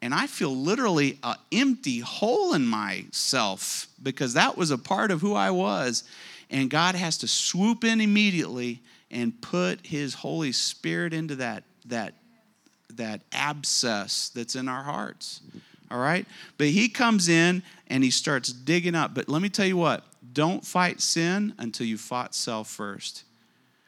and 0.00 0.14
I 0.14 0.26
feel 0.26 0.54
literally 0.54 1.18
an 1.22 1.36
empty 1.52 2.00
hole 2.00 2.54
in 2.54 2.66
myself 2.66 3.88
because 4.02 4.34
that 4.34 4.56
was 4.56 4.70
a 4.70 4.78
part 4.78 5.10
of 5.10 5.20
who 5.20 5.34
I 5.34 5.50
was. 5.50 6.04
And 6.52 6.68
God 6.68 6.94
has 6.94 7.16
to 7.18 7.26
swoop 7.26 7.82
in 7.82 8.00
immediately 8.00 8.82
and 9.10 9.40
put 9.40 9.86
his 9.86 10.14
Holy 10.14 10.52
Spirit 10.52 11.14
into 11.14 11.34
that, 11.36 11.64
that, 11.86 12.14
that 12.94 13.22
abscess 13.32 14.30
that's 14.34 14.54
in 14.54 14.68
our 14.68 14.82
hearts. 14.82 15.40
All 15.90 15.98
right? 15.98 16.26
But 16.58 16.68
he 16.68 16.88
comes 16.88 17.28
in 17.28 17.62
and 17.88 18.04
he 18.04 18.10
starts 18.10 18.52
digging 18.52 18.94
up. 18.94 19.14
But 19.14 19.28
let 19.28 19.40
me 19.42 19.48
tell 19.48 19.66
you 19.66 19.78
what 19.78 20.04
don't 20.32 20.64
fight 20.64 21.00
sin 21.00 21.54
until 21.58 21.86
you 21.86 21.98
fought 21.98 22.34
self 22.34 22.68
first. 22.68 23.24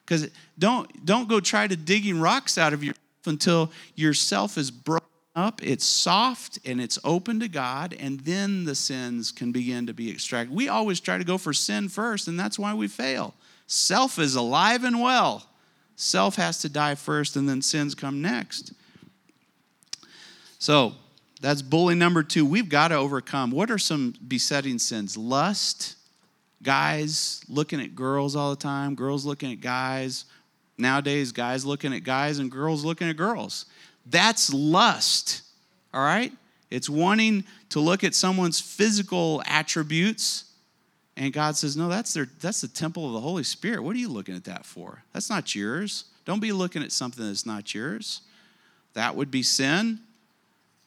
Because 0.04 0.30
don't, 0.58 1.06
don't 1.06 1.28
go 1.28 1.40
try 1.40 1.66
to 1.66 1.76
digging 1.76 2.20
rocks 2.20 2.58
out 2.58 2.72
of 2.72 2.82
yourself 2.82 3.00
until 3.26 3.72
yourself 3.94 4.58
is 4.58 4.70
broken 4.70 5.03
up, 5.36 5.60
it's 5.62 5.84
soft, 5.84 6.58
and 6.64 6.80
it's 6.80 6.98
open 7.02 7.40
to 7.40 7.48
God, 7.48 7.94
and 7.98 8.20
then 8.20 8.64
the 8.64 8.74
sins 8.74 9.32
can 9.32 9.52
begin 9.52 9.86
to 9.86 9.94
be 9.94 10.10
extracted. 10.10 10.54
We 10.54 10.68
always 10.68 11.00
try 11.00 11.18
to 11.18 11.24
go 11.24 11.38
for 11.38 11.52
sin 11.52 11.88
first, 11.88 12.28
and 12.28 12.38
that's 12.38 12.58
why 12.58 12.74
we 12.74 12.88
fail. 12.88 13.34
Self 13.66 14.18
is 14.18 14.36
alive 14.36 14.84
and 14.84 15.00
well. 15.00 15.46
Self 15.96 16.36
has 16.36 16.58
to 16.60 16.68
die 16.68 16.94
first, 16.94 17.36
and 17.36 17.48
then 17.48 17.62
sins 17.62 17.94
come 17.94 18.22
next. 18.22 18.72
So 20.58 20.94
that's 21.40 21.62
bully 21.62 21.94
number 21.94 22.22
two. 22.22 22.46
We've 22.46 22.68
got 22.68 22.88
to 22.88 22.96
overcome. 22.96 23.50
What 23.50 23.70
are 23.70 23.78
some 23.78 24.14
besetting 24.26 24.78
sins? 24.78 25.16
Lust, 25.16 25.96
guys 26.62 27.44
looking 27.48 27.80
at 27.80 27.94
girls 27.94 28.36
all 28.36 28.50
the 28.50 28.56
time, 28.56 28.94
girls 28.94 29.24
looking 29.24 29.52
at 29.52 29.60
guys. 29.60 30.24
Nowadays, 30.76 31.30
guys 31.32 31.64
looking 31.64 31.92
at 31.92 32.02
guys 32.02 32.38
and 32.38 32.50
girls 32.50 32.84
looking 32.84 33.08
at 33.08 33.16
girls. 33.16 33.66
That's 34.06 34.52
lust, 34.52 35.42
all 35.92 36.02
right? 36.02 36.32
It's 36.70 36.88
wanting 36.88 37.44
to 37.70 37.80
look 37.80 38.04
at 38.04 38.14
someone's 38.14 38.60
physical 38.60 39.42
attributes. 39.46 40.44
And 41.16 41.32
God 41.32 41.56
says, 41.56 41.76
No, 41.76 41.88
that's, 41.88 42.12
their, 42.12 42.28
that's 42.40 42.60
the 42.60 42.68
temple 42.68 43.06
of 43.06 43.12
the 43.12 43.20
Holy 43.20 43.44
Spirit. 43.44 43.82
What 43.82 43.94
are 43.94 43.98
you 43.98 44.08
looking 44.08 44.34
at 44.34 44.44
that 44.44 44.66
for? 44.66 45.02
That's 45.12 45.30
not 45.30 45.54
yours. 45.54 46.04
Don't 46.24 46.40
be 46.40 46.52
looking 46.52 46.82
at 46.82 46.92
something 46.92 47.24
that's 47.24 47.46
not 47.46 47.74
yours. 47.74 48.22
That 48.94 49.14
would 49.14 49.30
be 49.30 49.42
sin. 49.42 50.00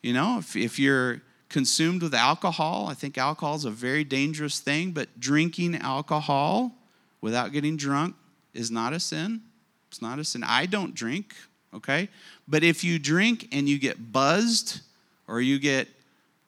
You 0.01 0.13
know, 0.13 0.38
if, 0.39 0.56
if 0.56 0.80
you're 0.80 1.21
consumed 1.49 2.01
with 2.01 2.13
alcohol, 2.13 2.88
I 2.89 2.93
think 2.93 3.17
alcohol 3.17 3.56
is 3.56 3.65
a 3.65 3.71
very 3.71 4.03
dangerous 4.03 4.60
thing, 4.60 4.91
but 4.91 5.19
drinking 5.19 5.75
alcohol 5.75 6.75
without 7.21 7.51
getting 7.51 7.77
drunk 7.77 8.15
is 8.53 8.69
not 8.71 8.93
a 8.93 8.99
sin. 8.99 9.41
It's 9.89 10.01
not 10.01 10.19
a 10.19 10.23
sin. 10.23 10.43
I 10.43 10.65
don't 10.65 10.93
drink 10.93 11.36
okay? 11.77 12.09
But 12.47 12.63
if 12.63 12.83
you 12.83 12.99
drink 12.99 13.47
and 13.51 13.67
you 13.67 13.79
get 13.79 14.11
buzzed 14.11 14.81
or 15.27 15.41
you 15.41 15.59
get 15.59 15.87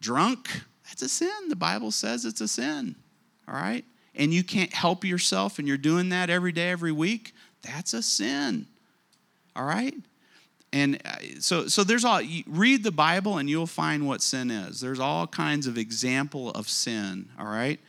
drunk, 0.01 0.49
that's 0.87 1.01
a 1.01 1.09
sin. 1.09 1.49
The 1.49 1.55
Bible 1.55 1.91
says 1.91 2.25
it's 2.25 2.41
a 2.41 2.47
sin, 2.47 2.95
all 3.47 3.55
right? 3.55 3.85
And 4.15 4.33
you 4.33 4.43
can't 4.43 4.73
help 4.73 5.05
yourself 5.05 5.59
and 5.59 5.67
you're 5.67 5.77
doing 5.77 6.09
that 6.09 6.29
every 6.29 6.51
day, 6.51 6.69
every 6.69 6.91
week, 6.91 7.33
that's 7.61 7.93
a 7.93 8.01
sin, 8.01 8.65
all 9.55 9.65
right? 9.65 9.93
And 10.71 11.01
uh, 11.05 11.15
so, 11.39 11.67
so 11.67 11.84
there's 11.84 12.05
all, 12.05 12.21
read 12.47 12.84
the 12.84 12.91
Bible 12.91 13.38
and 13.38 13.49
you'll 13.49 13.67
find 13.67 14.07
what 14.07 14.21
sin 14.21 14.51
is. 14.51 14.80
There's 14.80 14.99
all 14.99 15.27
kinds 15.27 15.67
of 15.67 15.77
example 15.77 16.51
of 16.51 16.69
sin, 16.69 17.30
all 17.39 17.47
right? 17.47 17.80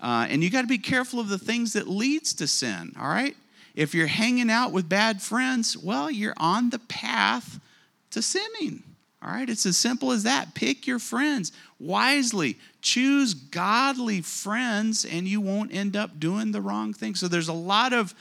Uh, 0.00 0.26
and 0.30 0.42
you 0.42 0.50
got 0.50 0.62
to 0.62 0.66
be 0.66 0.78
careful 0.78 1.20
of 1.20 1.28
the 1.28 1.38
things 1.38 1.74
that 1.74 1.86
leads 1.86 2.32
to 2.34 2.46
sin, 2.46 2.94
all 2.98 3.08
right? 3.08 3.36
If 3.74 3.94
you're 3.94 4.06
hanging 4.06 4.50
out 4.50 4.72
with 4.72 4.88
bad 4.88 5.22
friends, 5.22 5.76
well, 5.76 6.10
you're 6.10 6.34
on 6.36 6.70
the 6.70 6.78
path 6.78 7.60
to 8.10 8.22
sinning. 8.22 8.82
All 9.22 9.30
right, 9.30 9.48
it's 9.48 9.66
as 9.66 9.76
simple 9.76 10.12
as 10.12 10.22
that. 10.22 10.54
Pick 10.54 10.86
your 10.86 10.98
friends 10.98 11.52
wisely. 11.78 12.58
Choose 12.80 13.34
godly 13.34 14.22
friends, 14.22 15.04
and 15.04 15.28
you 15.28 15.42
won't 15.42 15.74
end 15.74 15.94
up 15.94 16.18
doing 16.18 16.52
the 16.52 16.62
wrong 16.62 16.94
thing. 16.94 17.14
So, 17.14 17.28
there's 17.28 17.48
a 17.48 17.52
lot 17.52 17.92
of 17.92 18.14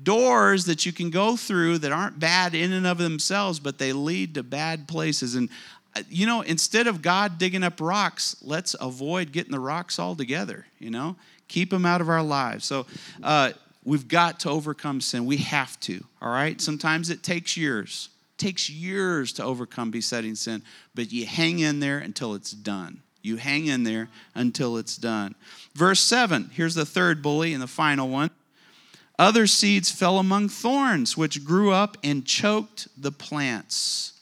doors 0.00 0.64
that 0.66 0.86
you 0.86 0.92
can 0.92 1.10
go 1.10 1.36
through 1.36 1.78
that 1.78 1.92
aren't 1.92 2.18
bad 2.18 2.54
in 2.54 2.72
and 2.72 2.86
of 2.86 2.98
themselves, 2.98 3.58
but 3.58 3.78
they 3.78 3.92
lead 3.92 4.34
to 4.34 4.42
bad 4.42 4.86
places. 4.88 5.34
And, 5.34 5.48
uh, 5.96 6.02
you 6.08 6.26
know, 6.26 6.40
instead 6.42 6.86
of 6.86 7.02
God 7.02 7.38
digging 7.38 7.62
up 7.62 7.80
rocks, 7.80 8.36
let's 8.40 8.74
avoid 8.80 9.32
getting 9.32 9.52
the 9.52 9.60
rocks 9.60 9.98
altogether, 9.98 10.66
you 10.78 10.90
know? 10.90 11.16
Keep 11.46 11.70
them 11.70 11.86
out 11.86 12.00
of 12.00 12.08
our 12.08 12.22
lives. 12.22 12.64
So, 12.64 12.86
uh, 13.22 13.52
we've 13.84 14.08
got 14.08 14.40
to 14.40 14.50
overcome 14.50 15.00
sin. 15.00 15.26
We 15.26 15.38
have 15.38 15.78
to, 15.80 16.04
all 16.20 16.32
right? 16.32 16.60
Sometimes 16.60 17.10
it 17.10 17.22
takes 17.22 17.56
years. 17.56 18.08
It 18.34 18.38
takes 18.38 18.68
years 18.68 19.32
to 19.34 19.44
overcome 19.44 19.90
besetting 19.90 20.34
sin, 20.34 20.62
but 20.94 21.12
you 21.12 21.26
hang 21.26 21.58
in 21.58 21.80
there 21.80 21.98
until 21.98 22.34
it's 22.34 22.52
done. 22.52 23.00
You 23.22 23.36
hang 23.36 23.66
in 23.66 23.84
there 23.84 24.08
until 24.34 24.76
it's 24.76 24.96
done. 24.96 25.34
Verse 25.74 26.00
7, 26.00 26.50
here's 26.52 26.74
the 26.74 26.84
third 26.84 27.22
bully 27.22 27.54
and 27.54 27.62
the 27.62 27.66
final 27.66 28.08
one. 28.08 28.30
Other 29.18 29.46
seeds 29.46 29.90
fell 29.90 30.18
among 30.18 30.48
thorns, 30.48 31.16
which 31.16 31.44
grew 31.44 31.72
up 31.72 31.96
and 32.02 32.26
choked 32.26 32.88
the 33.00 33.12
plants. 33.12 34.12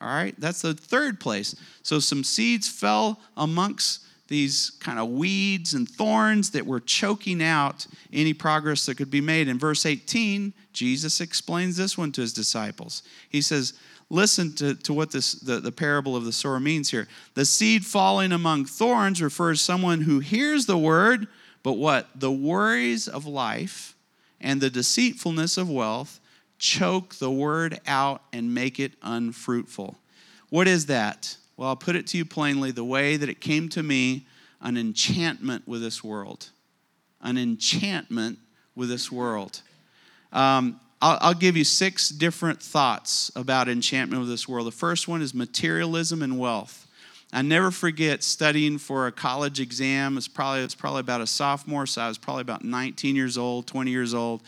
All 0.00 0.08
right, 0.08 0.34
that's 0.38 0.62
the 0.62 0.74
third 0.74 1.20
place. 1.20 1.54
So 1.82 1.98
some 2.00 2.24
seeds 2.24 2.68
fell 2.68 3.20
amongst 3.36 4.00
these 4.30 4.70
kind 4.78 5.00
of 5.00 5.10
weeds 5.10 5.74
and 5.74 5.88
thorns 5.88 6.52
that 6.52 6.64
were 6.64 6.78
choking 6.78 7.42
out 7.42 7.86
any 8.12 8.32
progress 8.32 8.86
that 8.86 8.96
could 8.96 9.10
be 9.10 9.20
made. 9.20 9.48
In 9.48 9.58
verse 9.58 9.84
18, 9.84 10.54
Jesus 10.72 11.20
explains 11.20 11.76
this 11.76 11.98
one 11.98 12.12
to 12.12 12.20
his 12.20 12.32
disciples. 12.32 13.02
He 13.28 13.42
says, 13.42 13.74
Listen 14.12 14.52
to, 14.56 14.74
to 14.74 14.92
what 14.92 15.12
this 15.12 15.34
the, 15.34 15.60
the 15.60 15.70
parable 15.70 16.16
of 16.16 16.24
the 16.24 16.32
sower 16.32 16.58
means 16.58 16.90
here. 16.90 17.06
The 17.34 17.44
seed 17.44 17.84
falling 17.84 18.32
among 18.32 18.64
thorns 18.64 19.22
refers 19.22 19.60
someone 19.60 20.00
who 20.00 20.18
hears 20.18 20.66
the 20.66 20.78
word, 20.78 21.28
but 21.62 21.74
what? 21.74 22.08
The 22.16 22.32
worries 22.32 23.06
of 23.06 23.24
life 23.24 23.94
and 24.40 24.60
the 24.60 24.70
deceitfulness 24.70 25.56
of 25.56 25.70
wealth 25.70 26.18
choke 26.58 27.16
the 27.16 27.30
word 27.30 27.80
out 27.86 28.22
and 28.32 28.52
make 28.52 28.80
it 28.80 28.92
unfruitful. 29.02 29.96
What 30.48 30.66
is 30.66 30.86
that? 30.86 31.36
Well, 31.60 31.68
I'll 31.68 31.76
put 31.76 31.94
it 31.94 32.06
to 32.06 32.16
you 32.16 32.24
plainly 32.24 32.70
the 32.70 32.84
way 32.84 33.18
that 33.18 33.28
it 33.28 33.42
came 33.42 33.68
to 33.70 33.82
me 33.82 34.26
an 34.62 34.78
enchantment 34.78 35.68
with 35.68 35.82
this 35.82 36.02
world. 36.02 36.48
An 37.20 37.36
enchantment 37.36 38.38
with 38.74 38.88
this 38.88 39.12
world. 39.12 39.60
Um, 40.32 40.80
I'll, 41.02 41.18
I'll, 41.20 41.34
give 41.34 41.58
you 41.58 41.64
six 41.64 42.08
different 42.08 42.62
thoughts 42.62 43.30
about 43.36 43.68
enchantment 43.68 44.20
with 44.20 44.30
this 44.30 44.48
world. 44.48 44.68
The 44.68 44.72
first 44.72 45.06
one 45.06 45.20
is 45.20 45.34
materialism 45.34 46.22
and 46.22 46.38
wealth. 46.38 46.86
I 47.30 47.42
never 47.42 47.70
forget 47.70 48.22
studying 48.22 48.78
for 48.78 49.06
a 49.06 49.12
college 49.12 49.60
exam. 49.60 50.16
It's 50.16 50.28
probably, 50.28 50.62
it's 50.62 50.74
probably 50.74 51.00
about 51.00 51.20
a 51.20 51.26
sophomore, 51.26 51.84
so 51.84 52.00
I 52.00 52.08
was 52.08 52.16
probably 52.16 52.40
about 52.40 52.64
19 52.64 53.14
years 53.14 53.36
old, 53.36 53.66
20 53.66 53.90
years 53.90 54.14
old, 54.14 54.42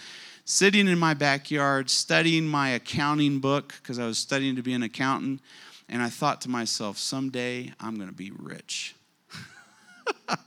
sitting 0.47 0.89
in 0.89 0.99
my 0.99 1.13
backyard 1.13 1.91
studying 1.91 2.47
my 2.47 2.71
accounting 2.71 3.39
book 3.39 3.75
because 3.83 3.99
I 3.99 4.07
was 4.07 4.17
studying 4.17 4.57
to 4.57 4.63
be 4.63 4.73
an 4.73 4.83
accountant. 4.83 5.43
And 5.93 6.01
I 6.01 6.09
thought 6.09 6.41
to 6.41 6.49
myself, 6.49 6.97
someday 6.97 7.71
I'm 7.79 7.97
going 7.97 8.09
to 8.09 8.15
be 8.15 8.31
rich. 8.31 8.97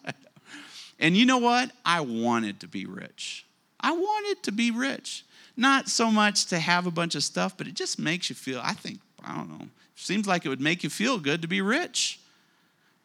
and 1.00 1.16
you 1.16 1.28
know 1.28 1.38
what? 1.38 1.70
I 1.86 2.02
wanted 2.02 2.60
to 2.62 2.68
be 2.68 2.88
rich. 2.88 3.46
I 3.80 3.92
wanted 3.92 4.42
to 4.42 4.52
be 4.52 4.72
rich. 4.72 5.24
Not 5.56 5.88
so 5.88 6.10
much 6.10 6.48
to 6.48 6.58
have 6.58 6.88
a 6.88 6.92
bunch 6.92 7.14
of 7.14 7.24
stuff, 7.24 7.56
but 7.56 7.68
it 7.68 7.76
just 7.76 8.00
makes 8.00 8.28
you 8.28 8.36
feel, 8.36 8.60
I 8.64 8.74
think, 8.74 9.00
I 9.24 9.36
don't 9.36 9.48
know, 9.48 9.68
seems 9.96 10.28
like 10.28 10.48
it 10.48 10.50
would 10.50 10.60
make 10.60 10.84
you 10.84 10.90
feel 10.90 11.20
good 11.20 11.44
to 11.44 11.48
be 11.48 11.62
rich. 11.62 12.20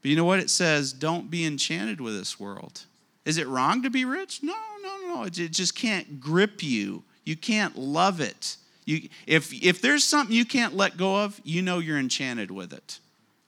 But 0.01 0.11
you 0.11 0.17
know 0.17 0.25
what 0.25 0.41
it 0.41 0.49
says? 0.49 0.95
Don't 0.95 1.31
be 1.31 1.45
enchanted 1.45 2.01
with 2.01 2.17
this 2.17 2.41
world. 2.41 2.87
Is 3.27 3.37
it 3.37 3.49
wrong 3.49 3.83
to 3.83 3.91
be 3.91 4.07
rich? 4.07 4.43
No, 4.43 4.57
no, 4.83 5.15
no. 5.15 5.25
It 5.25 5.33
just 5.33 5.75
can't 5.75 6.19
grip 6.19 6.63
you. 6.63 7.03
You 7.23 7.37
can't 7.37 7.77
love 7.77 8.19
it. 8.19 8.57
You, 8.91 9.09
if, 9.25 9.53
if 9.53 9.81
there's 9.81 10.03
something 10.03 10.35
you 10.35 10.45
can't 10.45 10.75
let 10.75 10.97
go 10.97 11.23
of, 11.23 11.41
you 11.45 11.63
know 11.63 11.79
you're 11.79 11.97
enchanted 11.97 12.51
with 12.51 12.73
it. 12.73 12.99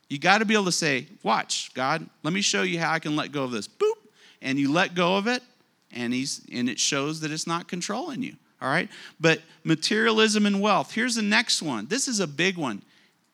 You 0.09 0.20
got 0.20 0.38
to 0.38 0.45
be 0.45 0.55
able 0.55 0.66
to 0.66 0.72
say, 0.72 1.09
Watch, 1.24 1.74
God, 1.74 2.09
let 2.22 2.32
me 2.32 2.43
show 2.43 2.62
you 2.62 2.78
how 2.78 2.93
I 2.93 3.01
can 3.01 3.16
let 3.16 3.32
go 3.32 3.43
of 3.43 3.51
this. 3.51 3.66
Boop. 3.66 3.95
And 4.40 4.57
you 4.57 4.72
let 4.72 4.95
go 4.95 5.16
of 5.16 5.26
it, 5.26 5.43
and, 5.90 6.12
he's, 6.12 6.47
and 6.53 6.68
it 6.68 6.78
shows 6.78 7.20
that 7.20 7.32
it's 7.32 7.47
not 7.47 7.66
controlling 7.66 8.22
you. 8.22 8.36
All 8.61 8.68
right? 8.68 8.88
But 9.18 9.40
materialism 9.64 10.47
and 10.47 10.61
wealth. 10.61 10.93
Here's 10.93 11.16
the 11.16 11.22
next 11.22 11.61
one. 11.61 11.86
This 11.86 12.07
is 12.07 12.20
a 12.20 12.28
big 12.28 12.57
one 12.57 12.82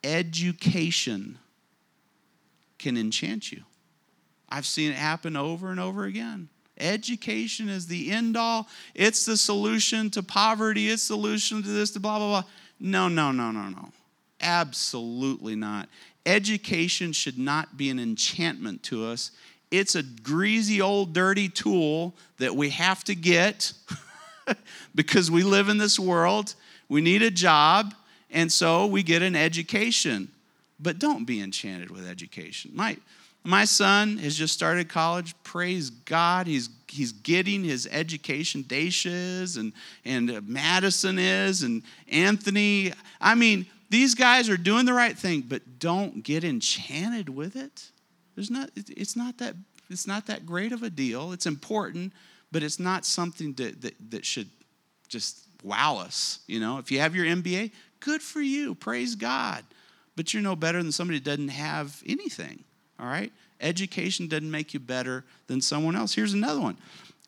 education 0.02 1.38
can 2.78 2.96
enchant 2.96 3.52
you. 3.52 3.64
I've 4.48 4.64
seen 4.64 4.92
it 4.92 4.96
happen 4.96 5.36
over 5.36 5.70
and 5.70 5.78
over 5.78 6.04
again. 6.04 6.48
Education 6.80 7.68
is 7.68 7.86
the 7.86 8.10
end 8.10 8.36
all. 8.36 8.68
It's 8.94 9.24
the 9.24 9.36
solution 9.36 10.10
to 10.10 10.22
poverty. 10.22 10.88
It's 10.88 11.08
the 11.08 11.14
solution 11.14 11.62
to 11.62 11.68
this, 11.68 11.90
to 11.92 12.00
blah, 12.00 12.18
blah, 12.18 12.28
blah. 12.28 12.50
No, 12.80 13.08
no, 13.08 13.32
no, 13.32 13.50
no, 13.50 13.68
no. 13.68 13.90
Absolutely 14.40 15.56
not. 15.56 15.88
Education 16.24 17.12
should 17.12 17.38
not 17.38 17.76
be 17.76 17.90
an 17.90 17.98
enchantment 17.98 18.82
to 18.84 19.06
us. 19.06 19.30
It's 19.70 19.94
a 19.94 20.02
greasy 20.02 20.80
old 20.80 21.12
dirty 21.12 21.48
tool 21.48 22.14
that 22.38 22.54
we 22.54 22.70
have 22.70 23.04
to 23.04 23.14
get 23.14 23.72
because 24.94 25.30
we 25.30 25.42
live 25.42 25.68
in 25.68 25.78
this 25.78 25.98
world. 25.98 26.54
We 26.88 27.00
need 27.00 27.22
a 27.22 27.30
job, 27.30 27.94
and 28.30 28.50
so 28.50 28.86
we 28.86 29.02
get 29.02 29.22
an 29.22 29.36
education. 29.36 30.28
But 30.80 30.98
don't 30.98 31.24
be 31.24 31.40
enchanted 31.40 31.90
with 31.90 32.06
education. 32.08 32.70
My, 32.74 32.96
my 33.44 33.64
son 33.64 34.18
has 34.18 34.36
just 34.36 34.52
started 34.52 34.88
college. 34.88 35.34
Praise 35.42 35.90
God. 35.90 36.46
He's, 36.46 36.68
he's 36.88 37.12
getting 37.12 37.64
his 37.64 37.88
education. 37.90 38.64
Daisha 38.64 39.42
is, 39.42 39.56
and, 39.56 39.72
and 40.04 40.30
uh, 40.30 40.40
Madison 40.44 41.18
is, 41.18 41.62
and 41.62 41.82
Anthony. 42.10 42.92
I 43.20 43.34
mean, 43.34 43.66
these 43.90 44.14
guys 44.14 44.48
are 44.48 44.56
doing 44.56 44.84
the 44.84 44.92
right 44.92 45.16
thing, 45.16 45.42
but 45.42 45.78
don't 45.78 46.22
get 46.22 46.44
enchanted 46.44 47.28
with 47.28 47.56
it. 47.56 47.90
There's 48.34 48.50
not, 48.50 48.70
it's, 48.76 49.16
not 49.16 49.38
that, 49.38 49.54
it's 49.88 50.06
not 50.06 50.26
that 50.26 50.44
great 50.44 50.72
of 50.72 50.82
a 50.82 50.90
deal. 50.90 51.32
It's 51.32 51.46
important, 51.46 52.12
but 52.52 52.62
it's 52.62 52.78
not 52.78 53.04
something 53.04 53.54
that, 53.54 53.80
that, 53.82 53.94
that 54.10 54.26
should 54.26 54.50
just 55.08 55.46
wow 55.62 55.96
us. 55.96 56.40
You 56.46 56.60
know, 56.60 56.78
if 56.78 56.90
you 56.90 57.00
have 57.00 57.14
your 57.14 57.24
MBA, 57.24 57.72
good 58.00 58.20
for 58.20 58.40
you. 58.40 58.74
Praise 58.74 59.14
God 59.14 59.64
but 60.18 60.34
you're 60.34 60.42
no 60.42 60.56
better 60.56 60.82
than 60.82 60.90
somebody 60.90 61.20
that 61.20 61.24
doesn't 61.24 61.46
have 61.46 62.02
anything, 62.04 62.64
all 62.98 63.06
right? 63.06 63.32
Education 63.60 64.28
doesn't 64.28 64.50
make 64.50 64.74
you 64.74 64.80
better 64.80 65.24
than 65.46 65.60
someone 65.60 65.96
else. 65.96 66.14
Here's 66.14 66.32
another 66.32 66.60
one. 66.60 66.76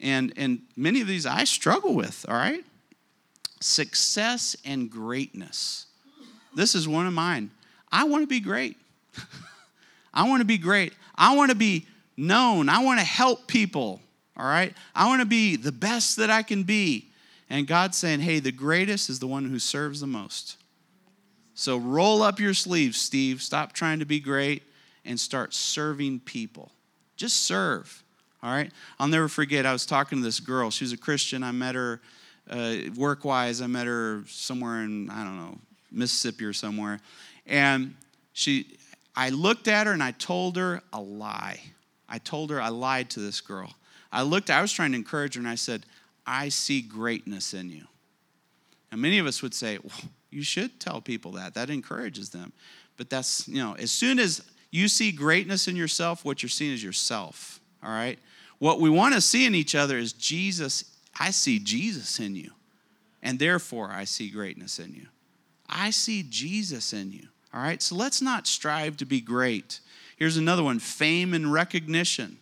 And, 0.01 0.33
and 0.37 0.63
many 0.77 1.01
of 1.01 1.07
these 1.07 1.27
I 1.27 1.45
struggle 1.45 1.95
with, 1.95 2.25
all 2.29 2.35
right? 2.35 2.65
Success 3.61 4.57
and 4.65 4.91
greatness. 4.91 5.87
This 6.55 6.75
is 6.75 6.89
one 6.89 7.07
of 7.07 7.13
mine. 7.13 7.51
I 7.93 8.05
want 8.05 8.23
to 8.23 8.27
be 8.29 8.41
great. 8.41 8.77
I 10.13 10.29
want 10.29 10.41
to 10.41 10.47
be 10.47 10.59
great. 10.59 10.93
I 11.15 11.37
want 11.37 11.51
to 11.51 11.57
be 11.57 11.87
known. 12.17 12.69
I 12.69 12.83
want 12.83 13.01
to 13.01 13.07
help 13.07 13.47
people, 13.47 14.01
all 14.37 14.47
right? 14.47 14.75
I 14.95 15.07
want 15.07 15.21
to 15.21 15.27
be 15.27 15.57
the 15.57 15.73
best 15.73 16.17
that 16.17 16.31
I 16.31 16.43
can 16.43 16.63
be. 16.63 17.09
And 17.49 17.67
God's 17.67 17.97
saying, 17.97 18.21
hey, 18.21 18.39
the 18.39 18.53
greatest 18.53 19.11
is 19.11 19.19
the 19.19 19.27
one 19.27 19.45
who 19.45 19.59
serves 19.59 20.01
the 20.01 20.07
most. 20.07 20.57
So 21.55 21.77
roll 21.77 22.23
up 22.23 22.39
your 22.39 22.55
sleeves, 22.55 22.99
Steve. 22.99 23.43
Stop 23.43 23.73
trying 23.73 23.99
to 23.99 24.05
be 24.05 24.21
great 24.21 24.63
and 25.05 25.19
start 25.19 25.55
serving 25.55 26.21
people. 26.21 26.73
Just 27.17 27.45
serve. 27.45 28.03
All 28.43 28.53
right? 28.53 28.71
I'll 28.99 29.09
never 29.09 29.29
forget, 29.29 29.67
I 29.67 29.73
was 29.73 29.87
talking 29.87 30.19
to 30.19 30.25
this 30.25 30.41
girl. 30.41 30.71
She 30.71 30.85
was 30.85 30.93
a 30.93 30.97
Christian. 30.97 31.43
I 31.43 31.53
met 31.53 31.75
her 31.75 32.01
uh, 32.49 32.77
work 32.97 33.25
wise. 33.25 33.61
I 33.61 33.67
met 33.67 33.87
her 33.87 34.23
somewhere 34.27 34.83
in, 34.83 35.11
I 35.11 35.25
don't 35.25 35.37
know, 35.37 35.59
Mississippi 35.93 36.45
or 36.45 36.53
somewhere. 36.53 37.01
And 37.47 37.95
she, 38.33 38.79
I 39.15 39.31
looked 39.31 39.69
at 39.69 39.87
her 39.87 39.93
and 39.93 40.03
I 40.03 40.13
told 40.13 40.57
her 40.57 40.83
a 40.93 41.01
lie. 41.01 41.61
I 42.09 42.19
told 42.19 42.51
her 42.51 42.61
I 42.61 42.69
lied 42.69 43.11
to 43.11 43.21
this 43.21 43.41
girl. 43.41 43.75
I 44.13 44.23
looked, 44.23 44.51
I 44.51 44.63
was 44.63 44.73
trying 44.73 44.93
to 44.93 44.97
encourage 44.97 45.35
her 45.35 45.41
and 45.41 45.49
I 45.49 45.55
said, 45.55 45.85
I 46.27 46.49
see 46.49 46.81
greatness 46.81 47.55
in 47.55 47.71
you. 47.71 47.85
And 48.91 49.01
many 49.01 49.19
of 49.19 49.27
us 49.27 49.43
would 49.43 49.55
say, 49.55 49.79
well, 49.83 50.11
you 50.31 50.43
should 50.43 50.81
tell 50.81 51.01
people 51.01 51.33
that. 51.33 51.55
That 51.55 51.71
encourages 51.71 52.31
them. 52.31 52.53
But 52.97 53.11
that's, 53.11 53.47
you 53.49 53.59
know, 53.63 53.75
as 53.75 53.91
soon 53.91 54.19
as 54.19 54.43
you 54.71 54.89
see 54.89 55.13
greatness 55.13 55.69
in 55.69 55.77
yourself, 55.77 56.25
what 56.25 56.43
you're 56.43 56.51
seeing 56.51 56.73
is 56.73 56.83
yourself. 56.83 57.61
All 57.83 57.91
right? 57.91 58.19
What 58.59 58.81
we 58.81 58.91
want 58.91 59.15
to 59.15 59.21
see 59.21 59.47
in 59.47 59.55
each 59.55 59.75
other 59.75 59.99
is 59.99 60.13
Jesus. 60.13 60.97
I 61.19 61.31
see 61.31 61.59
Jesus 61.59 62.21
in 62.21 62.37
you. 62.37 62.53
And 63.23 63.39
therefore, 63.39 63.91
I 63.91 64.05
see 64.05 64.31
greatness 64.31 64.79
in 64.79 64.95
you. 64.95 65.07
I 65.69 65.91
see 65.91 66.25
Jesus 66.29 66.93
in 66.93 67.13
you. 67.13 67.29
All 67.53 67.61
right? 67.61 67.83
So 67.83 67.95
let's 67.95 68.23
not 68.23 68.47
strive 68.47 68.97
to 68.99 69.05
be 69.05 69.21
great. 69.21 69.81
Here's 70.17 70.37
another 70.37 70.63
one 70.63 70.79
fame 70.79 71.35
and 71.35 71.53
recognition. 71.53 72.37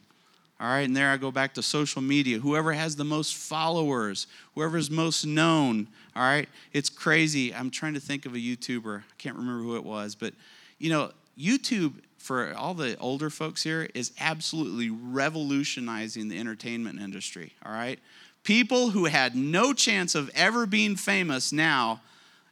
All 0.60 0.66
right, 0.66 0.80
and 0.80 0.96
there 0.96 1.10
I 1.10 1.16
go 1.16 1.30
back 1.30 1.54
to 1.54 1.62
social 1.62 2.02
media. 2.02 2.40
Whoever 2.40 2.72
has 2.72 2.96
the 2.96 3.04
most 3.04 3.36
followers, 3.36 4.26
whoever's 4.56 4.90
most 4.90 5.24
known, 5.24 5.86
all 6.16 6.22
right, 6.22 6.48
it's 6.72 6.90
crazy. 6.90 7.54
I'm 7.54 7.70
trying 7.70 7.94
to 7.94 8.00
think 8.00 8.26
of 8.26 8.34
a 8.34 8.38
YouTuber. 8.38 8.98
I 8.98 9.14
can't 9.18 9.36
remember 9.36 9.62
who 9.62 9.76
it 9.76 9.84
was, 9.84 10.16
but 10.16 10.34
you 10.80 10.90
know, 10.90 11.12
YouTube 11.38 11.94
for 12.18 12.52
all 12.54 12.74
the 12.74 12.96
older 12.98 13.30
folks 13.30 13.62
here 13.62 13.88
is 13.94 14.12
absolutely 14.20 14.90
revolutionizing 14.90 16.28
the 16.28 16.38
entertainment 16.38 17.00
industry, 17.00 17.54
all 17.64 17.72
right? 17.72 17.98
People 18.42 18.90
who 18.90 19.04
had 19.04 19.36
no 19.36 19.72
chance 19.72 20.14
of 20.14 20.30
ever 20.34 20.66
being 20.66 20.96
famous 20.96 21.52
now 21.52 22.00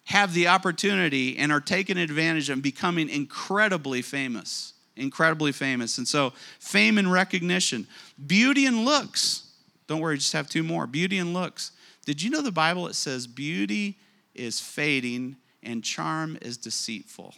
have 0.04 0.34
the 0.34 0.46
opportunity 0.46 1.36
and 1.36 1.50
are 1.50 1.60
taking 1.60 1.98
advantage 1.98 2.48
of 2.48 2.62
becoming 2.62 3.08
incredibly 3.08 4.02
famous 4.02 4.72
incredibly 4.96 5.52
famous. 5.52 5.98
And 5.98 6.08
so, 6.08 6.32
fame 6.58 6.98
and 6.98 7.12
recognition, 7.12 7.86
beauty 8.26 8.66
and 8.66 8.84
looks. 8.84 9.44
Don't 9.86 10.00
worry, 10.00 10.16
just 10.16 10.32
have 10.32 10.48
two 10.48 10.62
more. 10.62 10.86
Beauty 10.86 11.18
and 11.18 11.32
looks. 11.32 11.72
Did 12.04 12.22
you 12.22 12.30
know 12.30 12.42
the 12.42 12.52
Bible 12.52 12.88
it 12.88 12.94
says 12.94 13.26
beauty 13.26 13.98
is 14.34 14.58
fading 14.58 15.36
and 15.62 15.84
charm 15.84 16.38
is 16.42 16.56
deceitful? 16.56 17.34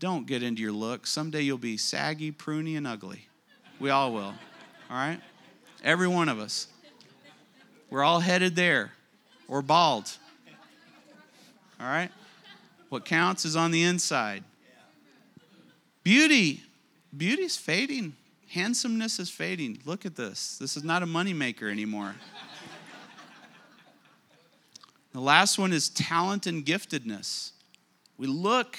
Don't 0.00 0.26
get 0.26 0.42
into 0.42 0.62
your 0.62 0.72
look. 0.72 1.06
Someday 1.06 1.42
you'll 1.42 1.58
be 1.58 1.76
saggy, 1.76 2.32
pruny, 2.32 2.76
and 2.78 2.86
ugly. 2.86 3.28
We 3.78 3.90
all 3.90 4.14
will. 4.14 4.34
All 4.90 4.96
right? 4.96 5.20
Every 5.84 6.08
one 6.08 6.30
of 6.30 6.38
us. 6.40 6.68
We're 7.90 8.02
all 8.02 8.20
headed 8.20 8.56
there 8.56 8.92
or 9.46 9.60
bald. 9.60 10.10
All 11.78 11.86
right? 11.86 12.10
What 12.88 13.04
counts 13.04 13.44
is 13.44 13.56
on 13.56 13.72
the 13.72 13.82
inside. 13.82 14.42
Beauty, 16.02 16.62
Beauty's 17.14 17.58
fading. 17.58 18.14
Handsomeness 18.48 19.18
is 19.18 19.28
fading. 19.28 19.80
Look 19.84 20.06
at 20.06 20.16
this. 20.16 20.56
This 20.56 20.78
is 20.78 20.82
not 20.82 21.02
a 21.02 21.06
moneymaker 21.06 21.70
anymore. 21.70 22.14
the 25.12 25.20
last 25.20 25.58
one 25.58 25.74
is 25.74 25.90
talent 25.90 26.46
and 26.46 26.64
giftedness. 26.64 27.50
We 28.16 28.26
look, 28.26 28.78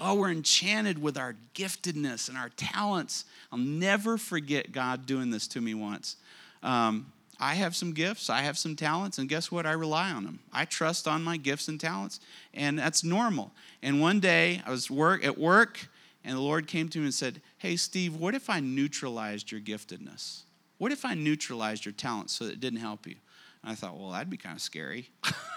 oh, 0.00 0.14
we're 0.14 0.30
enchanted 0.30 1.00
with 1.00 1.16
our 1.16 1.36
giftedness 1.54 2.28
and 2.28 2.36
our 2.36 2.50
talents. 2.50 3.24
I'll 3.50 3.58
never 3.58 4.18
forget 4.18 4.72
God 4.72 5.06
doing 5.06 5.30
this 5.30 5.46
to 5.48 5.60
me 5.60 5.74
once. 5.74 6.16
Um, 6.62 7.12
I 7.38 7.54
have 7.54 7.76
some 7.76 7.92
gifts, 7.92 8.30
I 8.30 8.40
have 8.40 8.56
some 8.56 8.76
talents, 8.76 9.18
and 9.18 9.28
guess 9.28 9.52
what? 9.52 9.66
I 9.66 9.72
rely 9.72 10.10
on 10.10 10.24
them. 10.24 10.38
I 10.52 10.64
trust 10.64 11.06
on 11.06 11.22
my 11.22 11.36
gifts 11.36 11.68
and 11.68 11.78
talents, 11.78 12.20
and 12.54 12.78
that's 12.78 13.04
normal. 13.04 13.52
And 13.82 14.00
one 14.00 14.20
day 14.20 14.62
I 14.64 14.70
was 14.70 14.90
work 14.90 15.24
at 15.24 15.36
work, 15.36 15.88
and 16.24 16.34
the 16.34 16.40
Lord 16.40 16.66
came 16.66 16.88
to 16.88 16.98
me 16.98 17.04
and 17.04 17.14
said, 17.14 17.42
Hey, 17.58 17.76
Steve, 17.76 18.16
what 18.16 18.34
if 18.34 18.48
I 18.48 18.60
neutralized 18.60 19.52
your 19.52 19.60
giftedness? 19.60 20.42
What 20.78 20.92
if 20.92 21.04
I 21.04 21.14
neutralized 21.14 21.84
your 21.84 21.92
talents 21.92 22.32
so 22.32 22.44
that 22.46 22.54
it 22.54 22.60
didn't 22.60 22.80
help 22.80 23.06
you? 23.06 23.16
And 23.62 23.72
I 23.72 23.74
thought, 23.74 23.98
well, 23.98 24.10
that'd 24.10 24.30
be 24.30 24.36
kind 24.36 24.56
of 24.56 24.62
scary. 24.62 25.10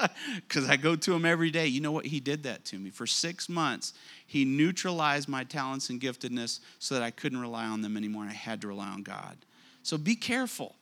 Because 0.48 0.68
I 0.68 0.76
go 0.76 0.94
to 0.94 1.14
him 1.14 1.24
every 1.24 1.50
day. 1.50 1.66
You 1.66 1.80
know 1.80 1.92
what? 1.92 2.06
He 2.06 2.20
did 2.20 2.42
that 2.44 2.64
to 2.66 2.78
me. 2.78 2.90
For 2.90 3.06
six 3.06 3.48
months, 3.48 3.94
he 4.26 4.44
neutralized 4.44 5.28
my 5.28 5.44
talents 5.44 5.90
and 5.90 6.00
giftedness 6.00 6.60
so 6.78 6.94
that 6.94 7.02
I 7.02 7.10
couldn't 7.10 7.40
rely 7.40 7.66
on 7.66 7.80
them 7.80 7.96
anymore 7.96 8.24
I 8.24 8.32
had 8.32 8.60
to 8.60 8.68
rely 8.68 8.88
on 8.88 9.02
God. 9.02 9.36
So 9.82 9.96
be 9.96 10.16
careful. 10.16 10.74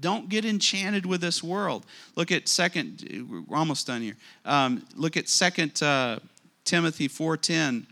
Don't 0.00 0.28
get 0.28 0.44
enchanted 0.44 1.06
with 1.06 1.20
this 1.20 1.42
world. 1.42 1.86
Look 2.16 2.32
at 2.32 2.48
second. 2.48 3.44
We're 3.48 3.56
almost 3.56 3.86
done 3.86 4.02
here. 4.02 4.16
Um, 4.44 4.84
look 4.96 5.16
at 5.16 5.28
Second 5.28 5.80
uh, 5.82 6.18
Timothy 6.64 7.08
four 7.08 7.36
ten. 7.36 7.86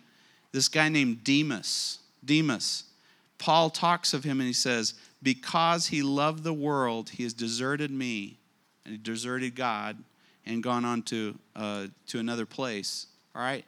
This 0.52 0.68
guy 0.68 0.88
named 0.88 1.22
Demas. 1.22 1.98
Demas. 2.24 2.84
Paul 3.38 3.70
talks 3.70 4.12
of 4.12 4.24
him 4.24 4.40
and 4.40 4.46
he 4.46 4.52
says, 4.52 4.94
"Because 5.22 5.86
he 5.86 6.02
loved 6.02 6.42
the 6.42 6.52
world, 6.52 7.10
he 7.10 7.22
has 7.22 7.32
deserted 7.32 7.90
me, 7.90 8.38
and 8.84 8.92
he 8.92 8.98
deserted 8.98 9.54
God, 9.54 9.96
and 10.50 10.62
gone 10.62 10.84
on 10.84 11.02
to 11.02 11.38
uh, 11.56 11.86
to 12.08 12.18
another 12.18 12.46
place." 12.46 13.06
All 13.34 13.42
right. 13.42 13.64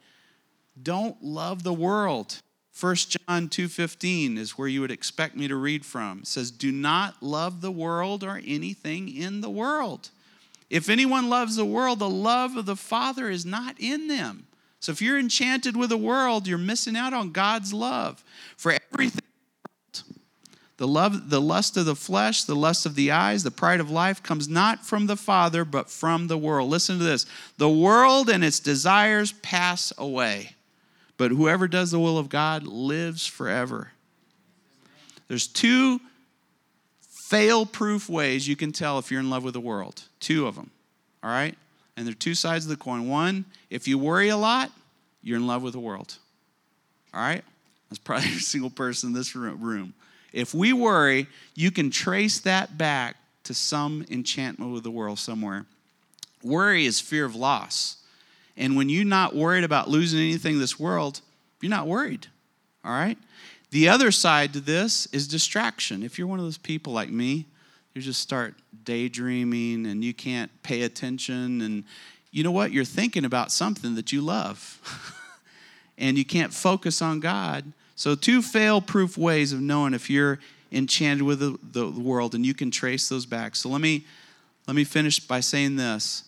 Don't 0.83 1.23
love 1.23 1.63
the 1.63 1.73
world. 1.73 2.41
1 2.79 2.97
John 2.97 3.49
2:15 3.49 4.39
is 4.39 4.53
where 4.53 4.69
you 4.69 4.81
would 4.81 4.91
expect 4.91 5.37
me 5.37 5.47
to 5.49 5.57
read 5.57 5.85
from. 5.85 6.21
It 6.21 6.27
says, 6.27 6.51
"Do 6.51 6.73
not 6.73 7.23
love 7.23 7.61
the 7.61 7.71
world 7.71 8.25
or 8.25 8.41
anything 8.45 9.09
in 9.09 9.41
the 9.41 9.51
world. 9.51 10.11
If 10.71 10.89
anyone 10.89 11.29
loves 11.29 11.57
the 11.57 11.67
world, 11.67 11.99
the 11.99 12.09
love 12.09 12.57
of 12.57 12.67
the 12.67 12.77
Father 12.77 13.31
is 13.31 13.45
not 13.45 13.77
in 13.79 14.09
them." 14.09 14.47
So 14.81 14.91
if 14.91 15.01
you're 15.01 15.19
enchanted 15.19 15.77
with 15.77 15.91
the 15.91 15.97
world, 15.97 16.49
you're 16.49 16.59
missing 16.59 16.97
out 16.97 17.13
on 17.13 17.31
God's 17.31 17.73
love. 17.73 18.25
For 18.57 18.77
everything 18.93 19.23
the 20.83 20.89
love 20.89 21.31
the 21.31 21.41
lust 21.41 21.77
of 21.77 21.85
the 21.85 21.95
flesh, 21.95 22.43
the 22.43 22.57
lust 22.57 22.87
of 22.87 22.97
the 22.97 23.13
eyes, 23.13 23.45
the 23.45 23.51
pride 23.51 23.79
of 23.79 23.91
life 23.91 24.23
comes 24.23 24.49
not 24.49 24.85
from 24.85 25.07
the 25.07 25.17
Father, 25.17 25.65
but 25.65 25.89
from 25.89 26.27
the 26.27 26.37
world. 26.37 26.69
Listen 26.69 26.99
to 26.99 27.05
this. 27.05 27.25
The 27.57 27.71
world 27.71 28.29
and 28.29 28.43
its 28.43 28.59
desires 28.59 29.33
pass 29.33 29.93
away 29.97 30.57
but 31.23 31.31
whoever 31.31 31.69
does 31.69 31.93
the 31.93 32.01
will 32.01 32.19
of 32.19 32.29
God 32.29 32.65
lives 32.65 33.29
forever. 33.29 33.93
There's 35.29 35.47
two 35.47 36.01
fail 37.01 37.65
proof 37.65 38.09
ways 38.09 38.49
you 38.49 38.57
can 38.57 38.73
tell 38.73 38.99
if 38.99 39.09
you're 39.09 39.21
in 39.21 39.31
love 39.31 39.45
with 39.45 39.55
the 39.55 39.61
world. 39.61 40.03
Two 40.19 40.49
of 40.49 40.57
them. 40.57 40.73
All 41.23 41.31
right? 41.31 41.57
And 41.97 42.09
they're 42.09 42.15
two 42.15 42.35
sides 42.35 42.65
of 42.65 42.71
the 42.71 42.77
coin. 42.77 43.09
One, 43.09 43.45
if 43.71 43.87
you 43.87 43.99
worry 43.99 44.31
a 44.31 44.37
lot, 44.37 44.73
you're 45.23 45.37
in 45.37 45.47
love 45.47 45.63
with 45.63 45.75
the 45.75 45.79
world. 45.79 46.17
All 47.15 47.21
right? 47.21 47.45
That's 47.89 48.01
probably 48.01 48.27
every 48.29 48.41
single 48.41 48.71
person 48.71 49.11
in 49.11 49.15
this 49.15 49.37
room. 49.37 49.95
If 50.33 50.55
we 50.55 50.73
worry, 50.73 51.27
you 51.55 51.71
can 51.71 51.91
trace 51.91 52.41
that 52.41 52.79
back 52.79 53.17
to 53.45 53.55
some 53.55 54.05
enchantment 54.11 54.73
with 54.73 54.83
the 54.83 54.91
world 54.91 55.19
somewhere. 55.19 55.67
Worry 56.43 56.87
is 56.87 57.01
fear 57.01 57.25
of 57.25 57.35
loss. 57.35 57.99
And 58.57 58.77
when 58.77 58.89
you're 58.89 59.05
not 59.05 59.35
worried 59.35 59.65
about 59.65 59.89
losing 59.89 60.21
anything 60.21 60.55
in 60.55 60.61
this 60.61 60.79
world, 60.79 61.21
you're 61.61 61.71
not 61.71 61.87
worried. 61.87 62.27
All 62.85 62.93
right? 62.93 63.19
The 63.71 63.89
other 63.89 64.11
side 64.11 64.53
to 64.53 64.61
this 64.61 65.07
is 65.07 65.27
distraction. 65.27 66.03
If 66.03 66.19
you're 66.19 66.27
one 66.27 66.39
of 66.39 66.45
those 66.45 66.59
people 66.59 66.93
like 66.93 67.11
me, 67.11 67.47
you 67.95 68.03
just 68.03 68.21
start 68.21 68.55
daydreaming 68.85 69.87
and 69.87 70.05
you 70.05 70.13
can't 70.13 70.51
pay 70.63 70.83
attention. 70.83 71.63
And 71.63 71.85
you 72.31 72.43
know 72.43 72.51
what? 72.51 72.73
You're 72.73 72.85
thinking 72.85 73.25
about 73.25 73.53
something 73.53 73.95
that 73.95 74.13
you 74.13 74.21
love. 74.21 74.79
and 75.99 76.19
you 76.19 76.25
can't 76.25 76.53
focus 76.53 77.01
on 77.01 77.21
God. 77.21 77.73
So, 77.97 78.15
two 78.15 78.43
fail 78.43 78.81
proof 78.81 79.17
ways 79.17 79.53
of 79.53 79.61
knowing 79.61 79.95
if 79.95 80.09
you're 80.09 80.39
enchanted 80.71 81.23
with 81.23 81.41
the, 81.41 81.59
the 81.63 81.91
world, 81.91 82.35
and 82.35 82.45
you 82.45 82.55
can 82.55 82.71
trace 82.71 83.09
those 83.09 83.27
back. 83.27 83.55
So, 83.57 83.69
let 83.69 83.81
me, 83.81 84.05
let 84.67 84.75
me 84.75 84.85
finish 84.85 85.21
by 85.21 85.41
saying 85.41 85.77
this 85.77 86.25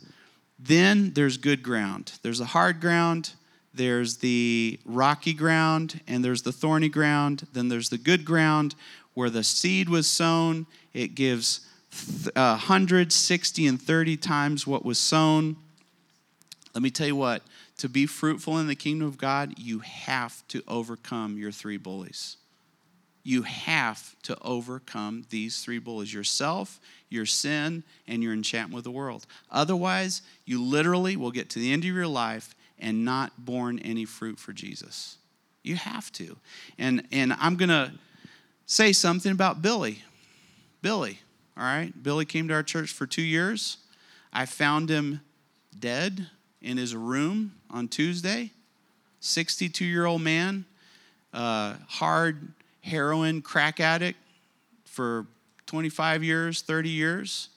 then 0.58 1.12
there's 1.12 1.36
good 1.36 1.62
ground. 1.62 2.12
There's 2.22 2.40
a 2.40 2.46
hard 2.46 2.80
ground, 2.80 3.32
there's 3.74 4.18
the 4.18 4.78
rocky 4.84 5.34
ground, 5.34 6.00
and 6.06 6.24
there's 6.24 6.42
the 6.42 6.52
thorny 6.52 6.88
ground. 6.88 7.46
Then 7.52 7.68
there's 7.68 7.88
the 7.88 7.98
good 7.98 8.24
ground 8.24 8.74
where 9.14 9.30
the 9.30 9.42
seed 9.42 9.88
was 9.88 10.06
sown. 10.06 10.66
It 10.92 11.14
gives 11.14 11.66
160 12.34 13.66
uh, 13.66 13.68
and 13.68 13.82
30 13.82 14.16
times 14.16 14.66
what 14.66 14.84
was 14.84 14.98
sown. 14.98 15.56
Let 16.74 16.82
me 16.82 16.90
tell 16.90 17.06
you 17.06 17.16
what, 17.16 17.42
to 17.78 17.88
be 17.88 18.06
fruitful 18.06 18.58
in 18.58 18.66
the 18.66 18.74
kingdom 18.74 19.06
of 19.06 19.18
God, 19.18 19.58
you 19.58 19.80
have 19.80 20.46
to 20.48 20.62
overcome 20.68 21.36
your 21.36 21.52
three 21.52 21.76
bullies 21.76 22.36
you 23.24 23.42
have 23.42 24.14
to 24.22 24.36
overcome 24.42 25.24
these 25.30 25.62
three 25.62 25.78
bullies 25.78 26.12
yourself, 26.12 26.78
your 27.08 27.24
sin, 27.24 27.82
and 28.06 28.22
your 28.22 28.34
enchantment 28.34 28.74
with 28.74 28.84
the 28.84 28.90
world. 28.90 29.26
Otherwise, 29.50 30.20
you 30.44 30.62
literally 30.62 31.16
will 31.16 31.30
get 31.30 31.48
to 31.50 31.58
the 31.58 31.72
end 31.72 31.84
of 31.84 31.90
your 31.90 32.06
life 32.06 32.54
and 32.78 33.04
not 33.04 33.32
born 33.46 33.78
any 33.78 34.04
fruit 34.04 34.38
for 34.38 34.52
Jesus. 34.52 35.16
You 35.62 35.76
have 35.76 36.12
to. 36.12 36.36
And, 36.78 37.08
and 37.10 37.32
I'm 37.40 37.56
going 37.56 37.70
to 37.70 37.92
say 38.66 38.92
something 38.92 39.32
about 39.32 39.62
Billy. 39.62 40.02
Billy, 40.82 41.20
all 41.56 41.64
right? 41.64 41.92
Billy 42.02 42.26
came 42.26 42.46
to 42.48 42.54
our 42.54 42.62
church 42.62 42.92
for 42.92 43.06
two 43.06 43.22
years. 43.22 43.78
I 44.34 44.44
found 44.44 44.90
him 44.90 45.22
dead 45.78 46.26
in 46.64 46.78
his 46.78 46.96
room 46.96 47.52
on 47.70 47.86
Tuesday. 47.86 48.50
62 49.20 49.84
year 49.84 50.06
old 50.06 50.22
man, 50.22 50.64
uh, 51.32 51.74
hard 51.86 52.52
heroin 52.82 53.42
crack 53.42 53.80
addict 53.80 54.18
for 54.84 55.26
25 55.66 56.24
years, 56.24 56.62
30 56.62 56.88
years. 56.88 57.48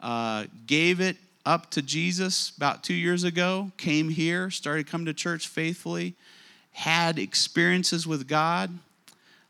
Uh, 0.00 0.44
gave 0.66 1.00
it 1.00 1.16
up 1.44 1.70
to 1.70 1.82
Jesus 1.82 2.52
about 2.56 2.84
two 2.84 2.94
years 2.94 3.24
ago, 3.24 3.72
came 3.78 4.10
here, 4.10 4.50
started 4.50 4.86
coming 4.86 5.06
to 5.06 5.14
church 5.14 5.48
faithfully, 5.48 6.14
had 6.72 7.18
experiences 7.18 8.06
with 8.06 8.28
God, 8.28 8.70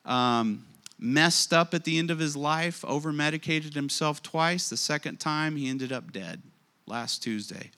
um, 0.06 0.64
messed 0.98 1.52
up 1.52 1.74
at 1.74 1.84
the 1.84 1.98
end 1.98 2.10
of 2.10 2.18
his 2.18 2.34
life, 2.36 2.84
over 2.86 3.12
medicated 3.12 3.74
himself 3.74 4.22
twice. 4.22 4.70
The 4.70 4.76
second 4.76 5.20
time, 5.20 5.56
he 5.56 5.68
ended 5.68 5.92
up 5.92 6.12
dead 6.12 6.40
last 6.86 7.22
Tuesday. 7.22 7.72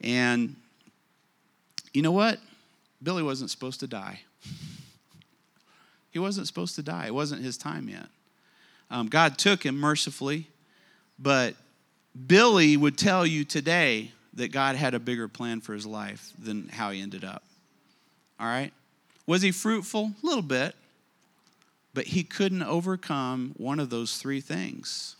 And 0.00 0.56
you 1.92 2.02
know 2.02 2.12
what? 2.12 2.38
Billy 3.02 3.22
wasn't 3.22 3.50
supposed 3.50 3.80
to 3.80 3.86
die. 3.86 4.20
He 6.10 6.18
wasn't 6.18 6.46
supposed 6.46 6.74
to 6.76 6.82
die, 6.82 7.06
it 7.06 7.14
wasn't 7.14 7.42
his 7.42 7.56
time 7.56 7.88
yet. 7.88 8.06
Um, 8.90 9.06
God 9.08 9.38
took 9.38 9.64
him 9.64 9.78
mercifully, 9.78 10.48
but 11.18 11.54
Billy 12.26 12.76
would 12.76 12.98
tell 12.98 13.24
you 13.24 13.44
today 13.44 14.10
that 14.34 14.50
God 14.50 14.74
had 14.74 14.94
a 14.94 14.98
bigger 14.98 15.28
plan 15.28 15.60
for 15.60 15.74
his 15.74 15.86
life 15.86 16.32
than 16.38 16.68
how 16.68 16.90
he 16.90 17.00
ended 17.00 17.24
up. 17.24 17.44
All 18.40 18.46
right? 18.46 18.72
Was 19.26 19.42
he 19.42 19.52
fruitful? 19.52 20.12
A 20.22 20.26
little 20.26 20.42
bit. 20.42 20.74
But 21.94 22.06
he 22.06 22.22
couldn't 22.22 22.62
overcome 22.62 23.54
one 23.56 23.80
of 23.80 23.90
those 23.90 24.16
three 24.16 24.40
things. 24.40 25.16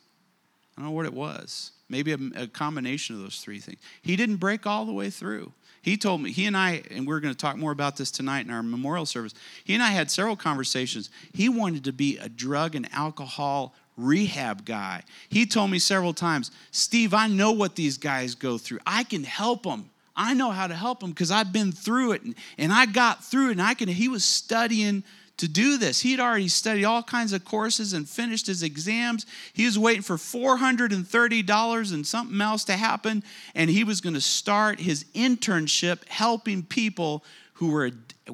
I 0.77 0.81
don't 0.81 0.91
know 0.91 0.97
what 0.97 1.07
it 1.07 1.13
was. 1.13 1.73
Maybe 1.91 2.13
a, 2.13 2.43
a 2.43 2.47
combination 2.47 3.17
of 3.17 3.23
those 3.23 3.41
three 3.41 3.59
things. 3.59 3.81
He 4.01 4.17
didn't 4.17 4.37
break 4.37 4.67
all 4.67 4.85
the 4.87 4.93
way 4.93 5.11
through. 5.11 5.53
He 5.83 5.97
told 5.97 6.21
me, 6.21 6.31
he 6.31 6.47
and 6.47 6.57
I, 6.57 6.83
and 6.91 7.07
we're 7.07 7.21
going 7.21 7.35
to 7.35 7.39
talk 7.39 7.57
more 7.57 7.73
about 7.73 7.97
this 7.97 8.11
tonight 8.11 8.45
in 8.45 8.53
our 8.53 8.63
memorial 8.63 9.07
service. 9.07 9.35
He 9.65 9.75
and 9.75 9.83
I 9.83 9.89
had 9.89 10.11
several 10.11 10.37
conversations. 10.37 11.11
He 11.33 11.49
wanted 11.49 11.85
to 11.85 11.93
be 11.93 12.19
a 12.19 12.29
drug 12.29 12.75
and 12.75 12.87
alcohol 12.93 13.75
rehab 13.97 14.65
guy. 14.65 15.03
He 15.29 15.47
told 15.47 15.71
me 15.71 15.79
several 15.79 16.13
times, 16.13 16.51
Steve, 16.71 17.15
I 17.15 17.29
know 17.29 17.53
what 17.53 17.77
these 17.77 17.99
guys 17.99 18.35
go 18.35 18.59
through. 18.59 18.81
I 18.87 19.05
can 19.05 19.25
help 19.25 19.63
them. 19.63 19.91
I 20.15 20.35
know 20.35 20.51
how 20.51 20.67
to 20.67 20.75
help 20.75 21.01
them 21.01 21.11
because 21.11 21.31
I've 21.31 21.53
been 21.53 21.73
through 21.73 22.13
it 22.13 22.23
and, 22.23 22.35
and 22.59 22.73
I 22.73 22.85
got 22.85 23.25
through 23.25 23.49
it. 23.49 23.53
And 23.53 23.63
I 23.63 23.73
can, 23.75 23.89
he 23.89 24.09
was 24.09 24.25
studying 24.25 25.03
to 25.41 25.49
do 25.49 25.79
this. 25.79 26.01
He'd 26.01 26.21
already 26.21 26.49
studied 26.49 26.85
all 26.85 27.03
kinds 27.03 27.33
of 27.33 27.47
courses 27.47 27.95
and 27.95 28.07
finished 28.07 28.47
his 28.47 28.63
exams. 28.63 29.25
He 29.55 29.65
was 29.65 29.79
waiting 29.79 30.03
for 30.03 30.17
$430 30.17 31.95
and 31.95 32.07
something 32.07 32.41
else 32.43 32.65
to 32.65 32.77
happen. 32.77 33.25
And 33.55 33.71
he 33.71 33.83
was 33.83 34.03
going 34.03 34.15
to 34.15 34.21
start 34.21 34.81
his 34.81 35.05
internship 35.15 36.07
helping 36.09 36.63
people 36.63 37.25
who 37.55 37.71
were, 37.71 37.91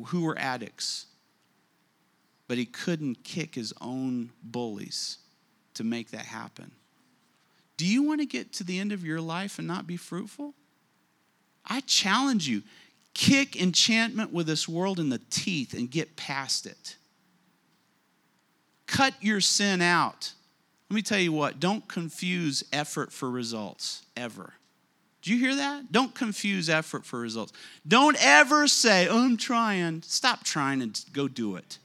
who 0.07 0.23
were 0.23 0.37
addicts. 0.37 1.07
But 2.49 2.59
he 2.59 2.67
couldn't 2.67 3.23
kick 3.23 3.55
his 3.55 3.73
own 3.81 4.31
bullies 4.43 5.19
to 5.75 5.85
make 5.85 6.11
that 6.11 6.27
happen. 6.27 6.73
Do 7.77 7.87
you 7.87 8.03
want 8.03 8.21
to 8.21 8.27
get 8.27 8.53
to 8.55 8.65
the 8.65 8.81
end 8.81 8.91
of 8.91 9.05
your 9.05 9.21
life 9.21 9.61
and 9.61 9.69
not 9.69 9.87
be 9.87 9.97
fruitful? 9.97 10.55
I 11.65 11.81
challenge 11.81 12.49
you 12.49 12.63
kick 13.17 13.57
enchantment 13.57 14.31
with 14.31 14.47
this 14.47 14.69
world 14.69 15.01
in 15.01 15.09
the 15.09 15.21
teeth 15.31 15.73
and 15.73 15.91
get 15.91 16.17
past 16.17 16.67
it. 16.67 16.97
Cut 18.87 19.15
your 19.23 19.41
sin 19.41 19.81
out. 19.81 20.35
Let 20.91 20.95
me 20.95 21.01
tell 21.01 21.19
you 21.19 21.33
what, 21.33 21.59
don't 21.59 21.89
confuse 21.89 22.63
effort 22.75 23.11
for 23.11 23.31
results, 23.31 24.05
ever. 24.19 24.53
Do 25.23 25.33
you 25.35 25.41
hear 25.41 25.57
that? 25.57 25.91
Don't 25.91 26.15
confuse 26.15 26.69
effort 26.69 27.07
for 27.07 27.19
results. 27.19 27.55
Don't 27.89 28.23
ever 28.23 28.69
say, 28.69 29.09
oh, 29.09 29.25
I'm 29.25 29.39
trying. 29.39 30.03
Stop 30.03 30.45
trying 30.45 30.83
and 30.83 31.03
go 31.15 31.27
do 31.27 31.57
it. 31.57 31.79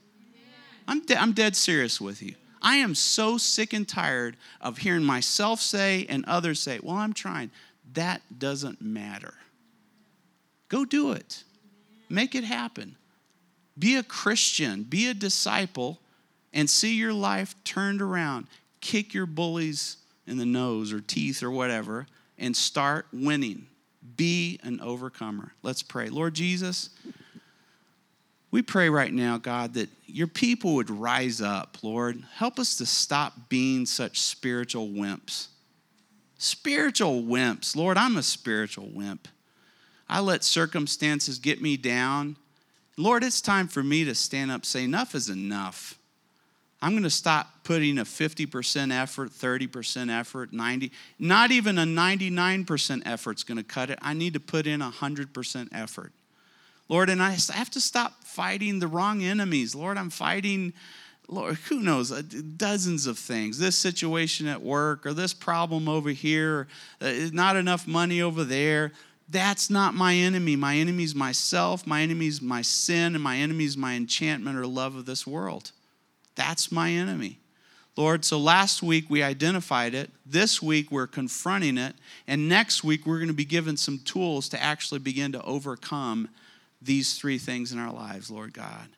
I'm, 0.86 1.00
de- 1.00 1.20
I'm 1.20 1.32
dead 1.32 1.56
serious 1.56 1.98
with 1.98 2.22
you. 2.22 2.34
I 2.60 2.76
am 2.76 2.94
so 2.94 3.38
sick 3.38 3.72
and 3.72 3.88
tired 3.88 4.36
of 4.60 4.78
hearing 4.78 5.02
myself 5.02 5.62
say 5.62 6.04
and 6.10 6.26
others 6.26 6.60
say, 6.60 6.78
Well, 6.80 6.96
I'm 6.96 7.14
trying. 7.14 7.50
That 7.94 8.20
doesn't 8.38 8.80
matter. 8.80 9.34
Go 10.72 10.86
do 10.86 11.12
it, 11.12 11.44
make 12.08 12.34
it 12.34 12.44
happen. 12.44 12.96
Be 13.78 13.96
a 13.96 14.02
Christian, 14.02 14.84
be 14.84 15.06
a 15.06 15.12
disciple, 15.14 16.00
and 16.50 16.68
see 16.68 16.94
your 16.94 17.12
life 17.12 17.54
turned 17.62 18.00
around. 18.00 18.46
Kick 18.80 19.12
your 19.12 19.26
bullies 19.26 19.98
in 20.26 20.38
the 20.38 20.46
nose 20.46 20.90
or 20.90 21.02
teeth 21.02 21.42
or 21.42 21.50
whatever 21.50 22.06
and 22.38 22.56
start 22.56 23.06
winning. 23.12 23.66
Be 24.16 24.58
an 24.62 24.80
overcomer. 24.80 25.52
Let's 25.62 25.82
pray. 25.82 26.08
Lord 26.08 26.32
Jesus, 26.32 26.88
we 28.50 28.62
pray 28.62 28.88
right 28.88 29.12
now, 29.12 29.36
God, 29.36 29.74
that 29.74 29.90
your 30.06 30.26
people 30.26 30.76
would 30.76 30.88
rise 30.88 31.42
up, 31.42 31.76
Lord. 31.82 32.24
Help 32.36 32.58
us 32.58 32.76
to 32.78 32.86
stop 32.86 33.50
being 33.50 33.84
such 33.84 34.22
spiritual 34.22 34.88
wimps. 34.88 35.48
Spiritual 36.38 37.22
wimps. 37.22 37.76
Lord, 37.76 37.98
I'm 37.98 38.16
a 38.16 38.22
spiritual 38.22 38.88
wimp. 38.90 39.28
I 40.12 40.20
let 40.20 40.44
circumstances 40.44 41.38
get 41.38 41.62
me 41.62 41.78
down. 41.78 42.36
Lord, 42.98 43.24
it's 43.24 43.40
time 43.40 43.66
for 43.66 43.82
me 43.82 44.04
to 44.04 44.14
stand 44.14 44.50
up 44.50 44.66
say, 44.66 44.84
enough 44.84 45.14
is 45.14 45.30
enough. 45.30 45.98
I'm 46.82 46.90
going 46.90 47.02
to 47.04 47.08
stop 47.08 47.64
putting 47.64 47.96
a 47.96 48.04
50% 48.04 48.92
effort, 48.92 49.30
30% 49.30 50.10
effort, 50.10 50.52
90, 50.52 50.92
not 51.18 51.50
even 51.50 51.78
a 51.78 51.84
99% 51.84 53.02
effort 53.06 53.38
is 53.38 53.44
going 53.44 53.56
to 53.56 53.64
cut 53.64 53.88
it. 53.88 53.98
I 54.02 54.12
need 54.12 54.34
to 54.34 54.40
put 54.40 54.66
in 54.66 54.80
100% 54.80 55.68
effort. 55.72 56.12
Lord, 56.90 57.08
and 57.08 57.22
I 57.22 57.30
have 57.30 57.70
to 57.70 57.80
stop 57.80 58.22
fighting 58.22 58.80
the 58.80 58.88
wrong 58.88 59.22
enemies. 59.22 59.74
Lord, 59.74 59.96
I'm 59.96 60.10
fighting, 60.10 60.74
Lord, 61.26 61.54
who 61.54 61.80
knows, 61.80 62.12
uh, 62.12 62.20
dozens 62.58 63.06
of 63.06 63.18
things. 63.18 63.58
This 63.58 63.76
situation 63.76 64.46
at 64.46 64.60
work, 64.60 65.06
or 65.06 65.14
this 65.14 65.32
problem 65.32 65.88
over 65.88 66.10
here, 66.10 66.68
uh, 67.00 67.12
not 67.32 67.56
enough 67.56 67.86
money 67.86 68.20
over 68.20 68.44
there. 68.44 68.92
That's 69.32 69.70
not 69.70 69.94
my 69.94 70.14
enemy. 70.14 70.56
My 70.56 70.76
enemy 70.76 71.04
is 71.04 71.14
myself, 71.14 71.86
my 71.86 72.02
enemy 72.02 72.26
is 72.26 72.42
my 72.42 72.60
sin, 72.60 73.14
and 73.14 73.24
my 73.24 73.38
enemy 73.38 73.64
is 73.64 73.78
my 73.78 73.94
enchantment 73.94 74.58
or 74.58 74.66
love 74.66 74.94
of 74.94 75.06
this 75.06 75.26
world. 75.26 75.72
That's 76.34 76.70
my 76.70 76.90
enemy. 76.90 77.38
Lord, 77.96 78.26
so 78.26 78.38
last 78.38 78.82
week 78.82 79.06
we 79.08 79.22
identified 79.22 79.94
it. 79.94 80.10
This 80.26 80.60
week 80.62 80.90
we're 80.90 81.06
confronting 81.06 81.78
it. 81.78 81.94
And 82.26 82.48
next 82.48 82.84
week 82.84 83.06
we're 83.06 83.18
going 83.18 83.28
to 83.28 83.34
be 83.34 83.44
given 83.44 83.76
some 83.76 84.00
tools 84.04 84.50
to 84.50 84.62
actually 84.62 85.00
begin 85.00 85.32
to 85.32 85.42
overcome 85.42 86.28
these 86.80 87.18
three 87.18 87.38
things 87.38 87.72
in 87.72 87.78
our 87.78 87.92
lives, 87.92 88.30
Lord 88.30 88.52
God. 88.52 88.88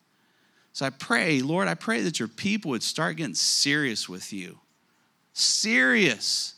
So 0.72 0.84
I 0.84 0.90
pray, 0.90 1.42
Lord, 1.42 1.68
I 1.68 1.74
pray 1.74 2.02
that 2.02 2.18
your 2.18 2.28
people 2.28 2.72
would 2.72 2.82
start 2.82 3.16
getting 3.16 3.34
serious 3.34 4.08
with 4.08 4.32
you. 4.32 4.58
Serious. 5.32 6.54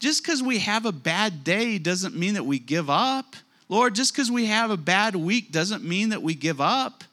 Just 0.00 0.24
because 0.24 0.42
we 0.42 0.58
have 0.58 0.86
a 0.86 0.92
bad 0.92 1.44
day 1.44 1.78
doesn't 1.78 2.16
mean 2.16 2.34
that 2.34 2.46
we 2.46 2.58
give 2.58 2.90
up. 2.90 3.36
Lord, 3.68 3.94
just 3.94 4.12
because 4.12 4.30
we 4.30 4.46
have 4.46 4.70
a 4.70 4.76
bad 4.76 5.14
week 5.14 5.52
doesn't 5.52 5.84
mean 5.84 6.08
that 6.08 6.22
we 6.22 6.34
give 6.34 6.60
up. 6.60 7.04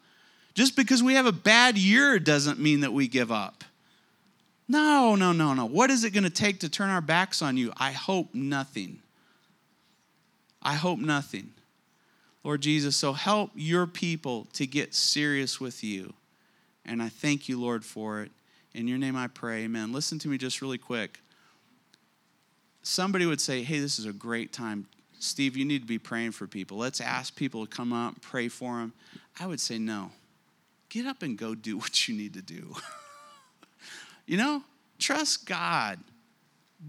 Just 0.55 0.75
because 0.75 1.03
we 1.03 1.13
have 1.13 1.27
a 1.27 1.31
bad 1.31 1.77
year 1.77 2.17
doesn't 2.17 2.59
mean 2.59 2.79
that 2.79 2.93
we 2.93 3.07
give 3.07 3.31
up. 3.31 3.63
No, 4.67 5.15
no, 5.15 5.33
no, 5.33 5.53
no. 5.53 5.65
What 5.65 5.91
is 5.91 6.03
it 6.03 6.11
going 6.11 6.23
to 6.23 6.29
take 6.29 6.61
to 6.61 6.69
turn 6.69 6.89
our 6.89 7.01
backs 7.01 7.41
on 7.41 7.57
you? 7.57 7.71
I 7.77 7.91
hope 7.91 8.33
nothing. 8.33 8.99
I 10.61 10.73
hope 10.73 10.99
nothing. 10.99 11.51
Lord 12.43 12.61
Jesus, 12.61 12.95
so 12.95 13.13
help 13.13 13.51
your 13.53 13.85
people 13.85 14.47
to 14.53 14.65
get 14.65 14.95
serious 14.95 15.59
with 15.59 15.83
you. 15.83 16.13
And 16.85 17.03
I 17.03 17.09
thank 17.09 17.49
you, 17.49 17.59
Lord, 17.59 17.83
for 17.83 18.21
it. 18.21 18.31
In 18.73 18.87
your 18.87 18.97
name 18.97 19.15
I 19.15 19.27
pray, 19.27 19.63
amen. 19.63 19.91
Listen 19.91 20.17
to 20.19 20.27
me 20.27 20.37
just 20.37 20.61
really 20.61 20.77
quick. 20.77 21.19
Somebody 22.87 23.25
would 23.25 23.41
say, 23.41 23.63
hey, 23.63 23.79
this 23.79 23.99
is 23.99 24.05
a 24.05 24.13
great 24.13 24.53
time. 24.53 24.87
Steve, 25.19 25.57
you 25.57 25.65
need 25.65 25.81
to 25.81 25.87
be 25.87 25.99
praying 25.99 26.31
for 26.31 26.47
people. 26.47 26.77
Let's 26.77 27.01
ask 27.01 27.35
people 27.35 27.65
to 27.65 27.75
come 27.75 27.91
up, 27.91 28.13
and 28.13 28.21
pray 28.21 28.47
for 28.47 28.77
them. 28.77 28.93
I 29.39 29.45
would 29.45 29.59
say, 29.59 29.77
no. 29.77 30.11
Get 30.89 31.05
up 31.05 31.21
and 31.21 31.37
go 31.37 31.53
do 31.53 31.77
what 31.77 32.07
you 32.07 32.15
need 32.15 32.33
to 32.35 32.41
do. 32.41 32.75
you 34.25 34.37
know, 34.37 34.63
trust 34.99 35.45
God. 35.45 35.99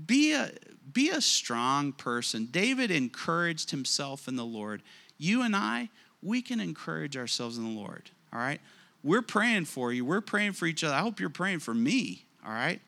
Be 0.06 0.34
a, 0.34 0.52
be 0.92 1.10
a 1.10 1.20
strong 1.20 1.92
person. 1.92 2.48
David 2.50 2.90
encouraged 2.90 3.70
himself 3.70 4.28
in 4.28 4.36
the 4.36 4.44
Lord 4.44 4.82
you 5.18 5.42
and 5.42 5.54
I, 5.54 5.90
we 6.22 6.40
can 6.42 6.60
encourage 6.60 7.16
ourselves 7.16 7.58
in 7.58 7.64
the 7.64 7.80
Lord, 7.80 8.10
all 8.32 8.38
right? 8.38 8.60
We're 9.02 9.22
praying 9.22 9.64
for 9.64 9.92
you. 9.92 10.04
We're 10.04 10.20
praying 10.20 10.52
for 10.52 10.66
each 10.66 10.82
other. 10.84 10.94
I 10.94 11.00
hope 11.00 11.20
you're 11.20 11.28
praying 11.28 11.58
for 11.58 11.74
me, 11.74 12.24
all 12.46 12.52
right? 12.52 12.80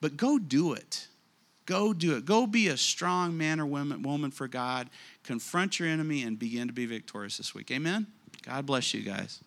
But 0.00 0.16
go 0.16 0.38
do 0.38 0.72
it. 0.72 1.08
Go 1.66 1.92
do 1.92 2.16
it. 2.16 2.24
Go 2.24 2.46
be 2.46 2.68
a 2.68 2.76
strong 2.76 3.36
man 3.36 3.60
or 3.60 3.66
woman, 3.66 4.30
for 4.30 4.48
God. 4.48 4.90
Confront 5.22 5.78
your 5.78 5.88
enemy 5.88 6.22
and 6.22 6.38
begin 6.38 6.66
to 6.66 6.72
be 6.72 6.86
victorious 6.86 7.36
this 7.36 7.54
week. 7.54 7.70
Amen? 7.70 8.06
God 8.44 8.66
bless 8.66 8.92
you 8.92 9.02
guys. 9.02 9.40